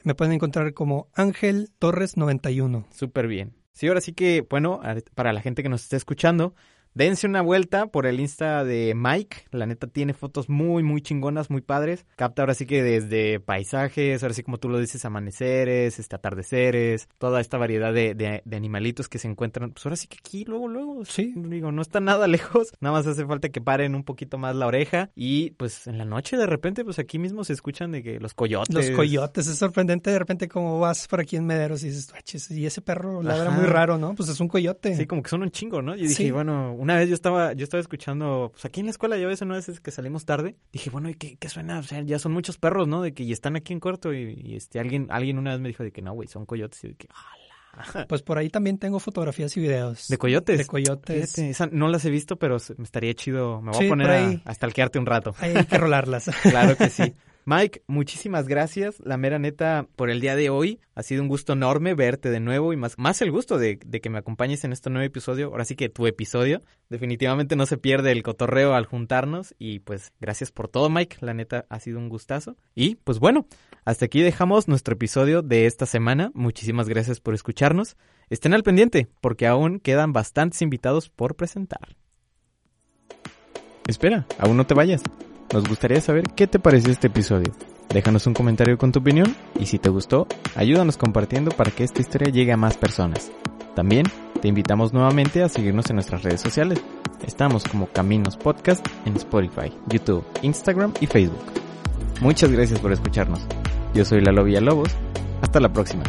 Me 0.04 0.16
pueden 0.16 0.32
encontrar 0.32 0.74
como 0.74 1.10
Ángel 1.14 1.72
Torres 1.78 2.16
91. 2.16 2.88
Súper 2.90 3.28
bien. 3.28 3.52
Sí, 3.74 3.88
ahora 3.88 4.00
sí 4.00 4.14
que, 4.14 4.48
bueno, 4.50 4.80
para 5.14 5.34
la 5.34 5.42
gente 5.42 5.62
que 5.62 5.68
nos 5.68 5.84
esté 5.84 5.98
escuchando, 5.98 6.56
dense 6.96 7.28
una 7.28 7.42
vuelta 7.42 7.88
por 7.88 8.08
el 8.08 8.20
Insta 8.20 8.64
de 8.64 8.94
Mike. 8.96 9.46
La 9.52 9.66
neta 9.68 9.86
tiene 9.88 10.14
fotos 10.14 10.50
muy, 10.50 10.82
muy 10.82 11.02
chingonas, 11.02 11.50
muy 11.52 11.62
padres. 11.62 12.06
Capta 12.16 12.42
ahora 12.42 12.56
sí 12.56 12.66
que 12.66 12.82
desde 12.82 13.40
paisajes, 13.40 14.24
ahora 14.24 14.34
sí 14.34 14.42
como 14.44 14.58
tú 14.58 14.70
lo 14.70 14.80
dices, 14.80 15.06
amaneceres, 15.06 16.00
este, 16.00 16.16
atardeceres, 16.16 17.08
toda 17.18 17.42
esta 17.42 17.58
variedad 17.58 17.94
de, 17.94 18.16
de, 18.16 18.42
de 18.44 18.56
animalitos 18.58 19.08
que 19.10 19.20
se 19.20 19.28
encuentran. 19.28 19.72
Pues 19.72 19.86
ahora 19.86 19.96
sí 19.96 20.08
que 20.08 20.18
aquí, 20.20 20.46
luego, 20.46 20.68
luego. 20.68 21.06
Sí. 21.06 21.34
Digo, 21.36 21.72
no 21.72 21.82
está 21.82 22.00
nada 22.00 22.28
lejos. 22.30 22.72
Nada 22.80 22.94
más 22.98 23.08
hace 23.08 23.26
falta 23.26 23.50
que 23.50 23.62
paren 23.62 23.96
un 23.96 24.04
poquito 24.04 24.38
más 24.38 24.56
la 24.56 24.68
oreja. 24.68 25.10
Y 25.16 25.52
pues 25.52 25.88
en 25.88 25.98
la 25.98 26.06
noche 26.06 26.38
de 26.38 26.46
repente, 26.48 26.84
pues 26.84 26.98
aquí 27.00 27.20
mismo 27.20 27.44
se 27.44 27.54
escuchan 27.54 27.92
de 27.92 28.02
que 28.02 28.20
los 28.20 28.34
coyotes. 28.34 28.74
Los 28.74 28.90
coyotes, 28.92 29.48
es 29.48 29.58
sorprendente 29.58 30.10
de 30.10 30.20
repente 30.20 30.48
como 30.48 30.80
vas 30.80 31.08
por 31.08 31.20
aquí 31.20 31.36
en 31.36 31.46
Mederos 31.46 31.84
y 31.84 31.88
dices, 31.90 32.52
y 32.52 32.66
ese 32.66 32.82
perro 32.82 33.22
ladra 33.22 33.50
Ajá. 33.50 33.58
muy 33.60 33.68
raro, 33.68 33.98
¿no? 33.98 34.16
Pues 34.16 34.30
es 34.30 34.40
un 34.40 34.48
coyote. 34.48 34.96
Sí, 34.96 35.06
como 35.06 35.22
que 35.22 35.30
son 35.30 35.42
un 35.44 35.52
chingo, 35.52 35.82
¿no? 35.82 35.96
Yo 35.96 36.04
dije, 36.04 36.16
Sí. 36.16 36.32
bueno, 36.32 36.74
una 36.86 36.96
vez 36.98 37.10
yo 37.10 37.16
estaba, 37.16 37.54
yo 37.54 37.64
estaba 37.64 37.82
escuchando, 37.82 38.50
pues 38.54 38.64
aquí 38.66 38.80
en 38.80 38.86
la 38.86 38.92
escuela, 38.92 39.18
ya 39.18 39.28
ves, 39.28 39.42
una 39.42 39.56
vez 39.56 39.80
que 39.80 39.92
salimos 39.92 40.26
tarde, 40.26 40.56
dije, 40.72 40.90
bueno, 40.90 41.10
¿y 41.10 41.16
qué, 41.16 41.36
qué 41.38 41.50
suena? 41.50 41.80
O 41.80 41.84
sea, 41.84 42.02
ya 42.02 42.20
son 42.20 42.32
muchos 42.32 42.58
perros, 42.58 42.88
¿no? 42.88 43.02
De 43.02 43.14
que 43.14 43.24
y 43.24 43.32
están 43.32 43.56
aquí 43.56 43.74
en 43.74 43.80
corto 43.80 44.14
y, 44.14 44.40
y, 44.42 44.56
este, 44.56 44.80
alguien, 44.80 45.08
alguien 45.10 45.38
una 45.38 45.52
vez 45.52 45.60
me 45.60 45.68
dijo 45.68 45.84
de 45.84 45.92
que 45.92 46.02
no, 46.02 46.14
güey, 46.14 46.28
son 46.28 46.46
coyotes 46.46 46.84
y 46.84 46.88
de 46.90 46.94
que, 46.96 47.08
¡ala! 47.10 48.06
Pues 48.08 48.22
por 48.22 48.38
ahí 48.38 48.50
también 48.50 48.78
tengo 48.78 49.00
fotografías 49.00 49.56
y 49.58 49.60
videos. 49.62 50.08
¿De 50.08 50.18
coyotes? 50.18 50.58
De 50.60 50.66
coyotes. 50.66 51.34
Fíjate, 51.34 51.50
esa 51.50 51.68
no 51.72 51.90
las 51.90 52.06
he 52.06 52.10
visto, 52.10 52.38
pero 52.38 52.58
me 52.78 52.86
estaría 52.86 53.14
chido, 53.14 53.62
me 53.62 53.72
voy 53.72 53.80
Sí, 53.80 53.86
a 53.88 53.90
poner 53.90 54.10
a, 54.12 54.42
a 54.46 54.54
stalkearte 54.54 54.98
un 55.00 55.06
rato. 55.06 55.36
Hay 55.40 55.54
que 55.66 55.78
rolarlas. 55.78 56.30
Claro 56.44 56.78
que 56.78 56.90
sí. 56.90 57.14
Mike, 57.48 57.84
muchísimas 57.86 58.48
gracias. 58.48 59.00
La 59.06 59.18
mera 59.18 59.38
neta, 59.38 59.88
por 59.96 60.10
el 60.10 60.20
día 60.20 60.36
de 60.36 60.50
hoy. 60.50 60.80
Ha 60.96 61.04
sido 61.04 61.22
un 61.22 61.28
gusto 61.28 61.54
enorme 61.54 61.94
verte 61.94 62.32
de 62.32 62.40
nuevo 62.40 62.74
y 62.74 62.76
más, 62.76 62.98
más 62.98 63.22
el 63.22 63.32
gusto 63.32 63.60
de, 63.60 63.80
de 63.86 64.02
que 64.02 64.10
me 64.10 64.18
acompañes 64.18 64.64
en 64.64 64.74
este 64.74 64.90
nuevo 64.90 65.06
episodio. 65.06 65.50
Ahora 65.50 65.64
sí 65.64 65.76
que 65.76 65.88
tu 65.88 66.08
episodio. 66.08 66.64
Definitivamente 66.90 67.56
no 67.56 67.68
se 67.68 67.78
pierde 67.78 68.12
el 68.12 68.24
cotorreo 68.24 68.74
al 68.74 68.88
juntarnos. 68.88 69.54
Y 69.60 69.80
pues 69.80 70.12
gracias 70.20 70.52
por 70.52 70.70
todo, 70.70 70.90
Mike. 70.90 71.18
La 71.22 71.36
neta 71.36 71.68
ha 71.70 71.80
sido 71.80 72.00
un 72.00 72.10
gustazo. 72.10 72.58
Y 72.74 72.96
pues 72.96 73.20
bueno, 73.20 73.46
hasta 73.86 74.06
aquí 74.06 74.22
dejamos 74.22 74.68
nuestro 74.68 74.96
episodio 74.96 75.44
de 75.44 75.68
esta 75.68 75.86
semana. 75.86 76.32
Muchísimas 76.34 76.90
gracias 76.90 77.20
por 77.20 77.36
escucharnos. 77.36 77.96
Estén 78.32 78.56
al 78.56 78.64
pendiente, 78.64 79.08
porque 79.22 79.46
aún 79.46 79.80
quedan 79.80 80.14
bastantes 80.14 80.64
invitados 80.64 81.10
por 81.10 81.36
presentar. 81.36 81.96
Espera, 83.86 84.26
aún 84.40 84.58
no 84.58 84.66
te 84.66 84.74
vayas. 84.74 85.04
Nos 85.54 85.64
gustaría 85.68 86.02
saber 86.02 86.26
qué 86.36 86.48
te 86.48 86.60
pareció 86.60 86.92
este 86.92 87.08
episodio. 87.08 87.54
Déjanos 87.90 88.28
un 88.28 88.34
comentario 88.34 88.78
con 88.78 88.92
tu 88.92 89.00
opinión 89.00 89.36
y 89.60 89.68
si 89.68 89.80
te 89.80 89.90
gustó, 89.90 90.28
ayúdanos 90.56 90.98
compartiendo 90.98 91.52
para 91.52 91.72
que 91.72 91.84
esta 91.84 92.02
historia 92.02 92.32
llegue 92.32 92.52
a 92.52 92.58
más 92.58 92.78
personas. 92.78 93.32
También 93.76 94.06
te 94.42 94.48
invitamos 94.48 94.94
nuevamente 94.94 95.44
a 95.44 95.50
seguirnos 95.50 95.90
en 95.90 95.96
nuestras 95.96 96.24
redes 96.24 96.42
sociales. 96.42 96.82
Estamos 97.26 97.64
como 97.64 97.88
Caminos 97.88 98.38
Podcast 98.38 98.86
en 99.06 99.16
Spotify, 99.16 99.72
YouTube, 99.88 100.26
Instagram 100.42 100.94
y 101.00 101.08
Facebook. 101.08 101.44
Muchas 102.22 102.52
gracias 102.52 102.80
por 102.80 102.92
escucharnos. 102.92 103.42
Yo 103.94 104.04
soy 104.04 104.22
Lalo 104.22 104.44
Villalobos. 104.44 104.90
Hasta 105.42 105.60
la 105.60 105.72
próxima. 105.72 106.04